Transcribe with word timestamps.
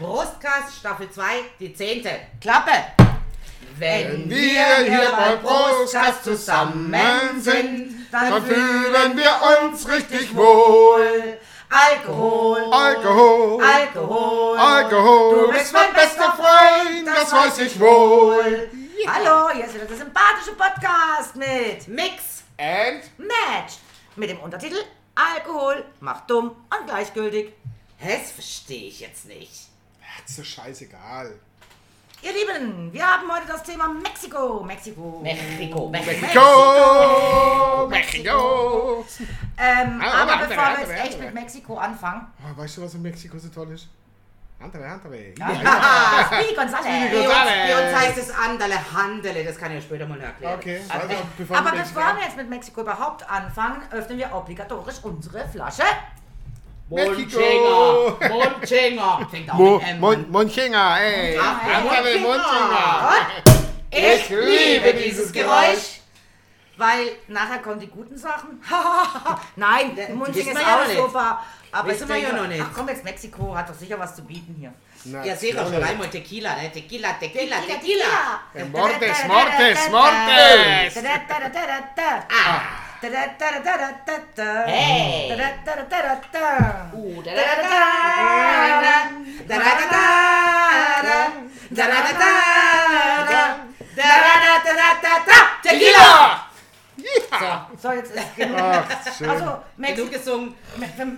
Brustkast 0.00 0.78
Staffel 0.78 1.10
2, 1.10 1.24
die 1.58 1.74
zehnte. 1.74 2.08
Klappe! 2.40 2.72
Wenn 3.76 4.30
wir 4.30 4.76
hier 4.78 5.12
bei 5.14 5.36
Brustkast 5.36 6.24
zusammen 6.24 6.94
sind, 7.38 8.06
dann 8.10 8.42
fühlen 8.42 9.14
wir 9.14 9.68
uns 9.68 9.86
richtig 9.86 10.34
wohl. 10.34 11.38
Alkohol, 11.68 12.72
Alkohol, 12.72 13.62
Alkohol, 13.62 14.58
Alkohol, 14.58 15.46
du 15.46 15.52
bist 15.52 15.72
mein 15.74 15.92
bester 15.92 16.32
Freund, 16.32 17.06
das 17.06 17.30
weiß 17.30 17.58
ich 17.58 17.78
wohl. 17.78 18.70
Hallo, 19.06 19.50
hier 19.52 19.66
ist 19.66 19.74
wieder 19.74 19.84
der 19.84 19.98
sympathische 19.98 20.52
Podcast 20.52 21.36
mit 21.36 21.86
Mix. 21.88 22.42
And 22.56 23.02
Match. 23.18 23.74
Mit 24.16 24.30
dem 24.30 24.40
Untertitel 24.40 24.82
Alkohol 25.14 25.84
macht 26.00 26.30
dumm 26.30 26.52
und 26.70 26.86
gleichgültig. 26.86 27.52
Das 28.00 28.30
verstehe 28.32 28.88
ich 28.88 29.00
jetzt 29.00 29.26
nicht. 29.26 29.69
Ist 30.26 30.36
so 30.36 30.44
scheißegal. 30.44 31.32
Ihr 32.22 32.32
Lieben, 32.32 32.92
wir 32.92 33.06
haben 33.06 33.32
heute 33.32 33.46
das 33.48 33.62
Thema 33.62 33.88
Mexiko. 33.88 34.62
Mexiko. 34.62 35.20
Mexiko, 35.22 35.88
Mexiko. 35.88 36.26
Go! 36.38 37.86
Mexiko! 37.88 39.06
Ähm, 39.56 40.00
Ah, 40.02 40.22
aber 40.22 40.32
andere, 40.32 40.48
bevor 40.48 40.56
wir 40.56 40.68
andere, 40.68 40.80
jetzt 40.92 41.00
echt 41.04 41.12
andere. 41.14 41.24
mit 41.26 41.34
Mexiko 41.34 41.78
anfangen. 41.78 42.26
Oh, 42.42 42.60
weißt 42.60 42.76
du, 42.76 42.82
was 42.82 42.94
in 42.94 43.02
Mexiko 43.02 43.38
so 43.38 43.48
toll 43.48 43.70
ist? 43.72 43.88
Andere, 44.62 44.84
andere. 44.86 45.32
Ah, 45.40 46.26
Speedy 46.26 46.54
Gonzales. 46.54 46.84
Bei 46.84 47.16
uns, 47.16 47.26
Gonzales. 47.26 47.70
bei 47.70 47.86
uns 47.88 47.98
heißt 47.98 48.18
es 48.18 48.30
Andale, 48.30 48.92
Handele, 48.92 49.44
das 49.44 49.56
kann 49.56 49.70
ich 49.70 49.76
ja 49.76 49.80
später 49.82 50.06
mal 50.06 50.20
erklären. 50.20 50.58
Okay, 50.58 50.80
Also, 50.90 51.08
also, 51.08 51.22
bevor 51.38 51.56
Aber 51.56 51.72
wir 51.72 51.78
bevor 51.80 52.02
wir 52.16 52.22
jetzt 52.24 52.36
mit 52.36 52.50
Mexiko 52.50 52.82
überhaupt 52.82 53.30
anfangen, 53.30 53.82
öffnen 53.90 54.18
wir 54.18 54.30
obligatorisch 54.34 54.96
unsere 55.02 55.48
Flasche. 55.48 55.84
Mundschenga, 56.90 58.16
Mundschenga. 58.28 59.28
Fängt 59.30 59.50
auch 59.50 59.54
Mo, 59.54 59.78
mit 59.78 59.86
M 59.88 60.00
Mon, 60.00 60.14
ey. 61.00 61.38
Mundfinger. 61.38 62.20
Monchenga. 62.20 63.26
Ich 63.90 64.28
liebe 64.28 64.94
dieses 64.94 65.32
Geräusch. 65.32 66.00
Weil 66.76 67.10
nachher 67.28 67.58
kommen 67.58 67.78
die 67.78 67.88
guten 67.88 68.16
Sachen. 68.16 68.60
Nein, 69.56 69.96
wissen 69.96 70.48
ist 70.48 70.56
auch 70.56 70.86
super. 70.96 71.42
Aber 71.72 71.88
Wissen 71.88 72.04
ich 72.04 72.08
wir 72.08 72.16
ja 72.16 72.32
noch 72.32 72.48
nicht. 72.48 72.64
Ach 72.64 72.72
komm, 72.74 72.88
jetzt 72.88 73.04
Mexiko 73.04 73.54
hat 73.54 73.68
doch 73.68 73.74
sicher 73.74 73.98
was 73.98 74.16
zu 74.16 74.24
bieten 74.24 74.56
hier. 74.58 74.72
Na, 75.04 75.24
Ja, 75.24 75.36
sicher, 75.36 75.64
schon 75.64 75.82
einmal 75.82 76.08
Tequila, 76.08 76.56
ne? 76.56 76.72
Tequila, 76.72 77.12
Tequila, 77.20 77.56
Tequila. 77.60 78.40
Mortes, 78.72 79.24
Mortes, 79.28 79.90
Mortes. 79.90 80.96
Ah. 82.30 82.60
Hey. 84.66 85.19
Uh, 86.92 87.22
Tequila! 95.62 96.40
Ja. 97.30 97.68
So, 97.80 97.92
jetzt 97.92 98.14
ist 98.14 98.36
genug. 98.36 98.58
Ach. 98.58 99.28
Also, 99.28 99.58
Mexi 99.76 99.94
genug 99.96 100.12
gesungen. 100.12 100.54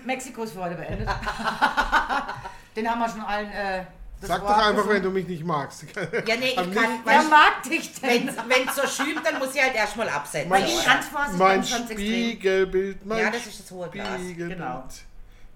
Mexikos 0.04 0.52
Freude 0.52 0.76
beendet. 0.76 1.08
Den 2.76 2.88
haben 2.88 3.00
wir 3.00 3.08
schon 3.08 3.22
allen. 3.22 3.50
Äh, 3.50 3.84
das 4.22 4.28
Sag 4.28 4.40
doch 4.42 4.56
einfach, 4.56 4.88
wenn 4.88 5.02
du 5.02 5.10
mich 5.10 5.26
nicht 5.26 5.44
magst. 5.44 5.84
Ja, 5.94 6.36
nee, 6.36 6.50
ich 6.50 6.56
kann, 6.56 6.72
Wer 6.72 7.04
weißt 7.04 7.30
mag 7.30 7.62
dich 7.64 7.92
denn? 8.00 8.30
wenn 8.48 8.68
es 8.68 8.74
so 8.76 8.86
schümt, 8.86 9.26
dann 9.26 9.38
muss 9.38 9.54
ich 9.54 9.62
halt 9.62 9.74
erstmal 9.74 10.08
absetzen. 10.08 10.48
Mein 10.48 10.64
Mein. 11.36 11.64
Spiegelbild, 11.64 13.04
mein 13.04 13.18
Ja, 13.18 13.30
das 13.30 13.46
ist 13.46 13.60
das 13.60 13.70
hohe 13.70 13.88
Glas, 13.88 14.14
Spiegelbild. 14.20 14.58
genau. 14.58 14.84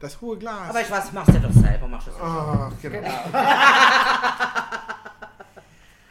Das 0.01 0.21
hohe 0.21 0.37
Glas. 0.37 0.69
Aber 0.69 0.81
ich 0.81 0.91
weiß, 0.91 1.13
machst 1.13 1.35
du 1.35 1.39
doch 1.41 1.53
selber, 1.53 1.89
machst 1.89 2.09
du. 2.09 2.13
Ach, 2.23 2.71
genau. 2.83 3.09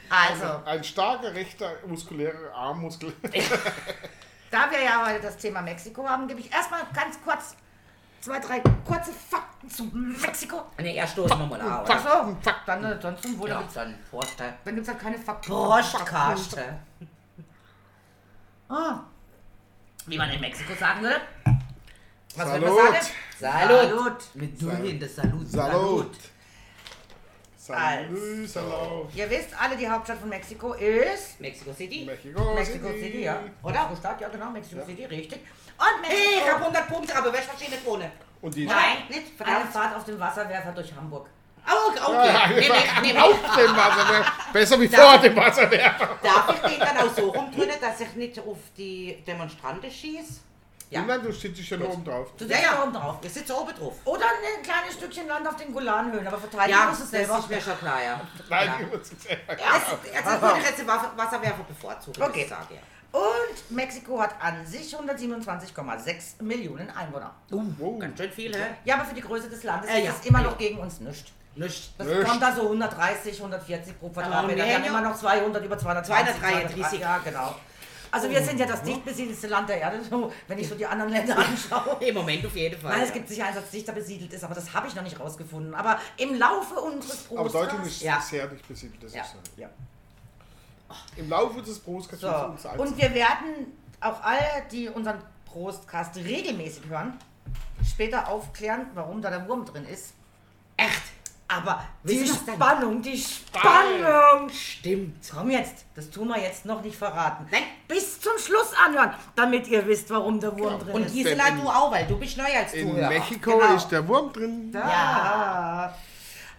Also, 0.08 0.62
Ein 0.66 0.84
starker, 0.84 1.34
rechter, 1.34 1.72
muskulärer 1.88 2.54
Armmuskel. 2.54 3.12
da 4.52 4.72
wir 4.72 4.82
ja 4.82 5.06
heute 5.06 5.20
das 5.22 5.36
Thema 5.38 5.62
Mexiko 5.62 6.08
haben, 6.08 6.28
gebe 6.28 6.40
ich 6.40 6.52
erstmal 6.54 6.82
ganz 6.94 7.18
kurz 7.24 7.56
zwei, 8.26 8.40
drei 8.40 8.60
kurze 8.60 9.14
Fakten 9.14 9.70
zu 9.70 9.84
Mexiko. 9.94 10.64
Nee, 10.80 10.96
erst 10.96 11.14
stoßen 11.14 11.38
wir 11.38 11.46
mal 11.46 11.62
auf. 11.62 11.88
Ach 11.88 12.04
so, 12.04 12.38
dann 12.66 12.84
äh, 12.84 13.00
sonst 13.00 13.22
zum 13.22 13.38
Wohl. 13.40 13.50
Ja, 13.50 13.64
dann 13.74 13.96
Vorstell. 14.10 14.54
Dann 14.64 14.76
gibt 14.76 14.88
es 14.88 14.94
halt 14.94 15.02
keine 15.02 15.18
Fakten. 15.18 15.52
Prostkaste. 15.52 16.80
Ah, 18.68 19.02
wie 20.08 20.18
man 20.18 20.32
in 20.32 20.42
Mexiko 20.42 20.74
sagen 20.74 21.04
würde. 21.04 21.22
Was 22.36 22.48
Salut. 22.48 22.62
will 22.68 22.74
man 22.74 22.94
sagen? 22.94 23.06
Salut. 23.40 23.90
Salut. 23.90 24.18
Mit 24.34 24.62
Durien, 24.62 25.00
das 25.00 25.16
Salut. 25.16 25.48
Salut. 25.48 26.16
Salut, 27.58 28.50
salut. 28.50 29.16
Ihr 29.16 29.30
wisst 29.30 29.50
alle, 29.60 29.78
die 29.78 29.90
Hauptstadt 29.90 30.20
von 30.20 30.30
Mexiko 30.30 30.74
ist 30.74 31.40
Mexico 31.40 31.74
City. 31.74 32.06
Mexico, 32.06 32.54
Mexico 32.54 32.88
City, 32.90 33.24
ja. 33.24 33.40
Oder? 33.64 33.92
Stadt, 33.98 34.22
ja 34.22 34.30
genau, 34.30 34.52
Mexico 34.52 34.84
City, 34.86 35.06
richtig. 35.06 35.40
Und 35.78 36.04
Hey, 36.08 36.18
ich 36.38 36.42
hab 36.42 36.60
Mexiko. 36.60 36.66
100 36.66 36.88
Punkte, 36.88 37.16
aber 37.18 37.34
wer 37.34 37.42
versteht 37.42 37.70
nicht 37.72 37.86
ohne? 37.86 38.12
Und 38.42 38.56
die 38.56 38.66
Nein, 38.66 38.98
Nicht? 39.10 39.32
eine. 39.44 39.66
Fahrt 39.66 39.96
auf 39.96 40.04
dem 40.06 40.20
Wasserwerfer 40.20 40.72
durch 40.72 40.94
Hamburg. 40.96 41.28
Oh, 41.68 41.90
okay. 41.92 42.54
Nee, 42.60 42.70
nee, 43.02 43.14
nee, 43.14 43.20
auf 43.20 43.40
dem 43.58 43.76
Wasser. 43.76 44.26
Besser 44.54 44.80
wie 44.80 44.88
vor 44.88 45.18
dem 45.18 45.36
Wasser. 45.36 45.66
Darf 45.66 46.54
ich 46.54 46.60
den 46.72 46.80
dann 46.80 46.98
auch 47.00 47.16
so 47.16 47.30
rumdrücken, 47.30 47.74
dass 47.82 48.00
ich 48.02 48.14
nicht 48.14 48.38
auf 48.40 48.58
die 48.78 49.24
Demonstranten 49.26 49.90
schieße? 49.90 50.42
Ja. 50.92 51.02
Nein, 51.02 51.24
du 51.24 51.32
sitzt 51.32 51.66
schon 51.66 51.82
oben 51.82 52.06
drauf. 52.06 52.28
Du 52.38 52.46
Ja, 52.46 52.58
sitzt 52.58 52.70
ja. 52.70 52.76
da 52.76 52.84
oben 52.84 52.94
drauf. 52.94 53.16
Ich 53.24 53.34
sitze 53.34 53.60
oben 53.60 53.74
drauf. 53.76 53.96
Oder 54.06 54.26
ein 54.26 54.62
kleines 54.62 54.94
Stückchen 54.94 55.28
Land 55.28 55.48
auf 55.48 55.56
den 55.56 55.74
Golanhöhen, 55.74 56.28
aber 56.28 56.38
verteidigen 56.38 56.78
Ja, 56.78 56.86
muss 56.86 56.98
das 57.00 57.06
es 57.06 57.12
selber. 57.12 57.40
ist 57.40 57.50
mir 57.50 57.60
schon 57.62 57.80
klar, 57.80 58.04
ja. 58.04 58.22
Nein, 58.48 58.68
ja. 58.68 58.86
ich 58.86 58.92
muss 59.00 59.12
es 59.12 59.24
selber. 59.24 59.42
Also 59.50 60.42
würde 60.44 60.60
ich 60.60 60.66
jetzt 60.68 60.80
den 60.80 60.88
Wasser- 60.88 61.12
Wasserwerfer 61.16 61.64
bevorzugen, 61.64 62.22
Okay. 62.22 62.30
okay. 62.32 62.42
ich 62.44 62.50
sage, 62.50 62.76
ja. 62.76 62.82
Und 63.16 63.76
Mexiko 63.76 64.20
hat 64.22 64.36
an 64.42 64.66
sich 64.66 64.94
127,6 64.94 66.44
Millionen 66.44 66.90
Einwohner. 66.90 67.34
Oh. 67.52 67.98
Ganz 67.98 68.18
schön 68.18 68.32
viel, 68.32 68.54
hä? 68.54 68.62
Ja, 68.84 68.96
aber 68.96 69.06
für 69.06 69.16
die 69.16 69.22
Größe 69.22 69.50
des 69.50 69.64
Landes 69.64 69.90
Äh, 69.90 70.00
ist 70.00 70.06
ja. 70.06 70.12
es 70.20 70.26
immer 70.26 70.40
Ja. 70.42 70.46
noch 70.50 70.58
gegen 70.58 70.78
uns 70.80 71.00
nichts. 71.00 71.32
Nicht. 71.56 71.94
Das 71.98 72.08
Nicht. 72.08 72.26
kommt 72.28 72.42
da 72.42 72.54
so 72.54 72.64
130, 72.64 73.38
140 73.40 73.98
pro 73.98 74.10
Quadratmeter. 74.10 74.66
Wir 74.66 74.76
haben 74.76 74.84
immer 74.84 75.00
noch 75.00 75.16
200, 75.16 75.64
über 75.64 75.78
220. 75.78 76.36
233. 76.42 77.00
Ja, 77.00 77.20
genau. 77.20 77.56
Also 78.12 78.30
wir 78.30 78.42
sind 78.44 78.60
ja 78.60 78.66
das 78.66 78.82
dicht 78.84 79.04
besiedelste 79.06 79.48
Land 79.48 79.70
der 79.70 79.80
Erde, 79.80 80.00
so, 80.10 80.32
wenn 80.48 80.58
ich 80.58 80.68
so 80.68 80.76
die 80.76 80.86
anderen 80.86 81.12
Länder 81.12 81.38
anschaue. 81.48 81.98
Im 82.06 82.16
Moment 82.16 82.46
auf 82.46 82.56
jeden 82.56 82.80
Fall. 82.80 82.92
Nein, 82.98 83.04
es 83.06 83.14
gibt 83.14 83.28
sicher 83.30 83.46
eins, 83.46 83.56
das 83.56 83.70
dichter 83.70 83.94
besiedelt 83.94 84.32
ist, 84.34 84.44
aber 84.44 84.56
das 84.56 84.74
habe 84.74 84.88
ich 84.88 84.96
noch 84.96 85.04
nicht 85.04 85.18
rausgefunden. 85.20 85.74
Aber 85.74 86.00
im 86.18 86.36
Laufe 86.38 86.76
unseres 86.76 87.26
Aber 87.32 87.50
Deutschland 87.50 87.86
ist 87.88 88.02
Ja. 88.02 88.20
sehr 88.22 88.48
dicht 88.48 88.68
besiedelt, 88.68 89.02
das 89.04 89.14
Ja. 89.14 89.22
ist 89.24 89.32
so. 89.32 89.38
Ja. 89.62 89.70
Im 91.18 91.30
Laufe 91.30 91.62
des 91.62 91.80
Brustkast 91.80 92.22
So, 92.22 92.28
uns 92.30 92.66
als 92.66 92.80
und 92.80 92.98
wir 92.98 93.14
werden 93.14 93.74
auch 94.02 94.22
alle, 94.22 94.42
die 94.72 94.88
unseren 94.90 95.18
Prostcast 95.46 96.16
regelmäßig 96.18 96.88
hören, 96.88 97.18
später 97.90 98.28
aufklären, 98.28 98.88
warum 98.94 99.22
da 99.22 99.30
der 99.30 99.48
Wurm 99.48 99.66
drin 99.66 99.86
ist. 99.86 100.14
Echt? 100.78 101.02
Aber 101.48 101.84
Wie 102.04 102.24
die? 102.24 102.28
Spannung, 102.28 103.02
die 103.04 103.18
Spannung! 103.18 104.50
Stimmt. 104.50 105.16
Komm 105.32 105.52
jetzt, 105.52 105.86
das 105.96 106.10
tun 106.10 106.28
wir 106.30 106.40
jetzt 106.42 106.66
noch 106.66 106.82
nicht 106.82 106.98
verraten. 106.98 107.46
Nein. 107.52 107.62
Bis 107.88 108.20
zum 108.20 108.34
Schluss 108.40 108.74
anhören, 108.84 109.14
damit 109.36 109.68
ihr 109.68 109.86
wisst, 109.86 110.10
warum 110.10 110.40
der 110.40 110.58
Wurm 110.58 110.80
drin 110.80 110.96
Und 110.96 111.06
ist. 111.06 111.14
Gisela, 111.14 111.50
in- 111.50 111.62
du 111.62 111.70
auch, 111.70 111.92
weil 111.92 112.08
du 112.08 112.18
bist 112.18 112.36
neu 112.38 112.46
als 112.46 112.74
in 112.74 112.90
Zuhörer. 112.90 113.10
Mexiko 113.10 113.58
Genau. 113.60 113.76
ist 113.76 113.88
der 113.90 114.08
Wurm 114.08 114.34
drin. 114.34 114.72
Ja. 114.74 115.94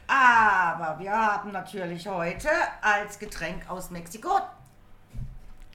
Aber 0.09 0.99
wir 1.01 1.11
haben 1.11 1.53
natürlich 1.53 2.07
heute 2.07 2.49
als 2.81 3.19
Getränk 3.19 3.69
aus 3.69 3.91
Mexiko. 3.91 4.41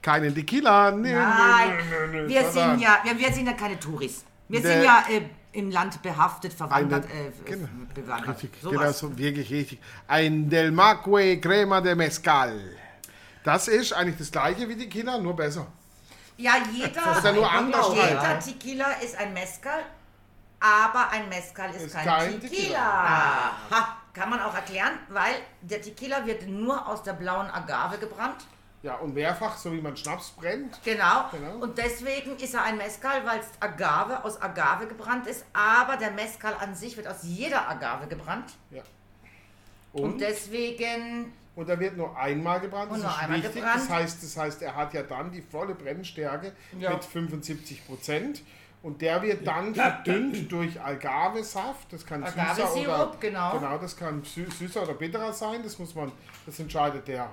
Keinen 0.00 0.34
Tequila. 0.34 0.90
Nee, 0.90 1.14
Nein, 1.14 1.72
nee, 2.10 2.22
nee, 2.22 2.28
wir 2.28 2.50
sind 2.50 2.80
ja, 2.80 2.98
wir, 3.04 3.16
wir 3.18 3.32
sind 3.32 3.46
ja 3.46 3.52
keine 3.52 3.78
Touris. 3.78 4.24
Wir 4.48 4.60
Der- 4.60 4.72
sind 4.72 4.84
ja 4.84 5.04
äh, 5.08 5.22
im 5.52 5.70
Land 5.70 6.02
behaftet, 6.02 6.52
Eine, 6.52 6.56
verwandert, 6.56 7.04
äh, 7.06 7.30
genau, 7.44 7.68
bewandert. 7.94 8.28
richtig, 8.42 8.50
Sowas. 8.62 8.78
genau 8.78 8.92
so, 8.92 9.18
wirklich 9.18 9.50
richtig. 9.50 9.80
Ein 10.08 10.48
Del 10.48 10.70
Macue 10.72 11.38
Crema 11.40 11.80
de 11.80 11.94
Mezcal. 11.94 12.58
Das 13.44 13.68
ist 13.68 13.92
eigentlich 13.92 14.18
das 14.18 14.30
gleiche 14.32 14.68
wie 14.68 14.76
Tequila, 14.76 15.18
nur 15.18 15.36
besser. 15.36 15.66
Ja, 16.38 16.54
jeder, 16.72 17.16
ist 17.16 17.24
ja 17.24 17.32
nur 17.32 17.50
anders 17.50 17.88
jeder 17.94 18.20
halt. 18.22 18.42
Tequila 18.44 18.92
ist 19.04 19.16
ein 19.18 19.32
Mezcal, 19.34 19.82
aber 20.58 21.10
ein 21.10 21.28
Mezcal 21.28 21.70
ist, 21.70 21.82
Ist 21.82 21.92
kein, 21.94 22.04
kein 22.06 22.40
Tequila. 22.40 22.48
Tequila. 22.56 22.78
Aha. 23.70 23.96
Kann 24.14 24.28
man 24.30 24.40
auch 24.40 24.54
erklären, 24.54 24.92
weil 25.08 25.34
der 25.62 25.80
Tequila 25.80 26.26
wird 26.26 26.46
nur 26.46 26.86
aus 26.86 27.02
der 27.02 27.14
blauen 27.14 27.46
Agave 27.50 27.98
gebrannt. 27.98 28.44
Ja, 28.82 28.96
und 28.96 29.14
mehrfach, 29.14 29.56
so 29.56 29.72
wie 29.72 29.80
man 29.80 29.96
Schnaps 29.96 30.30
brennt. 30.30 30.80
Genau. 30.84 31.26
Genau. 31.30 31.54
Und 31.62 31.78
deswegen 31.78 32.36
ist 32.36 32.52
er 32.52 32.64
ein 32.64 32.76
Mezcal, 32.76 33.24
weil 33.24 33.38
es 33.38 33.46
Agave 33.60 34.24
aus 34.24 34.42
Agave 34.42 34.86
gebrannt 34.88 35.26
ist. 35.28 35.44
Aber 35.52 35.96
der 35.96 36.10
Mezcal 36.10 36.54
an 36.60 36.74
sich 36.74 36.96
wird 36.96 37.06
aus 37.06 37.18
jeder 37.22 37.68
Agave 37.68 38.06
gebrannt. 38.08 38.52
Ja. 38.70 38.82
Und, 39.92 40.02
Und, 40.14 40.20
deswegen, 40.20 41.32
und 41.54 41.68
er 41.68 41.78
wird 41.78 41.96
nur 41.96 42.16
einmal 42.18 42.60
gebrannt, 42.60 42.90
Und 42.90 42.98
das 42.98 43.02
nur 43.04 43.10
ist 43.12 43.18
einmal 43.22 43.38
wichtig. 43.38 43.54
gebrannt. 43.54 43.82
Das 43.82 43.88
heißt, 43.90 44.22
das 44.22 44.36
heißt, 44.36 44.62
er 44.62 44.74
hat 44.74 44.92
ja 44.94 45.02
dann 45.04 45.30
die 45.30 45.42
volle 45.42 45.74
Brennstärke 45.74 46.52
Ja. 46.78 46.90
mit 46.94 47.04
75 47.04 47.86
Prozent. 47.86 48.42
Und 48.82 49.00
der 49.00 49.22
wird 49.22 49.46
dann 49.46 49.74
verdünnt 49.74 50.50
durch 50.50 50.80
Agavesaft. 50.80 51.92
Das 51.92 52.04
kann 52.04 52.26
süßer 52.26 52.74
oder 52.74 53.12
genau. 53.20 53.52
genau, 53.52 53.78
das 53.78 53.96
kann 53.96 54.24
sü 54.24 54.50
süßer 54.50 54.82
oder 54.82 54.94
bitterer 54.94 55.32
sein. 55.32 55.62
Das 55.62 55.78
muss 55.78 55.94
man, 55.94 56.10
das 56.46 56.58
entscheidet 56.58 57.06
der 57.06 57.30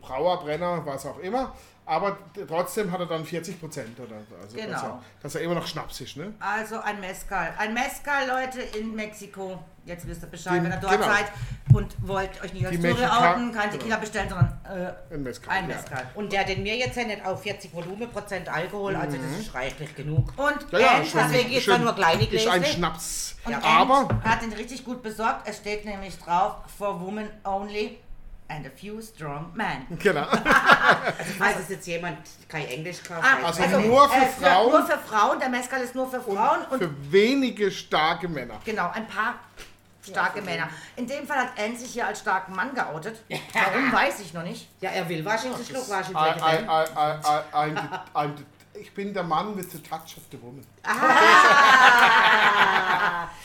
Brauer, 0.00 0.40
Brenner, 0.40 0.82
was 0.84 1.04
auch 1.06 1.18
immer. 1.18 1.54
Aber 1.84 2.16
trotzdem 2.46 2.92
hat 2.92 3.00
er 3.00 3.06
dann 3.06 3.24
40 3.24 3.58
Prozent 3.60 3.98
oder 3.98 4.16
so. 4.28 4.36
also 4.40 4.56
Genau. 4.56 4.70
dass, 4.72 4.82
er, 4.82 5.00
dass 5.22 5.34
er 5.34 5.40
immer 5.42 5.54
noch 5.56 5.66
Schnaps 5.66 6.00
ist, 6.00 6.16
ne? 6.16 6.32
Also 6.38 6.78
ein 6.80 7.00
Mezcal. 7.00 7.52
Ein 7.58 7.74
Mezcal, 7.74 8.28
Leute, 8.28 8.60
in 8.78 8.94
Mexiko. 8.94 9.58
Jetzt 9.84 10.06
wisst 10.06 10.22
ihr 10.22 10.28
Bescheid, 10.28 10.54
Den- 10.58 10.64
wenn 10.64 10.70
ihr 10.70 10.76
dort 10.76 10.92
genau. 10.92 11.06
seid 11.06 11.24
und 11.74 11.96
wollt 12.06 12.40
euch 12.44 12.52
nicht 12.52 12.64
als 12.64 12.76
Die 12.76 12.88
Touri 12.88 13.04
outen, 13.04 13.50
kein 13.52 13.68
Tequila 13.68 13.96
bestellen, 13.96 14.28
sondern 14.28 14.60
äh, 14.64 15.12
Ein 15.14 15.24
Mezcal. 15.24 15.50
ein 15.58 15.68
ja. 15.68 15.74
Mezcal. 15.76 16.06
Und 16.14 16.32
der 16.32 16.44
den 16.44 16.62
mir 16.62 16.76
jetzt 16.76 16.96
ja 16.96 17.02
nicht 17.04 17.26
auf 17.26 17.42
40 17.42 17.74
Volumenprozent 17.74 18.48
Alkohol, 18.48 18.94
also 18.94 19.16
das 19.16 19.40
ist 19.40 19.52
reichlich 19.52 19.92
genug. 19.96 20.32
Und 20.36 20.70
Ja, 20.70 20.78
ja, 20.78 20.88
hat, 21.00 21.02
deswegen 21.32 21.60
schon- 21.60 21.74
dann 21.74 21.82
nur 21.84 21.94
kleine 21.96 22.24
Ist 22.26 22.46
ein. 22.46 22.64
Schnaps. 22.64 23.34
und 23.44 23.54
Ant 23.56 23.64
Aber 23.66 24.08
hat 24.22 24.40
den 24.42 24.52
richtig 24.52 24.84
gut 24.84 25.02
besorgt. 25.02 25.48
Es 25.48 25.56
steht 25.56 25.84
nämlich 25.84 26.16
drauf, 26.16 26.58
for 26.78 27.00
women 27.00 27.28
only 27.42 27.98
and 28.54 28.66
a 28.66 28.70
few 28.70 29.00
strong 29.00 29.50
men. 29.54 29.86
genau. 29.98 30.26
Also 30.26 31.32
falls 31.38 31.58
es 31.60 31.68
jetzt 31.70 31.86
jemand 31.86 32.18
kein 32.48 32.66
Englisch 32.68 33.02
kann, 33.02 33.18
Ah, 33.22 33.46
Also 33.46 33.62
also, 33.62 33.80
nur 33.80 34.08
für 34.08 34.16
äh, 34.24 34.26
Frauen. 34.28 34.70
Nur 34.72 34.86
für 34.86 34.98
Frauen. 34.98 35.38
Der 35.40 35.48
Mezcal 35.48 35.80
ist 35.80 35.94
nur 35.94 36.10
für 36.10 36.20
Frauen 36.20 36.64
und 36.70 36.78
Für 36.78 37.12
wenige 37.12 37.70
starke 37.70 38.28
Männer. 38.28 38.60
Genau, 38.64 38.90
ein 38.92 39.06
paar 39.06 39.34
starke 40.06 40.42
Männer. 40.42 40.68
In 40.96 41.06
dem 41.06 41.26
Fall 41.26 41.38
hat 41.38 41.52
Anne 41.58 41.76
sich 41.76 41.92
hier 41.92 42.06
als 42.06 42.20
starken 42.20 42.54
Mann 42.54 42.74
geoutet. 42.74 43.20
Warum, 43.52 43.92
weiß 43.92 44.20
ich 44.20 44.34
noch 44.34 44.42
nicht. 44.42 44.68
ja, 44.80 44.90
er 44.90 45.08
will 45.08 45.24
waschen, 45.24 45.52
Schluck 45.64 45.88
waschen. 45.88 46.14
I, 46.14 46.18
I, 46.18 46.64
I, 46.64 46.84
I, 46.94 47.18
I, 47.24 47.70
I'm 47.70 47.74
the, 47.74 47.98
I'm 48.14 48.36
the, 48.36 48.44
ich 48.82 48.92
bin 48.92 49.14
der 49.14 49.22
Mann 49.22 49.56
with 49.56 49.70
the 49.70 49.78
touch 49.78 50.16
of 50.16 50.24
the 50.32 50.42
woman. 50.42 50.66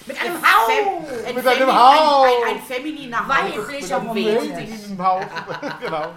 Mit 0.07 0.19
einem 0.19 0.41
Hau! 0.41 1.03
Ein 1.27 1.35
Mit 1.35 1.47
einem 1.47 1.71
Hau. 1.71 2.23
Ein, 2.23 2.29
ein, 2.29 2.55
ein 2.55 2.61
femininer 2.63 3.27
Weiblicher 3.27 3.97
Hauch. 3.97 4.03
Moment. 4.03 4.57
Diesen 4.59 5.03
Hauch. 5.03 5.21
genau. 5.79 6.11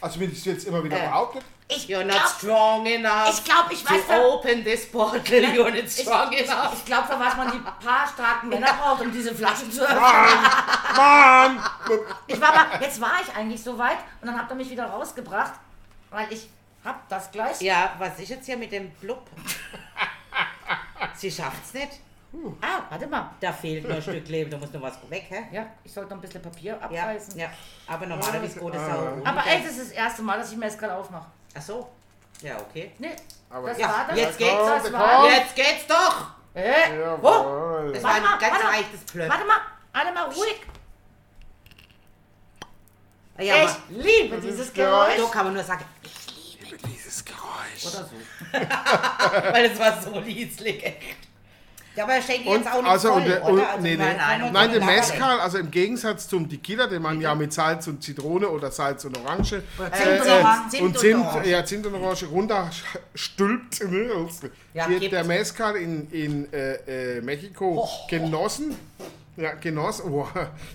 Also 0.00 0.20
wenn 0.20 0.30
ich 0.30 0.38
es 0.38 0.44
jetzt 0.44 0.66
immer 0.66 0.84
wieder 0.84 0.96
Äh. 0.98 1.06
behauptet. 1.08 1.42
Ich 1.68 1.88
You're 1.88 2.04
not 2.04 2.12
glaub- 2.14 2.28
strong 2.28 2.86
enough 2.86 3.28
Ich 3.30 3.42
glaube, 3.44 3.72
ich 3.72 3.84
weiß 3.90 4.06
to 4.06 4.14
open 4.34 4.62
this 4.62 4.86
bottle. 4.92 5.18
You're 5.20 5.64
not 5.64 5.74
ich, 5.74 5.90
strong 6.02 6.30
ich, 6.30 6.44
enough. 6.48 6.74
ich 6.74 6.84
glaube, 6.84 7.08
da 7.08 7.18
was 7.18 7.36
man 7.36 7.50
die 7.50 7.58
paar 7.84 8.06
starken 8.06 8.48
Männer 8.50 8.72
braucht, 8.74 9.00
um 9.00 9.10
diese 9.10 9.34
Flaschen 9.34 9.72
zu 9.72 9.82
öffnen. 9.82 9.98
Mann! 10.96 11.58
Ich 12.28 12.40
war 12.40 12.50
aber, 12.54 12.80
jetzt 12.84 13.00
war 13.00 13.14
ich 13.20 13.34
eigentlich 13.34 13.60
so 13.64 13.76
weit 13.78 13.98
und 14.20 14.28
dann 14.28 14.38
habt 14.38 14.48
ihr 14.52 14.54
mich 14.54 14.70
wieder 14.70 14.84
rausgebracht, 14.86 15.54
weil 16.10 16.32
ich 16.32 16.48
hab 16.86 17.08
das 17.08 17.30
gleich. 17.30 17.60
Ja, 17.60 17.94
was 17.98 18.18
ist 18.18 18.28
jetzt 18.30 18.46
hier 18.46 18.56
mit 18.56 18.72
dem 18.72 18.90
Blub? 18.92 19.22
Sie 21.14 21.30
schafft's 21.30 21.74
nicht. 21.74 22.00
Ah, 22.60 22.82
warte 22.90 23.06
mal. 23.06 23.30
Da 23.40 23.50
fehlt 23.52 23.88
noch 23.88 23.96
ein 23.96 24.02
Stück 24.02 24.28
Leben, 24.28 24.50
da 24.50 24.58
muss 24.58 24.70
noch 24.72 24.82
was 24.82 24.98
weg, 25.08 25.24
hä? 25.30 25.44
Ja, 25.52 25.66
ich 25.82 25.92
sollte 25.92 26.10
noch 26.10 26.18
ein 26.18 26.20
bisschen 26.20 26.42
Papier 26.42 26.72
Ja, 26.78 26.80
abreißen. 27.06 27.38
ja. 27.38 27.48
Aber 27.86 28.04
normalerweise 28.06 28.60
geht 28.60 28.74
es 28.74 28.80
Ah. 28.80 28.94
auch 28.94 29.12
ohne. 29.12 29.22
Aber 29.26 29.46
ey, 29.46 29.62
das 29.62 29.72
ist 29.72 29.80
das 29.80 29.90
erste 29.92 30.22
Mal, 30.22 30.38
dass 30.38 30.52
ich 30.52 30.58
Mezcal 30.58 30.90
aufmache. 30.90 31.26
Ach 31.56 31.62
so. 31.62 31.88
Ja, 32.42 32.56
okay. 32.60 32.92
Nee, 32.98 33.16
Aber 33.48 33.68
das 33.70 33.78
Ja, 33.78 33.88
war 33.88 34.06
das. 34.08 34.18
jetzt 34.18 34.36
geht's. 34.38 34.52
Das 34.52 34.82
Komm, 34.84 34.92
war 34.92 35.20
komm. 35.22 35.30
Jetzt 35.30 35.54
geht's 35.56 35.86
doch! 35.86 36.26
Äh, 36.54 36.98
Jawohl. 37.00 37.92
Das 37.94 38.02
war 38.02 38.10
Warte 38.10 38.24
ein 38.26 38.30
mal, 38.32 38.38
ganz 38.38 38.52
warte. 38.52 38.66
leichtes 38.66 39.00
Plöpp. 39.04 39.30
Warte 39.30 39.44
mal, 39.46 39.56
alle 39.92 40.12
mal 40.12 40.24
ruhig. 40.24 40.60
Ja, 43.38 43.64
ich 43.64 43.70
liebe 43.88 44.40
dieses 44.40 44.72
Geräusch. 44.72 45.14
Geräusch. 45.14 45.18
so 45.20 45.28
kann 45.28 45.44
man 45.46 45.54
nur 45.54 45.62
sagen, 45.62 45.84
Dieses 47.16 47.24
Geräusch. 47.24 47.94
oder 47.94 48.04
so. 48.04 49.52
Weil 49.52 49.64
es 49.66 49.78
war 49.78 50.00
so 50.02 50.18
lieslig, 50.20 50.84
echt. 50.84 50.96
Ja, 51.96 52.04
aber 52.04 52.12
er 52.14 52.20
schenkt 52.22 52.44
jetzt 52.44 52.68
auch 52.70 52.82
nicht 52.82 52.90
also, 52.90 53.08
voll, 53.08 53.22
und, 53.22 53.26
der- 53.28 53.44
und, 53.44 53.60
Also, 53.60 53.80
nee, 53.82 53.96
nein, 53.96 54.16
nein, 54.18 54.40
nein, 54.40 54.52
Nein, 54.52 54.70
der 54.72 54.84
Mezcal, 54.84 55.40
also 55.40 55.56
im 55.56 55.70
Gegensatz 55.70 56.28
zum 56.28 56.46
Tequila, 56.46 56.88
den 56.88 57.00
man 57.00 57.18
ja 57.22 57.34
mit 57.34 57.54
Salz 57.54 57.86
und 57.86 58.02
Zitrone 58.04 58.50
oder 58.50 58.70
Salz 58.70 59.06
und 59.06 59.16
Orange 59.16 59.54
äh, 59.56 59.60
Zimt 59.96 60.20
und 60.20 60.26
äh, 60.26 60.68
Zimt 60.68 60.82
und 60.82 60.98
Zimt, 60.98 61.24
Orange. 61.24 61.48
ja, 61.48 61.64
Zimt 61.64 61.86
und 61.86 61.94
Orange 61.94 62.26
runterstülpt, 62.26 63.82
ne, 63.90 64.28
Ja, 64.74 64.90
wird 64.90 65.10
der 65.10 65.24
Mezcal 65.24 65.76
in, 65.76 66.10
in 66.10 66.52
äh, 66.52 67.16
äh, 67.16 67.20
Mexiko 67.22 67.88
genossen. 68.10 68.76
Ja, 69.38 69.54
genossen. 69.54 70.04
Oh. 70.12 70.26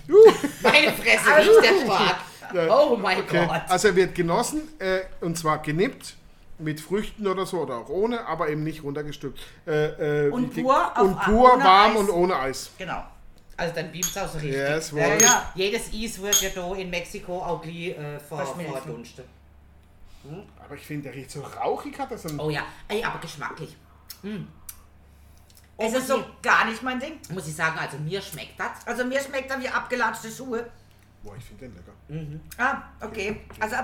Uh. 0.08 0.14
Meine 0.62 0.92
Fresse, 0.92 1.36
riecht 1.36 1.64
der 1.64 1.84
stark. 1.84 2.16
Oh 2.68 2.96
mein 2.96 3.18
Okay. 3.18 3.46
Gott. 3.46 3.62
Also 3.68 3.88
er 3.88 3.96
wird 3.96 4.14
genossen 4.14 4.62
äh, 4.80 5.00
und 5.20 5.38
zwar 5.38 5.62
genippt 5.62 6.14
mit 6.62 6.80
Früchten 6.80 7.26
oder 7.26 7.44
so 7.46 7.60
oder 7.60 7.76
auch 7.78 7.88
ohne, 7.88 8.26
aber 8.26 8.48
eben 8.48 8.62
nicht 8.64 8.82
runtergestückt. 8.82 9.38
Äh, 9.66 10.26
äh, 10.26 10.30
Und 10.30 10.54
pur 10.54 10.96
auf- 10.98 11.02
und 11.04 11.20
pur 11.20 11.52
ohne 11.54 11.64
warm 11.64 11.92
Eis. 11.92 11.98
und 11.98 12.10
ohne 12.10 12.36
Eis. 12.38 12.70
Genau. 12.78 13.04
Also 13.56 13.74
dann 13.74 13.92
beamt's 13.92 14.16
auch 14.16 14.28
so 14.28 14.38
richtig. 14.38 14.54
Yes, 14.54 14.90
ja, 14.92 15.14
ja. 15.14 15.52
Jedes 15.54 15.92
Eis 15.92 16.20
wird 16.20 16.40
ja 16.42 16.50
da 16.54 16.74
in 16.74 16.90
Mexiko 16.90 17.38
auch 17.42 17.60
gleich 17.60 17.88
äh, 17.98 18.18
Verschmilzen. 18.18 18.72
verdunsten. 18.72 19.24
Aber 20.64 20.74
ich 20.76 20.82
finde, 20.86 21.04
der 21.04 21.14
riecht 21.14 21.30
so 21.30 21.42
rauchig, 21.42 21.98
hat 21.98 22.10
das 22.10 22.26
ein. 22.26 22.38
Oh 22.38 22.48
ja, 22.50 22.62
Ey, 22.88 23.02
aber 23.04 23.18
geschmacklich. 23.18 23.76
Es 25.76 25.94
ist 25.94 26.06
so 26.06 26.24
gar 26.40 26.64
nicht 26.66 26.82
mein 26.82 27.00
Ding. 27.00 27.18
Muss 27.30 27.48
ich 27.48 27.56
sagen, 27.56 27.76
also 27.78 27.98
mir 27.98 28.22
schmeckt 28.22 28.58
das. 28.58 28.86
Also 28.86 29.04
mir 29.04 29.20
schmeckt 29.20 29.50
er 29.50 29.60
wie 29.60 29.68
abgelatschte 29.68 30.30
Schuhe. 30.30 30.70
Boah, 31.24 31.36
ich 31.36 31.44
finde 31.44 31.68
den 31.68 31.74
lecker. 31.74 32.40
Ah, 32.58 32.82
okay. 33.04 33.40
Also 33.60 33.76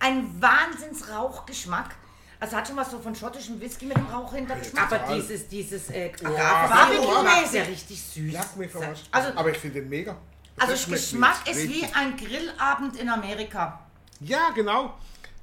ein 0.00 0.40
Wahnsinns-Rauchgeschmack. 0.40 1.94
Also 2.40 2.56
hat 2.56 2.66
schon 2.66 2.76
was 2.76 2.90
so 2.90 2.98
von 2.98 3.14
schottischem 3.14 3.60
Whisky 3.60 3.84
mit 3.86 3.96
dem 3.98 4.06
Rauchhintergeschmack. 4.06 4.90
Aber 4.92 5.14
dieses, 5.14 5.46
dieses 5.46 5.90
äh, 5.90 6.10
Barbecue-mäßig. 6.22 7.18
Agave 7.18 7.56
ja 7.58 7.62
richtig 7.64 8.02
süß. 8.02 8.32
Lass 8.32 8.56
mich 8.56 8.70
verarscht. 8.70 9.04
Also- 9.12 9.30
aber 9.36 9.50
ich 9.50 9.58
finde 9.58 9.80
den 9.80 9.88
mega. 9.90 10.16
Also 10.58 10.72
Das 10.72 10.82
schmeckt 10.82 11.02
Geschmack 11.02 11.48
ist 11.50 11.68
wie 11.68 11.80
richtig. 11.80 11.96
ein 11.96 12.16
Grillabend 12.16 12.96
in 12.98 13.08
Amerika. 13.08 13.80
Ja, 14.20 14.50
genau. 14.54 14.94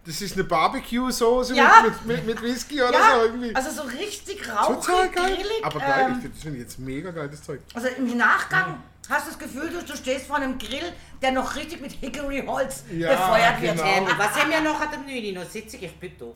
Das 0.06 0.22
ist 0.22 0.34
eine 0.36 0.44
Barbecue-Soße 0.46 1.56
Ja. 1.56 1.84
mit, 1.84 2.06
mit, 2.06 2.26
mit 2.26 2.42
Whisky 2.42 2.82
oder 2.82 2.94
Ja, 2.94 3.16
so 3.16 3.26
irgendwie. 3.26 3.54
also 3.56 3.70
so 3.72 3.82
richtig 3.84 4.42
Total 4.42 4.56
rauchig, 4.74 5.12
geil. 5.14 5.36
grillig. 5.36 5.64
Aber 5.66 5.80
geil, 5.80 5.90
ich 6.00 6.06
ähm, 6.16 6.22
finde 6.22 6.30
das 6.30 6.42
finde 6.44 6.58
ich 6.58 6.64
jetzt 6.64 6.80
mega 6.80 7.12
geiles 7.12 7.44
Zeug. 7.44 7.60
also 7.74 7.88
im 7.90 8.16
Nachgang 8.18 8.82
hast 9.10 9.26
du 9.28 9.32
das 9.32 9.40
Gefühl, 9.40 9.70
du, 9.70 9.84
du 9.84 9.98
stehst 9.98 10.28
vor 10.28 10.38
einem 10.38 10.58
Grill, 10.58 10.94
der 11.22 11.32
noch 11.32 11.56
richtig 11.56 11.82
mit 11.82 11.92
Hickory-Holz 11.94 12.84
Ja, 12.92 13.10
befeuert 13.12 13.62
wird. 13.62 13.76
genau. 13.78 13.88
Ähm, 13.88 14.06
was 14.18 14.36
haben 14.42 14.50
wir 14.50 14.62
noch? 14.62 14.80
Hat 14.80 14.94
dem 14.94 15.06
Nüni 15.06 15.32
noch 15.34 15.50
sitzig? 15.50 15.84
Ich 15.84 15.96
bitte. 16.00 16.34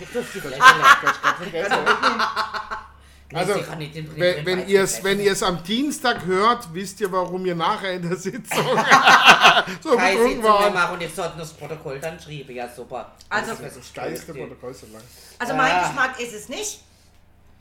Ich 0.00 0.08
durfte 0.10 0.40
die 0.40 0.40
Fläche 0.40 0.62
Also, 3.34 3.54
wenn, 4.16 4.46
wenn 4.46 4.68
ihr 4.68 4.82
es 4.82 4.98
Flächen. 4.98 5.18
wenn 5.18 5.24
ihr's 5.26 5.42
am 5.42 5.62
Dienstag 5.62 6.24
hört, 6.24 6.72
wisst 6.72 7.00
ihr, 7.00 7.10
warum 7.10 7.44
ihr 7.46 7.54
nachher 7.54 7.94
in 7.94 8.08
der 8.08 8.16
Sitzung 8.16 8.64
so 9.82 9.96
betrunken 9.96 10.42
waren. 10.42 10.72
machen 10.72 10.94
und 10.94 11.00
jetzt 11.00 11.16
sollten 11.16 11.38
das 11.38 11.52
Protokoll 11.52 11.98
dann 11.98 12.18
schreiben. 12.20 12.54
Ja, 12.54 12.68
super. 12.68 13.12
Also- 13.28 13.52
Das 13.54 13.60
ist 13.60 13.76
Das 13.76 13.92
geilste 13.94 14.34
Protokoll 14.34 14.72
so 14.74 14.86
lang. 14.92 15.02
Also 15.38 15.54
mein 15.54 15.68
Ja. 15.70 15.88
Geschmack 15.88 16.20
ist 16.20 16.32
es 16.34 16.48
nicht. 16.48 16.80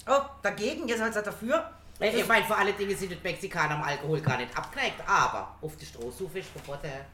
Oh, 0.07 0.19
dagegen, 0.43 0.87
ihr 0.87 0.97
seid 0.97 1.15
dafür. 1.25 1.69
Ich 1.99 2.27
meine, 2.27 2.45
vor 2.45 2.57
allen 2.57 2.75
Dingen 2.77 2.95
sind 2.97 3.11
die 3.11 3.17
Mexikaner 3.23 3.75
am 3.75 3.83
Alkohol 3.83 4.19
gar 4.21 4.37
nicht 4.37 4.55
abgeneigt, 4.57 5.01
aber 5.07 5.55
auf 5.61 5.75
die 5.77 5.85
Strohsuche 5.85 6.41
bevor 6.53 6.77
der. 6.77 7.05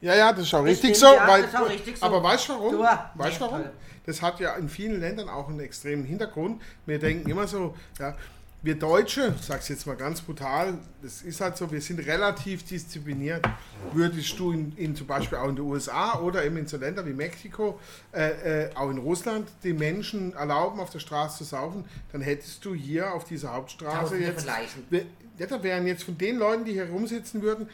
Ja, 0.00 0.14
ja, 0.14 0.32
das 0.32 0.42
ist 0.44 0.54
auch 0.54 0.64
richtig 0.64 0.96
stimmt, 0.96 1.10
so. 1.10 1.14
ja, 1.14 1.28
weil, 1.28 1.42
das 1.42 1.52
ist 1.52 1.56
auch 1.60 1.68
richtig 1.68 1.98
so. 1.98 2.06
Aber 2.06 2.22
weißt 2.22 2.48
du 2.48 2.52
warum? 2.54 2.72
Du, 2.72 2.80
weißt 2.82 2.98
nee, 3.16 3.30
du 3.30 3.40
warum? 3.40 3.62
toll. 3.62 3.72
Das 4.08 4.22
hat 4.22 4.40
ja 4.40 4.54
in 4.56 4.70
vielen 4.70 5.00
Ländern 5.00 5.28
auch 5.28 5.48
einen 5.50 5.60
extremen 5.60 6.04
Hintergrund. 6.04 6.62
Wir 6.86 6.98
denken 6.98 7.28
immer 7.28 7.46
so, 7.46 7.74
ja, 7.98 8.16
wir 8.62 8.74
Deutsche, 8.74 9.34
ich 9.38 9.44
sag's 9.46 9.68
jetzt 9.68 9.86
mal 9.86 9.96
ganz 9.96 10.22
brutal, 10.22 10.78
das 11.02 11.20
ist 11.20 11.42
halt 11.42 11.58
so, 11.58 11.70
wir 11.70 11.80
sind 11.82 12.00
relativ 12.06 12.64
diszipliniert. 12.64 13.46
Würdest 13.92 14.38
du 14.38 14.50
in, 14.52 14.72
in 14.76 14.96
zum 14.96 15.06
Beispiel 15.06 15.36
auch 15.36 15.48
in 15.48 15.56
den 15.56 15.64
USA 15.66 16.18
oder 16.20 16.42
eben 16.44 16.56
in 16.56 16.66
so 16.66 16.78
Ländern 16.78 17.04
wie 17.06 17.12
Mexiko, 17.12 17.78
äh, 18.12 18.64
äh, 18.64 18.74
auch 18.74 18.88
in 18.90 18.96
Russland, 18.98 19.46
den 19.62 19.76
Menschen 19.76 20.32
erlauben, 20.34 20.80
auf 20.80 20.88
der 20.88 21.00
Straße 21.00 21.38
zu 21.38 21.44
saufen, 21.44 21.84
dann 22.10 22.22
hättest 22.22 22.64
du 22.64 22.74
hier 22.74 23.12
auf 23.12 23.24
dieser 23.24 23.52
Hauptstraße 23.52 24.14
jetzt. 24.32 24.46
wir- 24.90 25.04
Ja, 25.38 25.46
da 25.46 25.62
wären 25.62 25.86
jetzt 25.86 26.02
von 26.02 26.18
den 26.18 26.36
Leuten, 26.38 26.64
die 26.64 26.72
hier 26.72 26.88
rumsitzen 26.88 27.42
würden, 27.42 27.68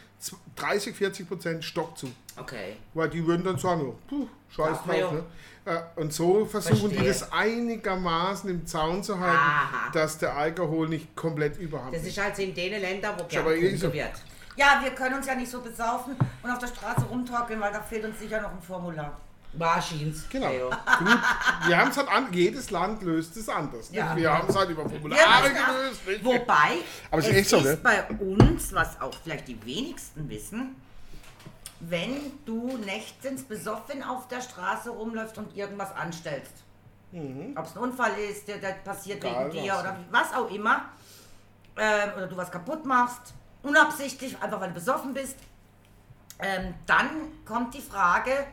30, 0.56 0.94
40 0.94 1.26
Prozent 1.26 1.64
Stock 1.64 1.96
zu. 1.96 2.10
Okay. 2.36 2.76
Weil 2.92 3.08
die 3.08 3.24
würden 3.26 3.42
dann 3.42 3.56
sagen, 3.56 3.90
puh, 4.06 4.26
scheiß 4.50 4.78
drauf. 4.82 5.12
Ne? 5.12 5.22
Äh, 5.66 5.78
Und 5.96 6.12
so 6.12 6.44
versuchen 6.44 6.90
die 6.90 6.96
Verstehe. 6.96 7.08
das 7.08 7.32
einigermaßen 7.32 8.50
im 8.50 8.66
Zaun 8.66 9.02
zu 9.02 9.18
halten, 9.18 9.36
Aha. 9.36 9.90
dass 9.92 10.18
der 10.18 10.36
Alkohol 10.36 10.88
nicht 10.88 11.14
komplett 11.16 11.56
überhand 11.58 11.94
Das 11.94 12.02
ist 12.04 12.18
also 12.18 12.42
in 12.42 12.54
den 12.54 12.80
Ländern, 12.80 13.14
wo 13.18 13.24
getrunken 13.24 13.76
so. 13.78 13.92
wird. 13.92 14.12
Ja, 14.56 14.78
wir 14.82 14.90
können 14.90 15.16
uns 15.16 15.26
ja 15.26 15.34
nicht 15.34 15.50
so 15.50 15.60
besaufen 15.62 16.16
und 16.42 16.50
auf 16.50 16.58
der 16.58 16.68
Straße 16.68 17.02
rumtorkeln, 17.10 17.60
weil 17.60 17.72
da 17.72 17.80
fehlt 17.80 18.04
uns 18.04 18.18
sicher 18.18 18.40
noch 18.40 18.52
ein 18.52 18.62
Formular. 18.62 19.18
Wahrscheinlich. 19.56 20.28
Genau. 20.30 20.50
Gut, 20.50 21.18
wir 21.66 21.76
haben 21.78 21.90
es 21.90 21.96
halt 21.96 22.08
an, 22.08 22.32
jedes 22.32 22.70
Land 22.70 23.02
löst 23.02 23.36
es 23.36 23.48
anders. 23.48 23.88
Ja. 23.92 24.14
Wir 24.16 24.32
haben 24.32 24.48
es 24.48 24.56
halt 24.56 24.68
über 24.70 24.82
Formulare 24.88 25.48
gelöst. 25.50 26.24
Wobei, 26.24 26.78
Aber 27.10 27.20
es 27.20 27.26
es 27.26 27.30
ist 27.32 27.36
echt 27.38 27.48
so, 27.50 27.56
ist 27.58 27.64
ne? 27.64 27.78
bei 27.82 28.02
uns, 28.16 28.72
was 28.74 29.00
auch 29.00 29.14
vielleicht 29.22 29.46
die 29.48 29.64
wenigsten 29.64 30.28
wissen, 30.28 30.74
wenn 31.88 32.32
du 32.44 32.76
nächtens 32.78 33.44
besoffen 33.44 34.02
auf 34.02 34.28
der 34.28 34.40
Straße 34.40 34.90
rumläufst 34.90 35.38
und 35.38 35.56
irgendwas 35.56 35.94
anstellst. 35.94 36.52
Ob 37.56 37.64
es 37.64 37.76
ein 37.76 37.82
Unfall 37.82 38.18
ist, 38.18 38.48
der, 38.48 38.58
der 38.58 38.72
passiert 38.72 39.22
Mhm. 39.22 39.28
Egal 39.28 39.52
wegen 39.52 39.64
dir 39.64 39.72
was, 39.72 39.80
oder 39.80 39.96
was 40.10 40.34
auch 40.34 40.50
immer. 40.50 40.82
Ähm, 41.76 42.10
oder 42.16 42.26
du 42.26 42.36
was 42.36 42.50
kaputt 42.50 42.84
machst, 42.84 43.34
unabsichtlich, 43.62 44.40
einfach 44.40 44.60
weil 44.60 44.68
du 44.68 44.74
besoffen 44.74 45.14
bist. 45.14 45.36
Ähm, 46.38 46.74
dann 46.86 47.10
kommt 47.44 47.74
die 47.74 47.80
Frage 47.80 48.46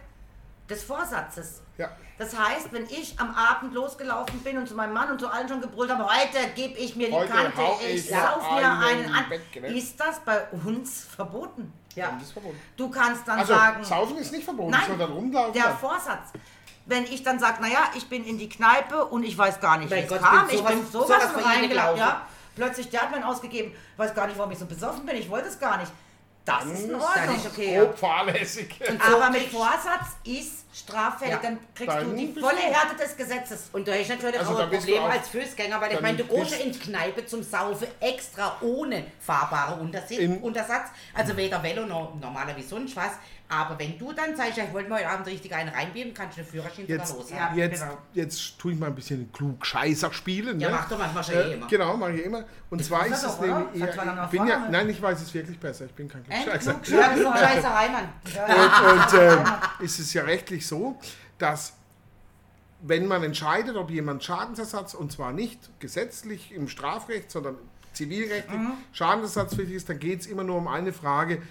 des 0.69 0.83
Vorsatzes. 0.83 1.61
Ja. 1.81 1.89
Das 2.17 2.38
heißt, 2.38 2.71
wenn 2.71 2.85
ich 2.85 3.19
am 3.19 3.33
Abend 3.33 3.73
losgelaufen 3.73 4.39
bin 4.41 4.57
und 4.57 4.67
zu 4.67 4.75
meinem 4.75 4.93
Mann 4.93 5.09
und 5.11 5.19
zu 5.19 5.27
allen 5.27 5.47
schon 5.50 5.59
gebrüllt 5.61 5.89
habe, 5.91 6.03
heute 6.05 6.38
gebe 6.55 6.77
ich 6.77 6.95
mir 6.95 7.07
die 7.07 7.13
Heute 7.13 7.31
Kante, 7.31 7.61
ich 7.88 7.95
ich 7.95 8.09
sauf 8.09 8.43
mir 8.51 8.57
einen 8.71 8.81
einen 9.05 9.15
an, 9.15 9.29
weg, 9.29 9.41
ne? 9.61 9.67
ist 9.75 10.00
das 10.00 10.19
bei 10.19 10.47
uns 10.65 11.05
verboten? 11.15 11.73
Ja. 11.95 12.11
Das 12.13 12.23
ist 12.27 12.31
verboten. 12.33 12.59
Du 12.77 12.89
kannst 12.89 13.27
dann 13.27 13.39
Also, 13.39 13.53
sagen, 13.53 13.83
Saufen 13.83 14.17
ist 14.17 14.31
nicht 14.31 14.43
verboten, 14.43 14.69
Nein, 14.71 14.83
sondern 14.88 15.11
rumlaufen. 15.11 15.53
der 15.53 15.63
dann. 15.63 15.77
Vorsatz. 15.77 16.29
Wenn 16.85 17.03
ich 17.05 17.23
dann 17.23 17.39
sage, 17.39 17.61
naja, 17.61 17.79
ich 17.95 18.07
bin 18.07 18.23
in 18.25 18.38
die 18.38 18.50
Kneipe 18.50 19.05
und 19.05 19.23
ich 19.23 19.38
weiß 19.38 19.59
gar 19.59 19.77
nicht, 19.77 19.89
wie 19.91 19.95
es 19.95 20.07
kam, 20.21 20.47
ich 20.50 20.55
ich 20.55 20.63
bin 20.63 20.85
sowas- 20.85 21.07
sowas, 21.07 21.23
reingelaufen, 21.45 21.69
gelaufen. 21.69 21.97
ja, 22.00 22.21
plötzlich 22.55 22.89
der 22.89 23.01
hat 23.01 23.09
mir 23.09 23.15
einen 23.17 23.25
ausgegeben, 23.25 23.73
weiß 23.97 24.13
gar 24.13 24.27
nicht, 24.27 24.38
warum 24.38 24.51
ich 24.51 24.59
so 24.59 24.65
besoffen 24.65 25.05
bin, 25.05 25.15
ich 25.15 25.29
wollte 25.29 25.47
es 25.47 25.59
gar 25.59 25.77
nicht. 25.77 25.91
Das 26.43 26.65
ist 26.65 26.86
in 26.86 26.91
Dann 26.93 27.01
Ordnung. 27.01 27.36
ist 27.36 27.45
okay, 27.45 27.74
ja. 27.75 27.83
Grob 27.83 27.98
fahrlässig. 28.00 28.75
Aber 29.00 29.29
mit 29.29 29.43
Vorsatz 29.50 30.07
ist 30.24 30.65
straffällig, 30.74 31.33
Ja. 31.33 31.39
dann 31.39 31.60
kriegst 31.75 31.95
Dann 31.95 32.10
du 32.10 32.15
die 32.15 32.39
volle 32.39 32.57
Härte 32.57 32.95
des 32.95 33.15
Gesetzes. 33.15 33.69
Und 33.74 33.88
da 33.88 33.93
ist 33.93 34.10
natürlich 34.10 34.39
Also 34.39 34.55
auch 34.55 34.60
ein 34.60 34.69
Problem 34.71 35.03
auch- 35.03 35.10
als 35.10 35.27
Fußgänger, 35.29 35.79
weil 35.79 35.93
ich 35.93 36.01
meine, 36.01 36.17
du 36.17 36.24
gehst 36.24 36.39
bist- 36.50 36.51
ja 36.60 36.65
in 36.65 36.71
die 36.71 36.79
Kneipe 36.79 37.25
zum 37.27 37.43
Saufen 37.43 37.88
extra 38.00 38.57
ohne 38.62 39.05
fahrbare 39.19 39.75
Untersatz, 39.75 40.88
also 41.13 41.38
weder 41.38 41.62
Velo 41.62 41.86
noch 41.86 42.15
normaler 42.19 42.55
wie 42.57 42.63
sonst 42.63 42.95
was. 42.95 43.12
Aber 43.53 43.77
wenn 43.77 43.98
du 44.00 44.13
dann 44.13 44.34
sagst, 44.36 44.55
ja, 44.58 44.63
ich 44.63 44.74
wollte 44.74 44.88
mir 44.89 44.96
heute 44.96 45.10
Abend 45.10 45.27
richtig 45.27 45.53
einen 45.53 45.67
reinbieben, 45.70 46.13
kannst 46.13 46.38
du 46.38 46.41
den 46.41 46.50
Führerschein 46.50 46.86
sogar 46.88 46.98
Jetzt, 47.00 47.13
los 47.15 47.29
Ja, 47.31 47.53
jetzt, 47.53 47.81
genau. 47.81 47.98
jetzt 48.13 48.58
tue 48.60 48.72
ich 48.72 48.79
mal 48.79 48.86
ein 48.88 48.96
bisschen 48.96 49.29
klug 49.34 49.65
Scheißer 49.65 50.13
spielen. 50.13 50.58
Ja, 50.62 50.70
ne? 50.70 50.75
mach 50.75 50.88
doch 50.88 50.98
manchmal 50.98 51.24
schon 51.24 51.34
eh 51.36 51.38
Äh, 51.39 51.53
immer. 51.55 51.67
genau, 51.67 51.98
mache 51.98 52.13
ich 52.13 52.25
immer. 52.25 52.46
Und 52.70 52.84
zwar 52.86 53.05
ist 53.08 53.22
es 53.24 53.39
nämlich. 53.41 53.81
Ja, 53.81 53.88
ich 54.24 54.29
bin 54.31 54.48
ja, 54.48 54.67
nein, 54.72 54.89
ich 54.89 55.01
weiß 55.01 55.22
es 55.22 55.34
wirklich 55.34 55.60
besser. 55.60 55.86
Ich 55.86 55.91
bin 55.93 56.08
kein 56.08 56.24
Klugscheißer. 56.24 56.72
Endklug- 56.75 56.91
Ja, 56.96 57.10
das 57.10 57.17
ist 57.17 57.25
doch 57.25 57.38
Scheißerei, 57.38 57.89
Mann. 57.89 58.10
Und, 58.48 59.13
und 59.13 59.22
ähm, 59.22 59.39
ist 59.86 60.00
es 60.00 60.13
ja 60.13 60.24
rechtlich 60.24 60.65
so, 60.65 60.98
dass 61.38 61.74
wenn 62.84 63.05
man 63.05 63.22
entscheidet, 63.24 63.75
ob 63.75 63.89
jemand 63.91 64.24
Schadensersatz, 64.24 64.93
und 64.93 65.12
zwar 65.12 65.34
nicht 65.34 65.60
gesetzlich 65.79 66.51
im 66.53 66.67
Strafrecht, 66.70 67.29
sondern 67.29 67.55
zivilrechtlich 67.93 68.60
schadensersatzpflichtig 68.93 69.75
ist, 69.75 69.89
dann 69.89 70.00
geht 70.00 70.22
es 70.22 70.27
immer 70.27 70.43
nur 70.46 70.55
um 70.58 70.67
eine 70.70 70.93
Frage, 70.93 71.41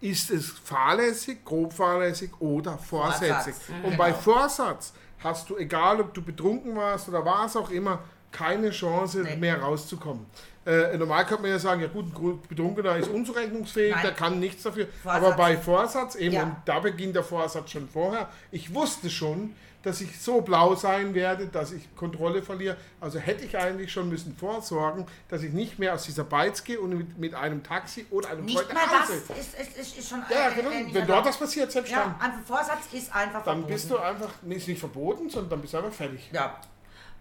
ist 0.00 0.30
es 0.30 0.50
fahrlässig, 0.50 1.44
grob 1.44 1.72
fahrlässig 1.72 2.30
oder 2.40 2.78
vorsätzlich. 2.78 3.54
Vorsatz. 3.54 3.84
Und 3.84 3.96
bei 3.96 4.12
Vorsatz 4.14 4.92
hast 5.22 5.50
du, 5.50 5.56
egal 5.58 6.00
ob 6.00 6.14
du 6.14 6.22
betrunken 6.22 6.74
warst 6.76 7.08
oder 7.08 7.24
was 7.24 7.56
auch 7.56 7.70
immer, 7.70 7.98
keine 8.32 8.70
Chance 8.70 9.22
Nee. 9.22 9.36
mehr 9.36 9.60
rauszukommen. 9.60 10.24
Äh, 10.64 10.96
normal 10.98 11.24
könnte 11.26 11.42
man 11.42 11.50
ja 11.50 11.58
sagen, 11.58 11.80
ja 11.80 11.88
gut, 11.88 12.06
ein 12.14 12.38
Betrunkener 12.48 12.96
ist 12.96 13.08
unzurechnungsfähig, 13.08 13.92
Nein. 13.94 14.02
der 14.02 14.12
kann 14.12 14.38
nichts 14.38 14.62
dafür. 14.62 14.86
Vorsatz. 15.02 15.22
Aber 15.24 15.36
bei 15.36 15.56
Vorsatz 15.56 16.14
eben, 16.14 16.34
Ja. 16.34 16.42
und 16.44 16.56
da 16.64 16.78
beginnt 16.80 17.16
der 17.16 17.24
Vorsatz 17.24 17.70
schon 17.70 17.88
vorher. 17.88 18.28
Ich 18.52 18.72
wusste 18.74 19.10
schon, 19.10 19.54
dass 19.82 20.00
ich 20.00 20.20
so 20.20 20.42
blau 20.42 20.74
sein 20.74 21.14
werde, 21.14 21.46
dass 21.46 21.72
ich 21.72 21.94
Kontrolle 21.96 22.42
verliere. 22.42 22.76
Also 23.00 23.18
hätte 23.18 23.44
ich 23.44 23.56
eigentlich 23.56 23.90
schon 23.92 24.08
müssen 24.08 24.36
vorsorgen, 24.36 25.06
dass 25.28 25.42
ich 25.42 25.52
nicht 25.52 25.78
mehr 25.78 25.94
aus 25.94 26.04
dieser 26.04 26.24
Beiz 26.24 26.62
gehe 26.64 26.80
und 26.80 26.90
mit, 26.96 27.18
mit 27.18 27.34
einem 27.34 27.62
Taxi 27.62 28.06
oder 28.10 28.30
einem 28.30 28.44
Nicht 28.44 28.58
Freund 28.58 28.74
mal 28.74 28.84
nach 28.86 28.90
das 29.00 29.08
Hause. 29.08 29.40
ist, 29.40 29.54
ist, 29.58 29.76
ist, 29.78 29.98
ist 29.98 30.08
schon 30.08 30.22
Ja, 30.28 30.50
genau. 30.50 30.70
äh, 30.70 30.82
nicht 30.82 30.94
Wenn 30.94 31.06
dort 31.06 31.26
das 31.26 31.38
passiert, 31.38 31.72
selbst 31.72 31.90
Ja, 31.92 32.14
dann, 32.20 32.30
ein 32.32 32.44
Vorsatz 32.44 32.92
ist 32.92 33.14
einfach 33.14 33.42
dann 33.42 33.44
verboten. 33.44 33.66
bist 33.72 33.90
du 33.90 33.98
einfach, 33.98 34.30
nee, 34.42 34.54
ist 34.56 34.68
nicht 34.68 34.80
verboten, 34.80 35.30
sondern 35.30 35.50
dann 35.50 35.60
bist 35.62 35.72
du 35.74 35.78
einfach 35.78 35.92
fertig. 35.92 36.28
Ja. 36.32 36.60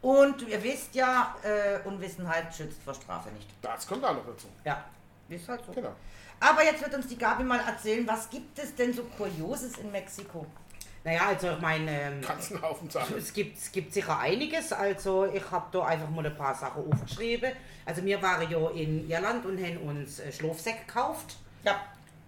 Und 0.02 0.48
ihr 0.48 0.64
wisst 0.64 0.96
ja, 0.96 1.36
äh, 1.44 1.86
Unwissenheit 1.88 2.54
schützt 2.56 2.82
vor 2.84 2.94
Strafe 2.94 3.30
nicht. 3.32 3.48
Das 3.62 3.86
kommt 3.86 4.04
auch 4.06 4.14
noch 4.14 4.26
dazu. 4.26 4.48
Ja. 4.66 4.84
Ist 5.28 5.48
halt 5.48 5.62
so. 5.66 5.72
Genau. 5.74 5.94
Aber 6.40 6.64
jetzt 6.64 6.82
wird 6.82 6.94
uns 6.96 7.08
die 7.08 7.18
Gabi 7.18 7.44
mal 7.44 7.60
erzählen, 7.60 8.08
was 8.08 8.30
gibt 8.30 8.58
es 8.60 8.74
denn 8.76 8.94
so 8.94 9.04
Kurioses 9.18 9.78
in 9.78 9.92
Mexiko? 9.92 10.46
Naja, 11.04 11.28
also 11.28 11.52
ich 11.52 11.62
meine, 11.62 12.02
ähm, 12.02 12.62
Haufen 12.62 12.90
Sachen. 12.90 13.18
es 13.18 13.34
gibt, 13.34 13.58
es 13.58 13.72
gibt 13.72 13.94
sicher 13.94 14.20
einiges. 14.20 14.74
Also 14.74 15.26
ich 15.26 15.50
habe 15.50 15.68
da 15.72 15.86
einfach 15.86 16.10
mal 16.10 16.26
ein 16.26 16.36
paar 16.36 16.54
Sachen 16.54 16.84
aufgeschrieben. 16.92 17.52
Also 17.86 18.04
wir 18.04 18.22
waren 18.22 18.50
ja 18.50 18.70
in 18.72 19.10
Irland 19.10 19.46
und 19.46 19.64
haben 19.64 19.78
uns 19.78 20.20
äh, 20.20 20.32
Schlafsäcke 20.32 20.86
gekauft. 20.86 21.38
Ja. 21.64 21.82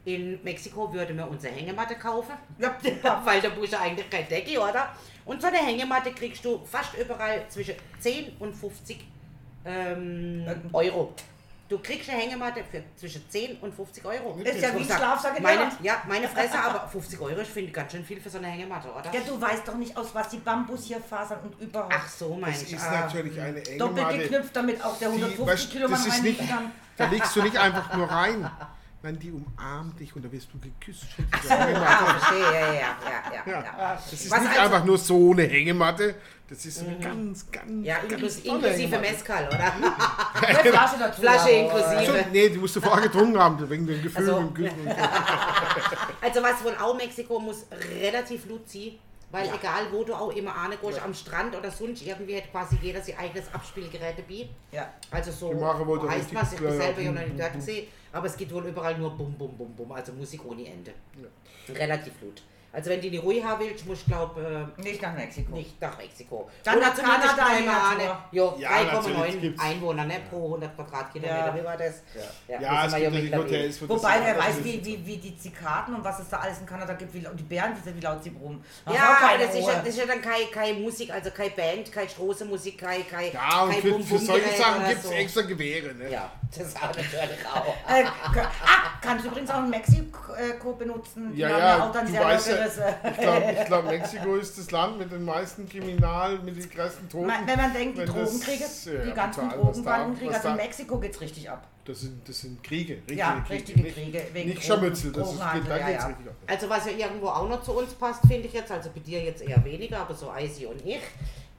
In 0.05 0.41
Mexiko 0.43 0.91
würden 0.93 1.17
wir 1.17 1.29
unsere 1.29 1.53
Hängematte 1.53 1.95
kaufen. 1.95 2.33
Ja. 2.57 2.75
Weil 3.25 3.41
da 3.41 3.49
brauchst 3.49 3.73
du 3.73 3.79
eigentlich 3.79 4.09
kein 4.09 4.27
Decke, 4.27 4.59
oder? 4.59 4.95
Und 5.25 5.41
so 5.41 5.47
eine 5.47 5.57
Hängematte 5.57 6.11
kriegst 6.11 6.43
du 6.43 6.63
fast 6.65 6.95
überall 6.95 7.43
zwischen 7.49 7.75
10 7.99 8.37
und 8.39 8.53
50 8.55 9.05
ähm, 9.65 10.45
Euro. 10.73 11.13
Du 11.71 11.79
kriegst 11.79 12.09
eine 12.09 12.19
Hängematte 12.19 12.65
für 12.69 12.83
zwischen 12.97 13.23
10 13.29 13.59
und 13.61 13.73
50 13.73 14.03
Euro. 14.03 14.37
Ist 14.43 14.59
ja 14.61 14.73
wie 14.73 14.75
ein 14.75 14.81
Ich 14.81 14.87
sag, 14.89 14.97
Schlafsack 14.97 15.37
in 15.37 15.43
meine. 15.43 15.71
Ja, 15.81 16.01
meine 16.05 16.27
Fresse, 16.27 16.59
aber 16.59 16.85
50 16.89 17.17
Euro, 17.21 17.39
ich 17.39 17.47
finde 17.47 17.71
ganz 17.71 17.93
schön 17.93 18.03
viel 18.03 18.19
für 18.19 18.29
so 18.29 18.39
eine 18.39 18.47
Hängematte, 18.47 18.89
oder? 18.91 19.05
Ja, 19.13 19.21
du 19.25 19.39
weißt 19.39 19.65
doch 19.65 19.75
nicht, 19.75 19.95
aus 19.95 20.13
was 20.13 20.27
die 20.27 20.39
Bambus 20.39 20.83
hier 20.83 20.99
fasern 20.99 21.39
und 21.43 21.57
überhaupt. 21.61 21.93
Ach 21.97 22.09
so, 22.09 22.35
mein 22.35 22.51
Das 22.51 22.63
ich. 22.63 22.73
ist 22.73 22.85
Ah. 22.85 23.05
natürlich 23.05 23.39
eine 23.39 23.65
enge 23.65 23.77
Doppelt 23.77 24.09
geknüpft, 24.09 24.53
damit 24.53 24.83
auch 24.83 24.99
der 24.99 25.11
Die, 25.11 25.15
150 25.23 25.47
weißt, 25.47 25.71
Kilo 25.71 25.87
das 25.87 25.99
Mann 25.99 26.07
ist 26.09 26.23
nicht, 26.23 26.39
reinliegen 26.41 26.49
kann. 26.57 26.71
da 26.97 27.05
legst 27.05 27.35
du 27.37 27.41
nicht 27.41 27.57
einfach 27.57 27.95
nur 27.95 28.11
rein. 28.11 28.51
Nein, 29.03 29.17
die 29.17 29.31
umarmt 29.31 29.99
dich 29.99 30.15
und 30.15 30.23
da 30.23 30.31
wirst 30.31 30.47
du 30.53 30.59
geküsst. 30.59 31.05
Ah, 31.49 32.19
verstehe, 32.19 32.41
ja, 32.41 32.51
ja, 32.51 32.73
ja, 32.73 33.33
ja, 33.33 33.51
Ja, 33.51 33.63
ja. 33.63 33.93
das 33.95 34.13
ist 34.13 34.29
Was 34.29 34.41
nicht 34.41 34.49
also- 34.51 34.61
einfach 34.61 34.85
nur 34.85 34.97
so 34.97 35.31
eine 35.31 35.43
Hängematte. 35.43 36.15
Das 36.47 36.65
ist 36.65 36.79
so 36.79 36.85
eine 36.85 36.99
ganz, 36.99 37.49
ganz, 37.49 37.85
Ja, 37.85 37.99
ganz 38.07 38.37
inklusive. 38.39 38.99
Mezcal, 38.99 39.47
oder? 39.47 39.71
Flasche 40.71 40.99
dazu. 40.99 41.21
Flasche 41.21 41.49
inklusive. 41.49 42.05
So, 42.05 42.13
nee, 42.31 42.49
die 42.49 42.57
musst 42.57 42.75
du 42.75 42.81
vorher 42.81 43.03
getrunken 43.03 43.39
haben, 43.39 43.69
wegen 43.69 43.87
den 43.87 44.01
Gefühlen 44.03 44.27
Also- 44.29 44.39
und 44.41 44.53
Küssen. 44.53 44.79
und 44.81 44.89
so. 44.89 44.95
Also 46.21 46.43
was 46.43 46.63
wohl 46.63 46.75
auch 46.79 46.95
Mexiko 46.95 47.39
muss 47.39 47.65
relativ 48.01 48.47
laut 48.49 48.69
weil 49.31 49.47
egal 49.47 49.91
wo 49.91 50.03
du 50.03 50.13
auch 50.13 50.31
immer 50.35 50.55
angehst, 50.55 51.01
am 51.01 51.13
Strand 51.13 51.55
oder 51.55 51.71
sonst 51.71 52.05
irgendwie 52.05 52.37
hat 52.37 52.51
quasi 52.51 52.77
jeder 52.81 53.01
sein 53.01 53.17
eigenes 53.17 53.53
Abspielgerät 53.53 54.17
dabei. 54.17 54.49
Ja. 54.71 54.93
Also 55.09 55.31
so 55.31 55.49
heißt 56.09 56.35
was, 56.35 56.53
ich 56.53 56.59
bin 56.59 56.67
ja, 56.67 56.73
ja, 56.73 56.81
selber 56.81 57.01
ja 57.01 57.11
noch 57.11 57.21
nicht 57.21 57.39
dort 57.39 57.53
gesehen, 57.53 57.87
aber 58.11 58.27
es 58.27 58.37
geht 58.37 58.53
wohl 58.53 58.65
überall 58.65 58.97
nur 58.97 59.11
bum 59.11 59.33
bum 59.33 59.57
bum 59.57 59.73
bum, 59.75 59.91
also 59.91 60.11
Musik 60.13 60.45
ohne 60.45 60.65
Ende. 60.67 60.93
Relativ 61.69 62.13
laut. 62.21 62.41
Also 62.73 62.89
wenn 62.89 63.01
du 63.01 63.09
die 63.09 63.17
Ruhe 63.17 63.43
haben 63.43 63.59
willst, 63.65 63.85
musst 63.85 64.03
du 64.07 64.11
glaube 64.11 64.71
Nicht 64.77 65.01
nach 65.01 65.13
Mexiko. 65.13 65.51
nicht 65.55 65.81
nach 65.81 65.97
Mexiko. 65.97 66.49
Dann 66.63 66.79
nach 66.79 66.95
Kanada 66.95 67.45
eine- 67.45 67.65
Natur. 67.65 68.23
Ja, 68.31 68.53
Ja, 68.57 68.83
natürlich 68.93 69.17
3,9 69.17 69.39
gibt's. 69.41 69.61
Einwohner 69.63 70.05
ne, 70.05 70.21
pro 70.29 70.45
100 70.45 70.75
Quadratkilometer. 70.75 71.47
Ja. 71.47 71.55
Wie 71.55 71.63
war 71.65 71.75
das? 71.77 71.95
Ja, 72.47 72.59
da 72.59 72.85
es 72.85 72.91
sind 72.91 73.01
wir 73.01 73.09
gibt 73.11 73.13
ja 73.13 73.19
die 73.19 73.21
mittlerweile. 73.25 73.43
Hotels, 73.43 73.89
Wobei, 73.89 74.19
wer 74.23 74.37
weiß, 74.37 74.63
wie, 74.63 74.85
wie, 74.85 75.05
wie 75.05 75.17
die 75.17 75.37
Zikaden 75.37 75.95
und 75.95 76.03
was 76.03 76.19
es 76.19 76.29
da 76.29 76.37
alles 76.37 76.59
in 76.59 76.65
Kanada 76.65 76.93
gibt, 76.93 77.13
wie, 77.13 77.27
und 77.27 77.37
die 77.37 77.43
Bären, 77.43 77.73
wie, 77.83 77.95
wie 77.95 77.99
laut 77.99 78.23
sie 78.23 78.29
brummen. 78.29 78.63
Ja, 78.85 79.17
aber 79.21 79.37
das 79.43 79.53
ist, 79.55 79.67
ja, 79.67 79.73
das 79.79 79.87
ist 79.89 79.97
ja 79.97 80.05
dann 80.05 80.21
keine, 80.21 80.45
keine 80.45 80.79
Musik, 80.79 81.11
also 81.11 81.29
keine 81.31 81.49
Band, 81.51 81.91
keine 81.91 82.07
Straßenmusik, 82.09 82.77
keine, 82.77 83.03
keine, 83.03 83.33
Ja, 83.33 83.63
und 83.63 83.71
kein 83.71 83.81
für, 83.81 83.87
für 83.89 83.93
Bum-Bum-Gerät 83.95 84.25
solche 84.43 84.57
Sachen 84.57 84.85
gibt 84.87 84.97
es 85.03 85.09
so. 85.09 85.11
extra 85.11 85.41
Gewehre. 85.41 85.93
Ne? 85.93 86.09
Ja, 86.09 86.31
das 86.57 86.75
auch 86.77 86.81
natürlich 86.83 87.45
auch. 87.53 87.75
Äh, 87.89 88.03
ah, 88.05 88.91
kannst 89.01 89.25
du 89.25 89.29
übrigens 89.29 89.49
auch 89.51 89.59
in 89.59 89.69
Mexiko 89.69 90.73
benutzen. 90.73 91.33
Die 91.33 91.39
Ja, 91.41 91.49
haben 91.49 91.59
ja, 91.59 91.83
auch 91.85 91.91
dann 91.91 92.05
du 92.05 92.11
sehr 92.13 92.23
weißt 92.23 92.47
ich 92.65 93.17
glaube, 93.17 93.55
glaub, 93.67 93.85
Mexiko 93.85 94.35
ist 94.35 94.57
das 94.57 94.71
Land 94.71 94.99
mit 94.99 95.11
den 95.11 95.23
meisten 95.25 95.67
Kriminal, 95.67 96.39
mit 96.39 96.55
den 96.57 96.69
größten. 96.69 97.25
Ma- 97.25 97.39
Wenn 97.45 97.57
man 97.57 97.73
denkt, 97.73 97.97
die 97.97 98.05
Drogenkriege, 98.05 98.63
ja, 98.63 99.03
die 99.05 99.11
ganzen 99.13 99.49
Drogenbandenkriege, 99.49 100.33
also 100.33 100.47
in 100.49 100.55
Mexiko 100.55 100.99
geht's 100.99 101.19
richtig 101.21 101.49
ab. 101.49 101.67
Das 101.85 102.01
sind, 102.01 102.27
das 102.29 102.39
sind 102.41 102.63
Kriege, 102.63 102.93
richtige 102.95 103.15
Ja, 103.19 103.39
Kriege. 103.39 103.53
richtige 103.55 103.81
nicht, 103.81 103.95
Kriege, 103.95 104.21
wegen 104.33 104.49
Nicht 104.49 104.63
Scharmützel, 104.63 105.11
das 105.11 105.31
ist, 105.31 105.39
da 105.39 105.45
ja, 105.77 105.87
geht's 105.87 106.03
ja. 106.03 106.07
richtig 106.09 106.27
ab. 106.27 106.35
Also 106.47 106.69
was 106.69 106.85
ja 106.85 106.91
irgendwo 106.91 107.27
auch 107.27 107.49
noch 107.49 107.63
zu 107.63 107.73
uns 107.73 107.93
passt, 107.93 108.21
finde 108.27 108.47
ich 108.47 108.53
jetzt, 108.53 108.71
also 108.71 108.89
bei 108.93 108.99
dir 108.99 109.21
jetzt 109.23 109.41
eher 109.41 109.63
weniger, 109.65 109.99
aber 109.99 110.13
so 110.13 110.29
Eisi 110.29 110.65
und 110.67 110.85
ich, 110.85 111.01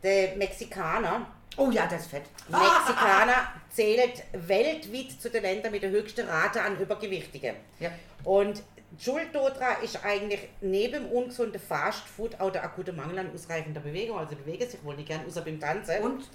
der 0.03 0.37
Mexikaner, 0.37 1.27
Oh 1.59 1.71
ja, 1.71 1.87
das 1.87 2.03
ist 2.03 2.11
fett. 2.11 2.23
Mexikaner 2.49 3.35
zählt 3.71 4.23
weltweit 4.33 5.21
zu 5.21 5.29
den 5.29 5.43
Ländern 5.43 5.71
mit 5.73 5.83
der 5.83 5.91
höchsten 5.91 6.27
Rate 6.27 6.63
an 6.63 6.79
Übergewichtigen. 6.79 7.57
Ja. 7.79 7.91
Und 8.25 8.63
Schuld 8.99 9.35
daran 9.35 9.83
ist 9.83 10.05
eigentlich 10.05 10.49
neben 10.61 11.07
ungesunden 11.07 11.61
Fastfood 11.61 12.39
auch 12.41 12.51
der 12.51 12.65
akute 12.65 12.93
Mangel 12.93 13.19
an 13.21 13.31
ausreichender 13.35 13.81
Bewegung. 13.81 14.19
Also 14.19 14.31
sie 14.31 14.37
bewegen 14.37 14.69
sich 14.69 14.83
wohl 14.85 14.97
nicht 14.97 15.09
gern, 15.09 15.25
außer 15.27 15.43
beim 15.43 15.59
Tanzen. 15.59 16.03
Und? 16.03 16.29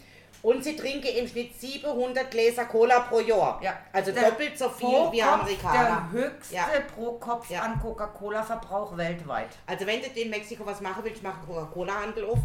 Und 0.43 0.63
sie 0.63 0.75
trinken 0.75 1.07
im 1.07 1.27
Schnitt 1.27 1.59
700 1.59 2.29
Gläser 2.29 2.65
Cola 2.65 2.99
pro 3.01 3.19
Jahr. 3.19 3.59
Ja. 3.63 3.77
Also 3.91 4.11
Der 4.11 4.29
doppelt 4.29 4.57
so 4.57 4.69
viel 4.69 4.87
wie 5.11 5.21
Amerikaner. 5.23 6.09
Der 6.13 6.21
höchste 6.21 6.55
Ja. 6.55 6.67
pro 6.95 7.13
Kopf 7.13 7.49
Ja. 7.49 7.61
an 7.61 7.79
Coca-Cola-Verbrauch 7.79 8.95
weltweit. 8.97 9.49
Also 9.65 9.85
wenn 9.87 10.01
du 10.01 10.07
in 10.19 10.29
Mexiko 10.29 10.65
was 10.65 10.81
machen 10.81 11.03
willst, 11.03 11.23
mach 11.23 11.37
einen 11.37 11.47
Coca-Cola-Handel 11.47 12.25
auf, 12.25 12.39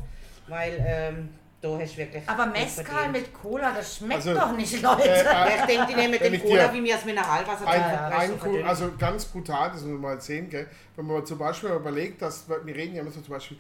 weil 0.48 0.82
ähm, 0.86 1.34
Da 1.62 1.78
hast 1.78 1.92
du 1.94 1.98
wirklich. 1.98 2.22
Aber 2.28 2.46
Mezcal 2.46 3.08
mit 3.10 3.32
Cola, 3.32 3.72
das 3.72 3.96
schmeckt 3.96 4.26
Also, 4.26 4.34
doch 4.34 4.50
nicht, 4.56 4.82
Leute. 4.82 5.08
äh, 5.08 5.24
Ja, 5.24 5.46
Ich 5.46 5.62
denke, 5.62 5.86
die 5.86 5.94
nehmen 5.94 6.18
den 6.18 6.42
Cola 6.42 6.72
wie 6.74 6.80
mir 6.80 6.94
das 6.96 7.04
Mineralwasser 7.04 7.66
Ein, 7.68 7.82
Vergleich 7.82 8.18
ein, 8.32 8.38
verdünnt. 8.38 8.66
also 8.66 8.90
ganz 8.98 9.24
brutal, 9.26 9.70
das 9.70 9.82
muss 9.82 9.92
man 9.92 10.00
mal 10.00 10.20
sehen, 10.20 10.50
gell? 10.50 10.66
wenn 10.96 11.06
man 11.06 11.24
zum 11.24 11.38
Beispiel 11.38 11.70
überlegt, 11.70 12.20
dass 12.20 12.48
wir 12.48 12.74
reden 12.74 12.96
ja 12.96 13.02
immer 13.02 13.12
so 13.12 13.20
zum 13.20 13.32
Beispiel 13.34 13.56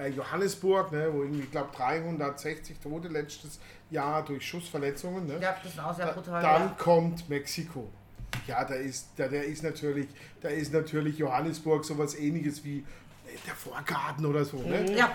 äh, 0.00 0.08
Johannesburg, 0.08 0.90
ne, 0.90 1.08
wo 1.12 1.22
irgendwie, 1.22 1.44
ich 1.44 1.50
glaube 1.52 1.68
360 1.76 2.78
Tote 2.80 3.06
letztes 3.08 3.60
Jahr 3.90 4.24
durch 4.24 4.44
Schussverletzungen. 4.44 5.26
Ne? 5.26 5.38
Ja, 5.40 5.56
das 5.62 5.72
ist 5.72 5.80
auch 5.80 5.94
sehr 5.94 6.06
Da- 6.06 6.12
brutal. 6.12 6.42
Dann 6.42 6.62
ja. 6.62 6.74
kommt 6.76 7.28
Mexiko. 7.28 7.88
Ja, 8.48 8.64
da 8.64 8.74
ist, 8.74 9.10
da, 9.16 9.28
der 9.28 9.44
ist 9.44 9.62
natürlich, 9.62 10.08
da 10.42 10.48
ist 10.48 10.72
natürlich 10.72 11.18
Johannesburg 11.18 11.84
sowas 11.84 12.14
ähnliches 12.18 12.64
wie 12.64 12.78
äh, 12.80 12.84
der 13.46 13.54
Vorgarten 13.54 14.26
oder 14.26 14.44
so. 14.44 14.56
Ne? 14.58 14.92
Ja, 14.96 15.10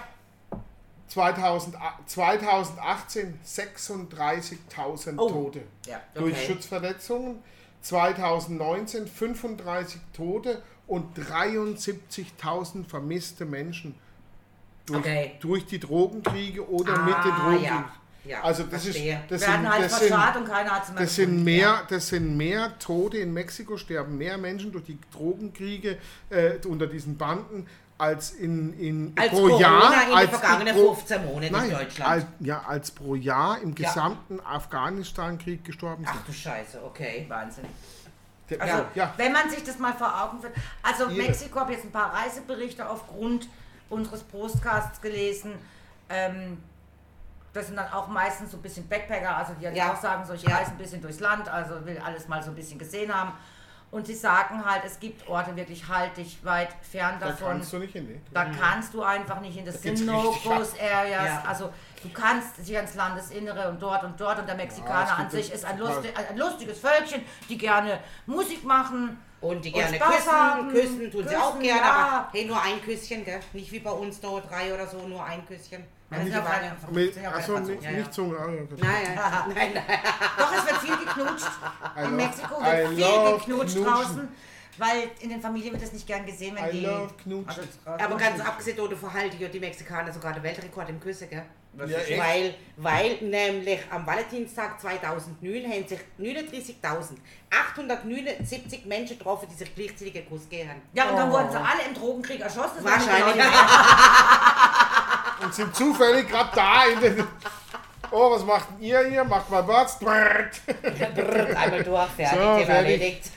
2000, 1.14 1.76
2018 2.08 3.40
36.000 3.46 5.14
Oh. 5.18 5.30
Tote 5.30 5.62
ja. 5.86 6.02
durch 6.16 6.34
Okay. 6.34 6.48
Schutzverletzungen. 6.48 7.44
2019 7.82 9.08
35 9.08 10.00
Tote 10.14 10.62
und 10.88 11.18
73.000 11.18 12.86
vermisste 12.88 13.46
Menschen 13.46 13.96
durch, 14.86 15.00
Okay. 15.00 15.32
durch 15.42 15.66
die 15.66 15.80
Drogenkriege 15.80 16.68
oder 16.70 16.94
Ah, 16.94 17.06
mit 17.06 17.16
den 17.16 17.32
Drogenkriegen. 17.32 17.64
ja. 17.66 17.92
Ja, 18.26 18.42
also 18.42 18.64
das 18.64 18.86
ist 18.86 18.92
verstehe. 18.96 19.22
das 19.28 19.42
werden 19.42 19.62
sind, 19.64 19.70
halt 19.70 19.84
das 19.84 20.00
sind, 20.00 20.14
und 20.14 20.46
keiner 20.48 20.70
hat 20.72 20.84
es 20.88 20.96
das 20.96 21.16
sind 21.16 21.44
mehr, 21.44 21.84
das 21.90 22.08
sind 22.08 22.38
mehr 22.38 22.80
Tote 22.80 23.18
in 23.18 23.34
Mexiko, 23.34 23.76
sterben 23.76 24.18
mehr 24.18 24.38
Menschen 24.38 24.72
durch 24.72 24.86
die 24.86 24.98
Drogenkriege 25.12 25.98
äh, 26.30 26.52
unter 26.66 26.88
diesen 26.88 27.18
Banden 27.18 27.68
als 27.98 28.32
in, 28.32 28.78
in 28.80 29.14
Als 29.16 29.30
pro 29.30 29.38
Corona 29.48 29.60
Jahr 29.60 29.94
in 30.04 30.10
den 30.10 30.18
als 30.18 30.30
vergangenen 30.32 30.76
pro- 30.76 30.94
15 30.96 31.26
Monaten 31.26 31.54
Nein, 31.54 31.70
in 31.70 31.78
Deutschland. 31.78 32.12
Als, 32.12 32.26
ja, 32.40 32.62
als 32.68 32.92
pro 32.92 33.16
Jahr 33.16 33.60
im 33.62 33.76
Ja. 33.76 33.88
gesamten 33.88 34.40
Afghanistan-Krieg 34.46 35.64
gestorben 35.64 36.04
sind. 36.06 36.14
Ach 36.20 36.26
du 36.26 36.34
Scheiße, 36.34 36.84
okay. 36.84 37.26
Wahnsinn. 37.30 37.66
Also, 38.60 38.76
ja, 38.78 38.86
ja. 38.94 39.14
wenn 39.18 39.32
man 39.32 39.50
sich 39.50 39.64
das 39.64 39.80
mal 39.80 39.94
vor 39.94 40.22
Augen 40.24 40.40
führt. 40.42 40.54
Also, 40.84 41.06
Ihre. 41.10 41.24
Mexiko 41.28 41.60
habe 41.62 41.72
jetzt 41.74 41.86
ein 41.86 41.92
paar 41.92 42.14
Reiseberichte 42.14 42.88
aufgrund 42.88 43.48
unseres 43.90 44.22
Postcasts 44.24 45.02
gelesen. 45.02 45.54
Ähm, 46.10 46.58
das 47.54 47.68
sind 47.68 47.78
dann 47.78 47.92
auch 47.94 48.08
meistens 48.10 48.52
so 48.52 48.58
ein 48.58 48.62
bisschen 48.64 48.88
Backpacker, 48.88 49.38
also 49.38 49.54
die 49.60 49.66
halt 49.68 49.76
Ja. 49.78 49.94
auch 49.94 50.02
sagen, 50.02 50.26
so 50.26 50.34
ich 50.34 50.42
Ja. 50.44 50.58
reise 50.58 50.72
ein 50.72 50.78
bisschen 50.78 51.02
durchs 51.02 51.20
Land, 51.20 51.48
also 51.48 51.86
will 51.86 52.00
alles 52.04 52.28
mal 52.28 52.44
so 52.44 52.50
ein 52.50 52.56
bisschen 52.56 52.78
gesehen 52.78 53.14
haben. 53.14 53.32
Und 53.94 54.08
sie 54.08 54.16
sagen 54.16 54.66
halt, 54.66 54.82
es 54.86 55.00
gibt 55.00 55.28
Orte 55.30 55.56
wirklich 55.56 55.88
haltig 55.88 56.40
weit 56.44 56.70
fern 56.82 57.18
Da 57.20 57.28
davon. 57.28 57.50
kannst 57.50 57.72
du 57.74 57.78
nicht 57.78 57.94
hin. 57.94 58.08
Ne? 58.08 58.22
Da 58.34 58.46
kannst 58.46 58.92
du 58.96 59.04
einfach 59.04 59.40
nicht 59.40 59.54
hin. 59.56 59.66
Das 59.66 59.80
geht's 59.82 60.00
sind 60.00 60.08
No-Ghost-Areas. 60.08 61.26
Ja. 61.28 61.44
Also 61.48 61.70
du 62.02 62.10
kannst 62.12 62.58
dich 62.58 62.76
ans 62.76 62.96
Landesinnere 62.96 63.70
und 63.70 63.80
dort 63.80 64.04
und 64.04 64.20
dort. 64.20 64.40
Und 64.40 64.48
der 64.48 64.56
Ja, 64.58 64.64
Mexikaner 64.64 65.04
es 65.04 65.12
an 65.12 65.30
sich 65.30 65.54
ist 65.54 65.64
ein, 65.64 65.78
paar- 65.78 65.94
lusti 65.96 66.10
ein 66.16 66.38
lustiges 66.38 66.80
Völkchen, 66.80 67.24
die 67.48 67.58
gerne 67.58 68.00
Musik 68.26 68.64
machen. 68.64 69.20
Und 69.42 69.64
die 69.66 69.74
Und 69.74 69.80
gerne 69.80 69.96
Spaß 69.98 70.16
küssen, 70.16 70.32
haben. 70.32 70.70
küssen 70.72 71.12
tun 71.12 71.28
sie 71.28 71.36
auch 71.36 71.48
Küssen, 71.52 71.64
gerne, 71.64 71.82
ja. 71.82 71.94
aber 72.24 72.30
hey, 72.32 72.46
nur 72.46 72.62
ein 72.62 72.82
Küsschen, 72.82 73.26
gell? 73.26 73.42
Nicht 73.52 73.72
wie 73.74 73.80
bei 73.80 73.92
uns 73.92 74.22
da 74.22 74.30
drei 74.40 74.74
oder 74.74 74.88
so, 74.88 75.06
nur 75.06 75.22
ein 75.24 75.46
Küsschen. 75.46 75.84
Das 76.14 76.24
sind 76.24 76.34
ja 76.34 76.42
keine 76.42 76.72
achso, 77.36 77.60
nicht, 77.60 77.84
ja, 77.84 77.92
ja. 77.92 77.98
nicht 77.98 78.14
Zunge. 78.14 78.36
Nein, 78.38 78.68
nein, 79.56 79.72
nein. 79.74 79.84
Doch, 80.38 80.54
es 80.58 80.66
wird 80.66 80.78
viel 80.82 80.98
geknutscht. 80.98 81.52
I 81.98 82.04
In 82.06 82.16
Mexiko 82.16 82.56
I 82.62 82.64
wird 82.64 82.88
viel 82.90 82.98
geknutscht 82.98 83.46
knutschen. 83.46 83.84
draußen, 83.84 84.28
weil 84.78 85.10
in 85.20 85.30
den 85.30 85.42
Familien 85.42 85.72
wird 85.74 85.84
das 85.84 85.94
nicht 85.94 86.08
gern 86.08 86.26
gesehen, 86.26 86.56
wenn 86.56 86.70
I 86.70 86.72
die... 86.72 86.86
love. 86.86 87.10
Also, 87.48 87.62
Aber 87.86 88.18
ganz 88.18 88.40
abgesehen 88.42 88.78
davon 88.78 88.98
verhalten 88.98 89.38
ja 89.40 89.48
die 89.48 89.60
Mexikaner 89.60 90.12
sogar 90.12 90.34
den 90.34 90.44
Rekord 90.44 90.90
im 90.90 91.00
Küssen, 91.00 91.30
gell? 91.30 91.44
Ja? 91.76 91.88
Weil, 92.20 92.54
weil 92.78 93.16
nämlich 93.22 93.80
am 93.90 94.06
Valentinstag 94.06 94.80
2009 94.80 95.64
haben 95.72 95.88
sich 95.88 96.00
39.879 96.20 98.86
Menschen 98.88 99.18
getroffen, 99.18 99.48
die 99.52 99.56
sich 99.56 99.74
gleichzeitig 99.74 100.16
einen 100.18 100.30
Kuss 100.30 100.48
geben. 100.50 100.70
Ja, 100.94 101.06
und 101.10 101.18
dann 101.18 101.30
Oh. 101.30 101.34
wurden 101.34 101.50
sie 101.52 101.58
alle 101.58 101.82
im 101.88 101.96
Drogenkrieg 101.96 102.42
erschossen. 102.42 102.84
Wahrscheinlich. 102.84 103.44
Und 105.42 105.54
sind 105.54 105.76
zufällig 105.76 106.30
gerade 106.30 106.50
da 106.56 106.86
in 106.86 107.00
den. 107.00 107.28
Oh, 108.12 108.30
was 108.32 108.46
macht 108.46 108.68
ihr 108.80 109.00
hier? 109.08 109.24
Macht 109.24 109.50
mal 109.50 109.68
was. 109.68 109.98
Brrr, 109.98 110.46
Einmal 111.58 111.84
durch, 111.84 112.10
fertig, 112.10 112.30
So, 112.30 112.36
Thema 112.36 112.58
fertig. 112.58 112.70
erledigt. 112.70 113.32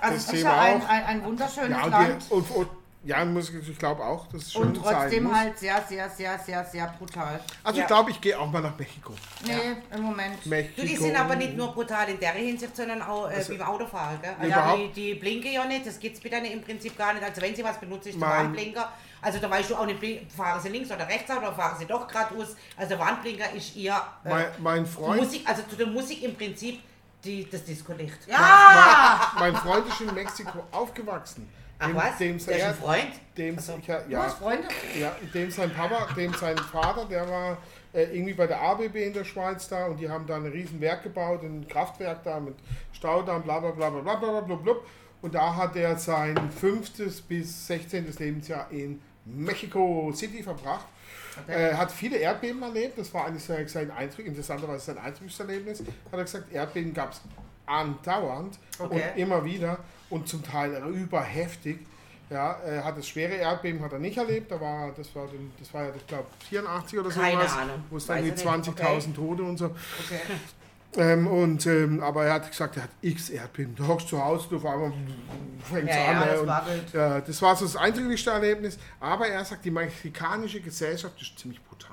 Also 0.00 0.14
Das 0.14 0.26
es 0.26 0.32
ist 0.34 0.42
ja 0.42 0.58
ein, 0.60 0.86
ein, 0.86 1.04
ein 1.06 1.24
wunderschönes 1.24 1.70
Ja, 1.78 1.84
und, 1.84 1.90
Land. 1.90 2.24
die, 2.28 2.34
und, 2.34 2.50
und 2.50 2.68
ja, 3.02 3.24
muss 3.24 3.48
ich, 3.50 3.68
ich 3.68 3.78
glaube 3.78 4.02
auch, 4.04 4.26
dass 4.26 4.42
es 4.42 4.52
schön 4.52 4.62
Und 4.62 4.74
trotzdem 4.76 5.34
halt 5.34 5.58
sehr, 5.58 5.82
sehr, 5.88 6.10
sehr, 6.10 6.38
sehr, 6.38 6.64
sehr 6.64 6.86
brutal. 6.98 7.40
Also 7.64 7.78
Ja. 7.78 7.84
ich 7.84 7.88
glaube, 7.88 8.10
ich 8.10 8.20
gehe 8.20 8.38
auch 8.38 8.50
mal 8.50 8.60
nach 8.60 8.76
Mexiko. 8.78 9.14
Nee, 9.46 9.76
im 9.96 10.02
Moment. 10.02 10.44
Mexiko. 10.44 10.82
Du, 10.82 10.86
die 10.86 10.96
sind 10.96 11.16
aber 11.18 11.34
nicht 11.36 11.56
nur 11.56 11.72
brutal 11.72 12.08
in 12.10 12.20
der 12.20 12.32
Hinsicht, 12.32 12.76
sondern 12.76 13.00
auch 13.02 13.30
äh, 13.30 13.42
beim 13.48 13.62
Autofahren. 13.62 14.20
Gell? 14.20 14.34
Also 14.38 14.46
Überhaupt- 14.52 14.78
die, 14.78 14.88
die 14.92 15.14
blinken 15.14 15.52
ja 15.52 15.64
nicht, 15.64 15.86
das 15.86 15.98
gibt 15.98 16.16
es 16.16 16.22
bitte 16.22 16.36
im 16.36 16.62
Prinzip 16.62 16.96
gar 16.98 17.14
nicht. 17.14 17.24
Also 17.24 17.40
wenn 17.40 17.54
sie 17.56 17.64
was 17.64 17.78
benutzen, 17.78 18.08
ist 18.10 18.20
der 18.20 18.28
Mein- 18.28 18.38
Warnblinker. 18.44 18.92
Also 19.22 19.38
da 19.38 19.50
weißt 19.50 19.70
du 19.70 19.76
auch 19.76 19.86
nicht, 19.86 20.32
fahren 20.34 20.60
sie 20.62 20.68
links 20.70 20.90
oder 20.90 21.06
rechts 21.06 21.30
oder 21.30 21.52
fahren 21.52 21.76
sie 21.78 21.84
doch 21.86 22.06
geradeaus. 22.08 22.56
Also 22.76 22.88
der 22.90 22.98
Warnblinker 22.98 23.50
ist 23.52 23.76
ihr 23.76 23.94
äh, 24.24 24.28
Mein, 24.28 24.46
mein 24.58 24.86
Freund, 24.86 25.22
Musik, 25.22 25.42
also 25.48 25.62
zu 25.68 25.76
der 25.76 25.86
Musik 25.86 26.22
im 26.22 26.34
Prinzip 26.34 26.80
die, 27.24 27.48
das 27.50 27.64
Disco-Licht. 27.64 28.16
Ja! 28.26 29.32
mein 29.38 29.54
Freund 29.56 29.86
ist 29.88 30.00
in 30.00 30.14
Mexiko 30.14 30.64
aufgewachsen. 30.72 31.46
Ach 31.80 31.86
Dem- 31.86 31.96
was? 31.96 32.18
Dem, 32.18 32.38
der 32.46 32.56
ist 32.56 32.64
ein 32.64 32.74
Freund? 32.74 33.08
dem, 33.36 33.56
Ach 33.58 33.62
so. 33.62 33.76
ich, 33.80 33.86
ja, 33.86 34.00
ja, 34.08 34.22
Freunde? 34.28 34.68
Ja, 35.00 35.16
dem 35.34 35.50
sein 35.50 35.72
Papa, 35.72 36.12
dem 36.14 36.32
sein 36.34 36.56
Vater, 36.58 37.06
der 37.06 37.28
war 37.28 37.56
äh, 37.94 38.02
irgendwie 38.14 38.34
bei 38.34 38.46
der 38.46 38.60
ABB 38.60 38.96
in 38.96 39.12
der 39.14 39.24
Schweiz 39.24 39.66
da 39.68 39.86
und 39.86 39.98
die 39.98 40.08
haben 40.08 40.26
da 40.26 40.36
ein 40.36 40.46
riesen 40.46 40.80
Werk 40.80 41.02
gebaut, 41.02 41.42
ein 41.42 41.66
Kraftwerk 41.66 42.22
da 42.22 42.38
mit 42.38 42.54
Staudamm, 42.92 43.42
bla 43.42 43.58
bla 43.60 43.70
bla 43.70 43.88
bla 43.90 44.00
bla 44.14 44.14
bla 44.30 44.40
bla 44.42 44.56
bla. 44.56 44.74
Und 45.22 45.34
da 45.34 45.54
hat 45.56 45.74
er 45.76 45.96
sein 45.98 46.50
fünftes 46.52 47.20
bis 47.20 47.66
16. 47.66 48.14
Lebensjahr 48.18 48.66
in 48.70 49.00
Mexico 49.24 50.12
City 50.14 50.42
verbracht. 50.42 50.86
Okay. 51.44 51.70
Er 51.70 51.78
hat 51.78 51.92
viele 51.92 52.16
Erdbeben 52.18 52.62
erlebt, 52.62 52.98
das 52.98 53.12
war 53.14 53.26
eigentlich 53.26 53.44
sein, 53.70 53.90
Eindruck, 53.90 54.26
interessanterweise 54.26 54.86
sein 54.86 54.98
Eindruckserlebnis. 54.98 55.80
Hat 55.80 55.86
er 56.12 56.22
gesagt, 56.24 56.52
Erdbeben 56.52 56.92
gab 56.92 57.12
es 57.12 57.20
andauernd 57.66 58.58
Okay. 58.78 59.02
und 59.14 59.18
immer 59.20 59.44
wieder 59.44 59.78
und 60.10 60.28
zum 60.28 60.42
Teil 60.42 60.74
überheftig. 60.92 61.78
Ja, 62.28 62.52
er 62.64 62.84
hat 62.84 62.96
das 62.96 63.08
schwere 63.08 63.34
Erdbeben 63.34 63.82
hat 63.82 63.92
er 63.92 63.98
nicht 63.98 64.16
erlebt, 64.16 64.52
da 64.52 64.60
war, 64.60 64.92
das 64.96 65.12
war, 65.16 65.26
das 65.58 65.74
war 65.74 65.86
ja, 65.86 65.92
ich 65.96 66.06
glaube, 66.06 66.26
84 66.48 66.98
oder 67.00 67.10
so 67.10 67.20
Keine 67.20 67.38
was, 67.40 67.56
wo 67.90 67.96
es 67.96 68.06
dann 68.06 68.22
die 68.22 68.28
ich 68.28 68.34
nicht. 68.36 68.46
20.000 68.46 69.14
Tote 69.16 69.42
und 69.42 69.56
so. 69.56 69.64
Okay. 69.66 70.20
Ähm, 70.96 71.26
und, 71.26 71.66
ähm, 71.66 72.00
aber 72.02 72.26
er 72.26 72.34
hat 72.34 72.48
gesagt, 72.50 72.76
er 72.76 72.84
hat 72.84 72.90
x 73.00 73.30
Erdbeben. 73.30 73.74
Du 73.74 73.86
hockst 73.86 74.08
zu 74.08 74.22
Hause, 74.24 74.46
du 74.50 74.56
auf 74.56 74.66
einmal 74.66 74.92
fängt 75.72 75.88
Ja, 75.88 75.94
an. 75.94 76.14
ja, 76.14 76.20
ne, 76.20 76.26
das 76.32 76.40
und, 76.40 76.46
wackelt. 76.46 76.92
ja, 76.92 77.20
das 77.20 77.42
war 77.42 77.56
so 77.56 77.64
das 77.64 77.76
eindrücklichste 77.76 78.30
Erlebnis. 78.30 78.78
Aber 79.00 79.26
er 79.28 79.44
sagt, 79.44 79.64
die 79.64 79.70
mexikanische 79.70 80.60
Gesellschaft 80.60 81.20
ist 81.20 81.38
ziemlich 81.38 81.60
brutal. 81.64 81.89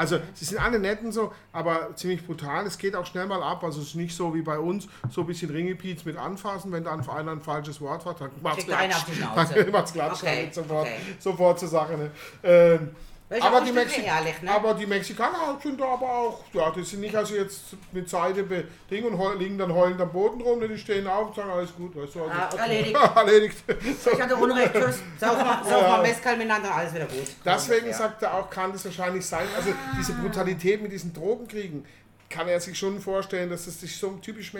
Also, 0.00 0.18
sie 0.32 0.46
sind 0.46 0.58
alle 0.58 0.78
nett 0.78 1.02
und 1.02 1.12
so, 1.12 1.30
aber 1.52 1.94
ziemlich 1.94 2.26
brutal. 2.26 2.64
Es 2.64 2.78
geht 2.78 2.96
auch 2.96 3.04
schnell 3.04 3.26
mal 3.26 3.42
ab. 3.42 3.62
Also, 3.62 3.82
es 3.82 3.88
ist 3.88 3.94
nicht 3.96 4.16
so 4.16 4.34
wie 4.34 4.40
bei 4.40 4.58
uns, 4.58 4.88
so 5.10 5.20
ein 5.20 5.26
bisschen 5.26 5.50
Ringepiez 5.50 6.06
mit 6.06 6.16
anfassen. 6.16 6.72
Wenn 6.72 6.84
dann 6.84 7.06
einer 7.06 7.32
ein 7.32 7.40
falsches 7.42 7.82
Wort 7.82 8.06
hat, 8.06 8.18
dann 8.18 8.30
macht's 8.42 8.64
auf 8.66 9.04
die 9.04 9.14
Schnauze. 9.16 9.54
Dann 9.54 9.70
macht's 9.70 9.92
klatsch, 9.92 10.22
Okay, 10.22 10.44
dann 10.44 10.64
sofort, 10.64 10.86
okay. 10.86 10.96
sofort 11.18 11.60
zur 11.60 11.68
Sache. 11.68 11.98
Ne? 11.98 12.10
Ähm, 12.42 12.90
Ist 13.30 13.42
aber, 13.44 13.60
die 13.60 13.70
Mexi 13.70 14.00
ne? 14.02 14.50
aber 14.50 14.74
die 14.74 14.86
Mexikaner 14.86 15.56
sind 15.62 15.80
da 15.80 15.84
aber 15.84 16.08
auch, 16.12 16.40
ja, 16.52 16.68
die 16.72 16.82
sind 16.82 17.00
nicht 17.00 17.14
also 17.14 17.36
jetzt 17.36 17.60
mit 17.92 18.08
Seite 18.08 18.42
bedingt 18.42 19.06
und 19.06 19.38
liegen 19.38 19.56
dann 19.56 19.72
heulend 19.72 20.00
am 20.00 20.10
Boden 20.10 20.40
rum, 20.40 20.58
ne? 20.58 20.66
die 20.66 20.76
stehen 20.76 21.06
auf 21.06 21.28
und 21.28 21.36
sagen, 21.36 21.48
alles 21.50 21.72
gut, 21.76 21.94
weißt 21.94 22.16
du, 22.16 22.24
also, 22.24 22.32
Ah. 22.32 22.50
Erledigt. 22.58 22.96
erledigt. 23.14 23.64
So. 24.02 24.10
Ich 24.10 24.20
hatte 24.20 24.34
Unrecht. 24.34 24.72
Tschüss. 24.74 24.98
Sauf 25.20 25.36
mal, 25.36 25.62
sauf 25.64 25.80
mal 25.82 26.02
Mezcal 26.02 26.36
miteinander, 26.36 26.74
alles 26.74 26.92
wieder 26.92 27.06
gut. 27.06 27.28
Deswegen 27.44 27.86
Ja. 27.86 27.92
sagt 27.92 28.20
er 28.24 28.34
auch, 28.34 28.50
kann 28.50 28.72
das 28.72 28.84
wahrscheinlich 28.84 29.24
sein, 29.24 29.46
also 29.56 29.72
diese 29.96 30.12
Brutalität 30.14 30.82
mit 30.82 30.90
diesen 30.90 31.12
Drogenkriegen, 31.14 31.86
kann 32.28 32.48
er 32.48 32.58
sich 32.60 32.76
schon 32.76 33.00
vorstellen, 33.00 33.48
dass 33.48 33.66
das 33.66 33.80
sich 33.80 33.96
so 33.96 34.10
typisch, 34.22 34.52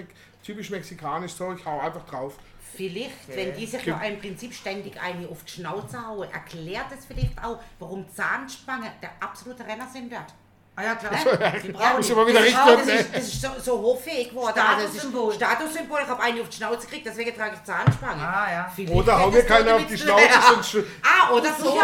typisch 0.44 0.70
mexikanisch 0.70 1.32
so, 1.32 1.52
ich 1.52 1.64
hau 1.66 1.80
einfach 1.80 2.04
drauf. 2.06 2.34
Vielleicht, 2.76 3.28
wenn 3.34 3.54
die 3.54 3.66
sich 3.66 3.84
ja 3.84 3.98
im 4.00 4.18
Prinzip 4.20 4.54
ständig 4.54 5.00
eine 5.02 5.28
auf 5.28 5.42
die 5.44 5.52
Schnauze 5.60 6.06
hauen, 6.06 6.28
erklärt 6.30 6.86
es 6.96 7.04
vielleicht 7.04 7.42
auch, 7.44 7.58
warum 7.78 8.06
Zahnspange 8.14 8.92
der 9.02 9.10
absolute 9.20 9.66
Renner 9.66 9.86
sind 9.92 10.12
dort. 10.12 10.32
Ah 10.76 10.84
ja, 10.84 10.94
klar. 10.94 11.12
Die 11.62 11.66
Ja, 11.72 11.72
brauchen 11.72 12.02
die. 12.02 12.12
aber 12.12 12.26
wieder 12.28 12.38
das 12.38 12.48
richtig, 12.48 12.64
das, 12.64 12.86
ne? 12.86 12.92
ist, 12.94 13.14
das 13.14 13.22
ist 13.24 13.42
so, 13.42 13.48
so 13.58 13.78
hochfähig 13.80 14.30
geworden. 14.30 14.58
Also 14.58 14.86
Statussymbol. 14.86 15.34
Statussymbol. 15.34 16.00
Ich 16.04 16.08
habe 16.08 16.22
eine 16.22 16.40
auf 16.40 16.48
die 16.48 16.56
Schnauze 16.56 16.86
gekriegt, 16.86 17.06
deswegen 17.06 17.36
trage 17.36 17.56
ich 17.56 17.64
Zahnspange. 17.64 18.22
Ah 18.22 18.50
ja. 18.50 18.72
Vielleicht 18.74 18.94
Oder 18.94 19.18
hau 19.18 19.30
mir 19.30 19.38
das 19.38 19.46
keiner 19.46 19.64
damit 19.64 19.82
auf 19.82 19.88
die 19.90 19.98
Schnauze, 19.98 20.78
Ja. 20.78 20.84
Ah, 21.02 21.30
oder 21.32 21.52
so. 21.52 21.74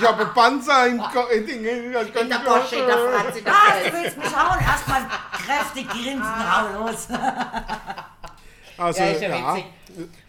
ich 0.00 0.08
habe 0.08 0.26
Panzer 0.26 0.86
in, 0.88 0.98
in. 0.98 1.64
In 1.64 2.28
der 2.28 2.38
Gosche, 2.44 2.76
in 2.76 2.86
der 2.86 2.98
Fratze, 2.98 3.38
in 3.38 3.44
der 3.44 3.54
Ah, 3.54 3.72
du 3.84 3.92
willst 3.92 4.16
mich 4.18 4.36
hauen? 4.36 4.58
Erstmal 4.66 5.02
kräftig 5.32 5.88
grinsen, 5.88 6.24
hau 6.24 6.86
los. 6.86 7.08
Also, 8.78 9.02
ja, 9.02 9.10
ist 9.10 9.22
ja, 9.22 9.28
ja. 9.28 9.56
witzig. 9.56 9.70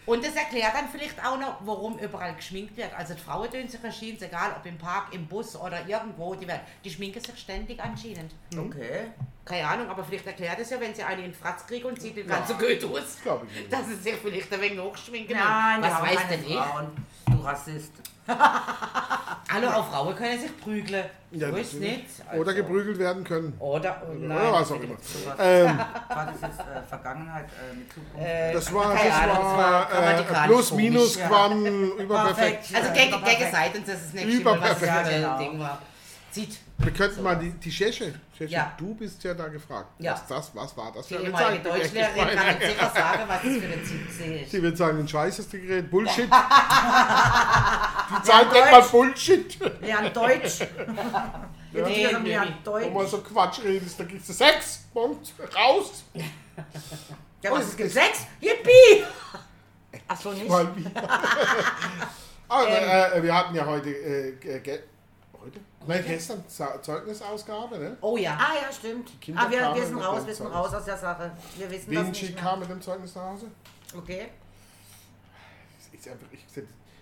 Und 0.06 0.26
das 0.26 0.36
erklärt 0.36 0.74
dann 0.74 0.88
vielleicht 0.90 1.24
auch 1.26 1.38
noch, 1.38 1.58
warum 1.66 2.00
überall 2.00 2.34
geschminkt 2.34 2.78
wird. 2.78 2.94
Also 2.98 3.14
die 3.14 3.20
Frauen 3.20 3.52
tun 3.52 3.68
sich 3.68 3.84
erschien, 3.84 4.18
egal 4.22 4.56
ob 4.58 4.66
im 4.66 4.78
Park, 4.78 5.14
im 5.14 5.28
Bus 5.28 5.56
oder 5.56 5.86
irgendwo, 5.86 6.34
die, 6.36 6.48
werden, 6.48 6.62
die 6.84 6.90
schminken 6.90 7.22
sich 7.22 7.38
ständig 7.38 7.80
anscheinend. 7.80 8.34
Okay. 8.58 9.12
Keine 9.44 9.68
Ahnung, 9.68 9.90
aber 9.90 10.04
vielleicht 10.04 10.28
erklärt 10.28 10.60
es 10.60 10.70
ja, 10.70 10.80
wenn 10.80 10.96
sie 10.96 11.04
einen 11.04 11.26
in 11.26 11.32
den 11.32 11.34
Fratz 11.34 11.66
kriegen 11.68 11.88
und 11.88 12.02
sieht 12.02 12.16
den 12.16 12.28
ganzen 12.28 12.58
Goethe 12.58 12.88
aus. 12.88 13.18
Glaube 13.22 13.48
ich 13.50 13.60
nicht. 13.60 13.74
Dass 13.74 13.88
es 13.88 14.04
sich 14.04 14.16
vielleicht 14.16 14.54
ein 14.54 14.62
wenig 14.62 14.80
hochschminken. 14.80 15.36
Nein, 15.36 15.82
was 15.82 16.02
weiß 16.02 16.28
denn 16.30 16.44
ich? 16.46 16.60
Du 17.30 17.42
Rassist. 17.44 17.92
Alle 19.54 19.76
auch 19.76 19.90
Frauen 19.90 20.16
können 20.16 20.40
sich 20.40 20.60
prügeln. 20.60 21.06
Ja, 21.32 21.50
so 21.50 21.56
ist 21.58 21.74
nicht. 21.76 22.06
Also, 22.28 22.42
Oder 22.42 22.54
geprügelt 22.54 23.00
werden 23.00 23.24
können. 23.24 23.54
Oder, 23.60 24.02
oh 24.06 24.14
nein, 24.14 24.38
Oder 24.38 24.54
was 24.54 24.72
auch 24.72 24.82
immer. 24.82 24.96
Ähm, 25.40 25.78
War 26.10 26.26
das 26.26 26.42
jetzt 26.42 26.60
äh, 26.60 26.88
Vergangenheit 26.88 27.46
äh, 27.46 27.76
mit 27.76 27.94
Zukunft? 27.94 28.28
Äh, 28.28 28.54
das 28.54 28.74
war, 28.74 28.94
das 28.94 29.14
Ahnung, 29.14 29.36
das 29.36 29.44
war, 29.46 29.92
war 29.92 30.20
äh, 30.20 30.48
plus, 30.48 30.72
minus, 30.74 31.16
ja. 31.16 31.28
Quam, 31.28 31.66
überperfekt. 31.66 32.76
Also 32.76 32.94
Gag. 32.94 33.12
Gag 33.12 33.86
das 33.86 34.02
ist 34.02 34.14
nicht 34.14 34.24
schlimm, 34.24 34.46
was 34.46 34.82
Ja, 34.82 35.02
genau. 35.04 35.38
Ding 35.38 35.60
war. 35.60 35.80
Zieht. 36.32 36.58
Wir 36.80 36.92
könnten 36.92 37.24
mal 37.24 37.36
die, 37.36 37.50
die 37.52 37.72
Schäsche, 37.72 38.14
Schäsche, 38.38 38.52
Ja. 38.54 38.74
du 38.78 38.94
bist 38.94 39.24
ja 39.24 39.34
da 39.34 39.48
gefragt. 39.48 39.88
Ja. 40.00 40.12
Was, 40.14 40.28
das, 40.28 40.52
was 40.54 40.78
war 40.78 40.92
das 40.94 41.08
Die 41.08 41.16
für 41.16 41.22
eine 41.22 41.34
Zeit? 41.34 41.66
Deutschlehrerin 41.66 42.36
kann 42.38 42.56
uns 42.56 42.66
sicher 42.66 42.92
sagen, 42.94 43.24
was 43.28 43.42
das 43.42 43.52
für 43.52 43.66
eine 43.66 43.84
Zeit 43.84 44.42
ist. 44.44 44.52
Sie 44.52 44.62
wird 44.62 44.78
sagen, 44.78 45.00
ein 45.00 45.08
scheißeste 45.08 45.60
Gerät, 45.60 45.90
Bullshit. 45.90 46.26
die 46.30 48.22
Zeit 48.24 48.52
nennt 48.52 48.72
man 48.72 48.90
Bullshit. 48.92 49.58
Lernen 49.82 50.14
Deutsch. 50.14 50.60
Wir 51.72 51.86
Nee, 51.86 52.08
nee, 52.12 52.20
nee. 52.24 52.40
Wenn 52.40 52.64
Deutsch. 52.64 52.94
man 52.94 53.08
so 53.08 53.18
Quatsch 53.22 53.60
redest, 53.64 54.00
dann 54.00 54.08
kriegst 54.08 54.30
du 54.30 54.34
Sex. 54.34 54.86
Punkt. 54.94 55.34
Raus. 55.56 56.04
Ja, 56.14 57.52
Oh, 57.52 57.56
was 57.56 57.64
es 57.66 57.70
es 57.72 57.78
gibt 57.78 57.92
sechs? 57.92 58.26
Yippie! 58.42 59.04
Ach 60.08 60.20
so, 60.20 60.32
nicht? 60.32 60.50
Mal 60.50 60.76
wieder. 60.76 60.92
Aber 62.50 62.68
Ähm. 63.14 63.20
äh, 63.20 63.24
wir 63.24 63.34
hatten 63.36 63.56
ja 63.56 63.66
heute, 63.66 63.90
äh? 63.90 64.34
Nein, 65.86 66.04
gestern 66.06 66.44
Ze- 66.48 66.80
Zeugnisausgabe, 66.82 67.78
ne? 67.78 67.98
Oh 68.02 68.18
ja. 68.18 68.36
Ah 68.38 68.54
ja, 68.62 68.72
stimmt. 68.74 69.12
Kinder 69.22 69.42
Ah, 69.42 69.50
wir, 69.50 69.74
wir 69.76 69.86
sind 69.86 69.98
raus, 70.00 70.26
wir 70.26 70.36
sind 70.36 70.48
raus 70.48 70.74
aus 70.74 70.86
der 70.86 70.98
Sache. 70.98 71.32
Wir 71.58 71.70
wissen 71.72 71.94
das 71.94 72.06
Vinci 72.06 72.26
nicht 72.26 72.36
mehr. 72.36 72.44
kam 72.44 72.60
mit 72.60 72.70
dem 72.70 72.82
Zeugnis 72.82 73.16
nach 73.16 73.24
Hause. 73.24 73.48
Okay. 73.96 74.30
Das 75.92 76.00
ist 76.00 76.08
einfach, 76.10 76.28
ich 76.32 76.44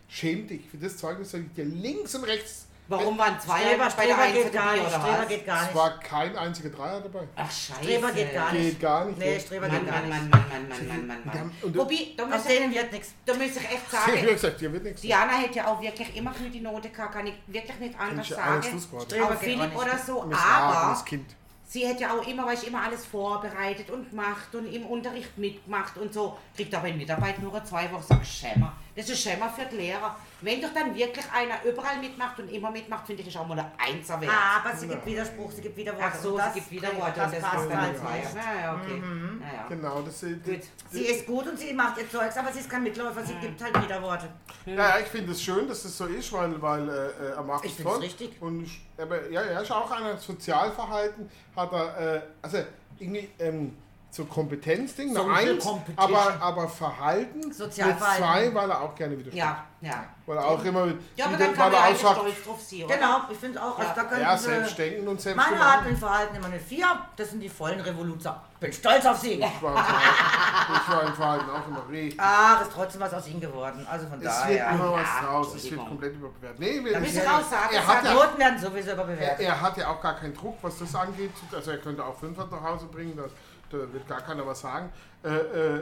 schäm 0.08 0.48
dich. 0.48 0.70
Für 0.70 0.78
das 0.78 0.98
Zeugnis 0.98 1.32
soll 1.32 1.42
ich 1.42 1.54
dir 1.54 1.66
links 1.66 2.14
und 2.16 2.26
rechts. 2.26 2.68
Warum 2.88 3.18
waren 3.18 3.40
zwei 3.40 3.62
Streber, 3.62 3.90
bei 3.98 4.06
der 4.06 4.14
Streber 4.16 4.32
geht 4.44 4.54
gar 4.54 4.74
nicht. 4.74 4.86
Streber 4.90 5.20
was? 5.20 5.28
geht 5.28 5.46
gar 5.46 5.58
Es 5.62 5.66
nicht. 5.68 5.76
war 5.76 6.00
kein 6.00 6.36
einziger 6.38 6.70
Dreier 6.70 7.02
dabei. 7.02 7.28
Ach 7.36 7.52
scheiße. 7.52 7.84
Streber 7.84 8.12
geht 8.12 8.34
gar 8.34 8.52
nicht. 8.52 8.62
Geht 8.64 8.80
gar 8.80 9.06
nicht. 9.06 9.18
Nee, 9.18 9.40
Streber 9.40 9.68
Mann, 9.68 9.80
geht 9.80 9.88
gar 9.92 10.02
Mann, 10.02 10.10
nicht. 10.10 10.20
Mann, 10.22 10.30
Mann, 10.30 10.50
Mann, 10.50 10.70
Mann, 10.70 11.08
Mann, 11.08 11.08
Mann, 11.08 11.22
Mann. 11.26 11.52
und- 11.64 11.78
Wobei, 11.78 11.98
da 12.16 12.26
muss, 12.28 12.44
denen 12.44 12.72
ich, 12.72 12.78
wird 12.78 12.92
nichts. 12.92 13.14
da 13.26 13.34
muss 13.34 13.42
ich 13.44 13.58
echt 13.58 13.66
Ich 13.92 13.98
habe 14.00 14.12
sagen, 14.18 14.28
gesagt, 14.28 14.62
dir 14.62 14.74
wird 14.74 14.84
nichts. 14.84 15.02
Diana 15.02 15.32
hätte 15.34 15.56
ja 15.56 15.68
auch 15.68 15.82
wirklich 15.82 16.16
immer 16.16 16.32
für 16.34 16.50
die 16.50 16.62
Note 16.62 16.90
gehabt, 16.90 17.14
kann 17.14 17.26
ich 17.26 17.34
wirklich 17.48 17.80
nicht 17.80 18.00
anders 18.00 18.30
ich 18.30 18.36
sagen. 18.36 18.62
Streber 18.62 19.26
Auch 19.26 19.30
geht 19.32 19.40
Philipp 19.40 19.76
oder 19.76 19.98
so, 19.98 20.22
aber 20.32 21.04
Kind. 21.06 21.36
sie 21.68 21.88
hätte 21.88 22.02
ja 22.04 22.14
auch 22.14 22.28
immer, 22.28 22.46
weil 22.46 22.54
ich 22.54 22.68
immer 22.68 22.84
alles 22.84 23.04
vorbereitet 23.06 23.90
und 23.90 24.12
gemacht 24.12 24.54
und 24.54 24.72
im 24.72 24.86
Unterricht 24.86 25.36
mitgemacht 25.38 25.98
und 25.98 26.14
so, 26.14 26.38
kriegt 26.56 26.74
aber 26.76 26.88
in 26.88 26.98
Mitarbeit 26.98 27.40
nur 27.40 27.64
zwei 27.66 27.92
Wochen 27.92 28.04
so 28.08 28.16
Schämmer. 28.24 28.74
Das 28.96 29.10
ist 29.10 29.20
Schämmer 29.22 29.50
für 29.50 29.66
die 29.66 29.76
Lehrer. 29.76 30.16
Wenn 30.42 30.62
doch 30.62 30.74
dann 30.74 30.96
wirklich 30.96 31.26
einer 31.34 31.62
überall 31.66 31.98
mitmacht 32.00 32.40
und 32.40 32.48
immer 32.50 32.72
mitmacht, 32.72 33.06
finde 33.06 33.24
ich 33.24 33.34
das 33.34 33.42
auch 33.42 33.48
mal 33.48 33.60
ein 33.60 33.72
Einser 33.78 34.22
wert. 34.22 34.32
Aber 34.32 34.74
sie 34.76 34.88
gibt 34.88 35.06
Widerspruch, 35.06 35.52
sie 35.52 35.62
gibt 35.62 35.76
Widerworte. 35.76 36.06
Ach 36.14 36.16
so, 36.20 36.38
das 36.38 36.54
gibt 36.54 36.72
wieder 36.72 36.88
kriegt- 36.90 37.02
Worte 37.02 37.14
Das 37.20 37.26
und 37.28 37.34
das 37.36 37.42
passt 37.44 37.56
passt 37.56 37.70
dann 37.72 37.82
halt 37.82 37.92
nicht. 37.94 38.36
Ja, 38.36 38.62
ja, 38.62 38.76
okay. 38.76 39.02
Naja. 39.40 39.66
Genau, 39.68 40.02
das 40.02 40.24
ist. 40.24 40.44
Gut. 40.46 40.60
Sie 40.92 41.02
ist 41.04 41.26
gut 41.28 41.48
und 41.48 41.60
sie 41.60 41.74
macht 41.74 41.98
ihr 41.98 42.10
Zeugs, 42.10 42.38
aber 42.38 42.52
sie 42.54 42.60
ist 42.60 42.70
kein 42.70 42.84
Mitläufer, 42.84 43.24
sie 43.26 43.34
gibt 43.36 43.62
halt 43.62 43.84
Widerworte. 43.84 44.30
Ja, 44.66 44.98
ich 45.00 45.08
finde 45.08 45.32
es 45.34 45.42
schön, 45.42 45.68
dass 45.68 45.84
das 45.84 45.98
so 45.98 46.06
ist, 46.06 46.32
weil, 46.32 46.62
weil 46.62 46.88
äh, 46.88 47.32
er 47.36 47.44
macht 47.44 47.66
Ich 47.66 47.78
es 47.78 47.84
toll. 47.84 48.00
richtig. 48.00 48.42
Und 48.42 48.64
ich- 48.64 48.82
aber, 48.98 49.30
ja, 49.30 49.42
er 49.42 49.62
ist 49.62 49.72
auch 49.72 49.92
einer 49.92 50.18
Sozialverhalten, 50.18 51.30
hat 51.56 51.72
er, 51.74 52.16
äh, 52.16 52.22
also 52.42 52.60
irgendwie 52.98 53.28
ähm, 53.40 53.76
so 54.16 54.26
Kompetenzding, 54.26 55.16
eine 55.18 55.34
Eins, 55.34 55.68
aber, 55.98 56.38
aber 56.40 56.68
Verhalten 56.70 57.52
Sozialverhalten. 57.52 58.24
eine 58.24 58.50
Zwei, 58.52 58.56
weil 58.56 58.70
er 58.70 58.82
auch 58.82 58.96
gerne 58.96 59.14
widerspricht. 59.20 59.38
Ja, 59.38 59.66
ja. 59.82 60.06
Weil 60.26 60.38
er 60.38 60.46
auch 60.48 60.64
immer 60.64 60.88
Ja, 61.16 61.26
aber 61.26 61.36
wieder, 61.36 61.46
dann 61.46 61.54
kann 61.56 61.66
weil 61.66 61.72
man 61.72 61.90
er 61.90 61.96
auch 61.96 62.02
sagt, 62.02 62.18
stolz 62.20 62.44
drauf 62.46 62.60
oder? 62.86 62.96
Genau, 62.96 63.18
ich 63.30 63.38
finde 63.38 63.62
auch, 63.62 63.78
also 63.78 63.90
Ja. 63.90 63.94
da 63.96 64.04
können 64.06 64.22
ja, 64.22 64.38
sie... 64.38 64.46
selbstdenken 64.46 65.08
und 65.08 65.22
selbst 65.22 65.38
Meine 65.38 65.62
Art 65.62 65.86
und 65.86 65.98
Verhalten 65.98 66.36
immer 66.36 66.46
eine 66.48 66.60
4, 66.60 66.86
das 67.18 67.30
sind 67.30 67.42
die 67.42 67.50
vollen 67.50 67.80
Revoluzer. 67.82 68.42
Bin 68.60 68.72
stolz 68.72 69.06
auf 69.06 69.18
sie. 69.18 69.34
Ich 69.34 69.62
war, 69.62 71.04
im 71.06 71.14
Verhalten, 71.14 71.50
auch 71.50 71.68
immer 71.68 71.84
richtig. 71.92 72.20
Ah, 72.20 72.62
ist 72.62 72.72
trotzdem 72.74 73.02
was 73.02 73.14
aus 73.14 73.28
ihnen 73.28 73.42
geworden. 73.42 73.86
Also 73.90 74.08
von 74.08 74.18
Es 74.18 74.24
wird 74.24 74.60
daher. 74.60 74.70
immer 74.72 74.94
was 74.94 75.02
ja, 75.02 75.28
draus, 75.28 75.56
es 75.56 75.72
wird 75.72 75.86
komplett 75.86 76.16
überbewertet. 76.16 76.60
Nee, 76.60 76.84
wir, 76.84 76.94
Da 76.94 77.00
müssen 77.00 77.18
er, 77.18 77.24
wir 77.24 77.36
auch 77.36 77.42
sagen, 77.44 77.74
er, 77.74 77.88
hat 77.88 78.04
ja, 78.06 78.14
Noten 78.14 78.38
werden 78.40 78.60
sowieso 78.60 78.88
er, 78.90 78.94
überbewertet. 78.94 79.46
er 79.46 79.62
hat 79.62 79.78
ja 79.78 79.88
auch 79.90 80.02
gar 80.02 80.16
keinen 80.16 80.34
Druck, 80.34 80.58
was 80.62 80.80
das 80.80 80.96
angeht. 80.96 81.32
Also 81.54 81.72
er 81.72 81.78
könnte 81.78 82.04
auch 82.04 82.18
Fünfer 82.18 82.48
nach 82.50 82.64
Hause 82.64 82.86
bringen, 82.86 83.16
da, 83.18 83.24
da 83.70 83.78
wird 83.94 84.08
gar 84.08 84.22
keiner 84.22 84.46
was 84.46 84.62
sagen. 84.62 84.90
Äh, 85.24 85.30
äh, 85.30 85.82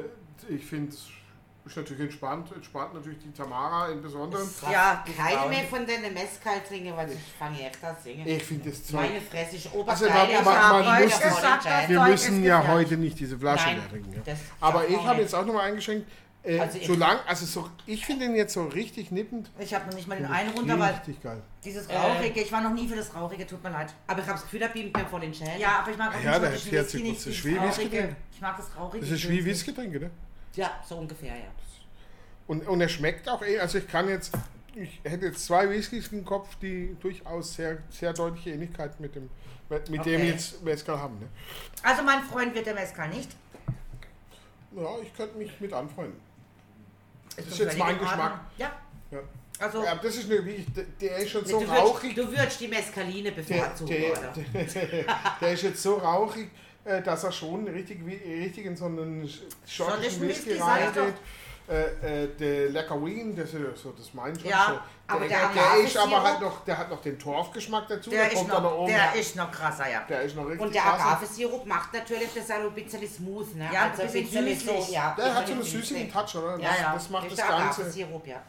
ich 0.50 0.65
finde 0.65 0.91
es 0.93 1.08
ist 1.65 1.78
natürlich 1.78 2.04
entspannt, 2.04 2.52
entspannt 2.54 2.93
natürlich 2.93 3.19
die 3.19 3.32
Tamara 3.32 3.88
im 3.88 4.02
Besonderen. 4.02 4.46
Ja, 4.69 5.02
Keine 5.15 5.48
mehr 5.50 5.63
von 5.63 5.86
den 5.86 6.02
Mescal 6.13 6.60
trinken, 6.67 6.93
weil 6.98 7.10
ich 7.13 7.19
fange 7.39 7.58
echt 7.65 7.82
an 7.82 7.96
singen. 8.04 8.28
Ich 8.28 8.43
finde 8.43 8.69
das 8.69 8.84
Zeug. 8.84 9.00
Meine 9.00 9.22
Fresse 9.22 9.56
ist 9.56 9.67
Also, 9.67 9.80
obergeil. 9.80 10.10
man- 10.10 10.30
Ich 10.30 10.43
man- 10.43 10.86
man 10.86 10.98
wieder 10.98 11.30
muss 11.30 11.41
das-. 11.41 11.88
Wir 11.89 12.02
müssen 12.02 12.43
ja 12.43 12.67
heute 12.67 12.98
nicht 12.98 13.17
diese 13.17 13.39
Flasche 13.39 13.67
Nein, 13.67 13.78
mehr 13.78 13.89
trinken. 13.89 14.22
Ja. 14.26 14.34
Aber 14.60 14.86
ich 14.89 14.98
man 14.98 15.08
habe 15.08 15.22
jetzt 15.22 15.34
auch 15.34 15.46
nochmal 15.46 15.67
eingeschenkt, 15.69 16.06
äh, 16.43 16.60
Also 16.60 16.77
ich- 16.77 16.88
solange, 16.88 17.25
also 17.27 17.45
so, 17.45 17.69
ich 17.86 18.06
finde 18.06 18.25
den 18.27 18.36
jetzt 18.36 18.53
so 18.53 18.65
richtig 18.65 19.12
nippend. 19.12 19.49
Ich 19.60 19.73
habe 19.73 19.86
noch 19.88 19.93
nicht 19.95 20.08
mal 20.08 20.17
den 20.17 20.25
einen 20.27 20.49
runter, 20.51 20.77
weil 20.79 20.93
Richtig 20.93 21.21
geil. 21.23 21.41
dieses 21.63 21.88
Äh. 21.88 21.95
Rauchige, 21.97 22.41
ich 22.41 22.51
war 22.51 22.62
noch 22.62 22.73
nie 22.73 22.88
für 22.88 22.95
das 22.95 23.13
Rauchige, 23.15 23.47
tut 23.47 23.63
mir 23.63 23.69
leid. 23.71 23.93
Aber 24.08 24.19
ich 24.19 24.25
habe 24.25 24.34
das 24.36 24.43
Gefühl, 24.43 24.60
da 24.60 24.67
beamt 24.67 24.95
mir 24.95 25.06
vor 25.06 25.19
den 25.19 25.34
Schäden. 25.34 25.60
Ja, 25.60 25.79
aber 25.79 25.91
ich 25.91 25.97
mag 25.97 26.13
auch 26.15 26.21
Ja, 26.23 26.39
nicht 26.39 26.63
40 26.63 26.71
Whisky 26.71 26.97
nicht, 27.03 27.13
Prozent. 27.13 27.25
dieses 27.25 27.36
Schwer 27.38 27.63
Whisky 27.63 27.82
Rauchige. 27.86 28.01
drin. 28.01 28.15
Ich 28.34 28.41
mag 28.41 28.58
das 28.58 28.75
Rauchige. 28.77 29.06
Das 29.06 29.12
ist 29.12 29.29
wie 29.29 29.45
Whisky 29.45 29.73
trinken, 29.73 29.99
ne? 30.01 30.12
ja, 30.56 30.71
so 30.88 30.97
ungefähr, 30.97 31.36
ja. 31.36 31.45
Und, 32.47 32.67
und 32.67 32.82
er 32.82 32.89
schmeckt 32.89 33.27
auch 33.29 33.41
eh, 33.41 33.58
also 33.60 33.77
ich 33.77 33.88
kann 33.88 34.10
jetzt, 34.10 34.34
ich 34.75 34.99
hätte 35.03 35.27
jetzt 35.27 35.45
zwei 35.45 35.69
Whiskys 35.69 36.10
im 36.10 36.25
Kopf, 36.25 36.56
die 36.62 36.95
durchaus 36.99 37.53
sehr, 37.56 37.77
sehr 37.89 38.12
deutliche 38.13 38.51
Ähnlichkeit 38.51 38.99
mit 38.99 39.15
dem, 39.15 39.29
mit 39.69 39.89
mit 39.89 40.06
dem 40.06 40.19
Okay. 40.21 40.29
jetzt 40.32 40.62
Mezcal 40.62 40.99
haben. 40.99 41.17
Ne? 41.19 41.27
Also 41.84 42.03
mein 42.03 42.21
Freund 42.23 42.53
wird 42.53 42.65
der 42.65 42.73
Mezcal 42.75 43.08
nicht. 43.10 43.32
Ja, 44.75 44.89
ich 45.01 45.15
könnte 45.15 45.38
mich 45.38 45.51
mit 45.62 45.71
anfreunden. 45.71 46.19
Ist 47.38 47.48
ist 47.50 47.60
jetzt 47.60 47.78
mein. 47.78 48.00
Geschmack. 48.00 48.39
Ja, 48.58 48.72
Ja. 49.12 49.19
also 49.60 49.84
Ja, 49.84 49.96
das 49.96 50.15
ist 50.15 50.32
eine, 50.32 50.41
der- 50.41 50.84
der 51.02 51.17
ist 51.17 51.30
schon 51.32 51.46
so 51.46 51.60
du, 51.60 51.67
würdest, 51.67 51.84
rauchig. 51.84 52.15
du 52.15 52.28
würdest 52.32 52.60
die 52.62 52.67
Mescaline 52.67 53.32
Der, 53.32 53.41
bevorzugen, 53.41 53.88
der, 53.96 54.12
oder? 54.12 54.34
der, 54.63 55.06
der 55.41 55.54
ist 55.54 55.63
jetzt 55.63 55.82
so 55.84 55.96
rauchig, 55.96 56.50
äh, 56.86 57.02
dass 57.02 57.24
er 57.24 57.32
schon 57.32 57.67
richtig, 57.67 58.00
richtig 58.06 58.65
in 58.65 58.76
so 58.76 58.86
einen 58.86 59.30
schottischen 59.67 60.28
Whisky 60.28 60.54
reingeht. 60.58 61.13
Äh, 61.65 62.23
äh, 62.23 62.36
der 62.38 62.69
Lecker 62.71 63.04
Wien, 63.06 63.34
das 63.36 63.45
ist 63.45 63.54
ja 63.54 63.60
so 63.73 63.91
das 63.97 64.13
mein 64.13 64.38
schon 64.38 64.49
Ja, 64.49 64.65
so. 64.67 64.80
aber 65.13 65.28
der, 65.28 65.39
der 65.39 65.47
der, 65.54 65.63
der 65.78 65.84
ist 65.86 65.95
aber 65.97 66.21
halt 66.21 66.41
noch, 66.41 66.65
der 66.65 66.78
hat 66.78 66.89
noch 66.89 67.02
den 67.02 67.17
Torfgeschmack 67.17 67.88
dazu. 67.88 68.10
der, 68.10 68.28
ist 68.32 68.36
kommt 68.38 68.52
dann 68.52 68.63
noch, 68.63 68.78
oben. 68.80 68.88
der 68.91 69.15
ist 69.15 69.36
noch 69.38 69.49
krasser, 69.49 69.89
ja. 69.89 70.02
Der 70.10 70.23
ist 70.23 70.36
noch 70.36 70.43
richtig 70.45 70.60
Und 70.62 70.76
der. 70.76 70.86
Agave-Sirup 70.86 71.65
macht 71.65 71.93
natürlich 71.93 72.28
das 72.36 72.52
auch 72.52 72.56
ein 72.65 72.71
bisschen 72.73 73.08
smooth, 73.08 73.56
ne? 73.56 73.69
Ja, 73.71 73.84
also 73.89 74.02
ein 74.02 74.12
bisschen 74.12 74.45
süßlich. 74.45 74.89
ja. 74.91 75.15
Der 75.17 75.34
hat 75.36 75.47
so 75.47 75.54
einen 75.54 75.63
süßigen 75.63 76.10
süßlich. 76.10 76.12
Touch, 76.12 76.36
oder? 76.36 76.58
Ja, 76.60 76.69
Das, 76.69 76.80
ja. 76.82 76.93
das 76.95 77.10
macht 77.10 77.23
Das 77.26 77.36
das 77.36 77.39
ist 77.39 77.49
der 77.49 77.58
Ganze. 77.58 77.82
Agave-Sirup, 77.82 78.28
ja. 78.28 78.41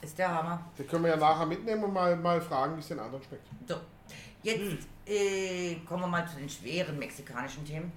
Ist 0.00 0.18
der 0.18 0.28
Hammer. 0.32 0.60
Den 0.78 0.86
können 0.86 1.02
wir 1.02 1.10
ja 1.10 1.16
nachher 1.16 1.46
mitnehmen 1.46 1.82
und 1.82 1.92
mal, 1.92 2.14
mal 2.16 2.40
fragen, 2.40 2.76
wie 2.76 2.80
es 2.80 2.86
den 2.86 3.00
anderen 3.00 3.20
schmeckt. 3.24 3.44
So, 3.68 3.74
jetzt 4.44 4.86
äh, 5.04 5.74
kommen 5.88 6.02
wir 6.04 6.06
mal 6.06 6.28
zu 6.28 6.36
den 6.36 6.48
schweren 6.48 6.96
mexikanischen 6.96 7.64
Themen. 7.66 7.90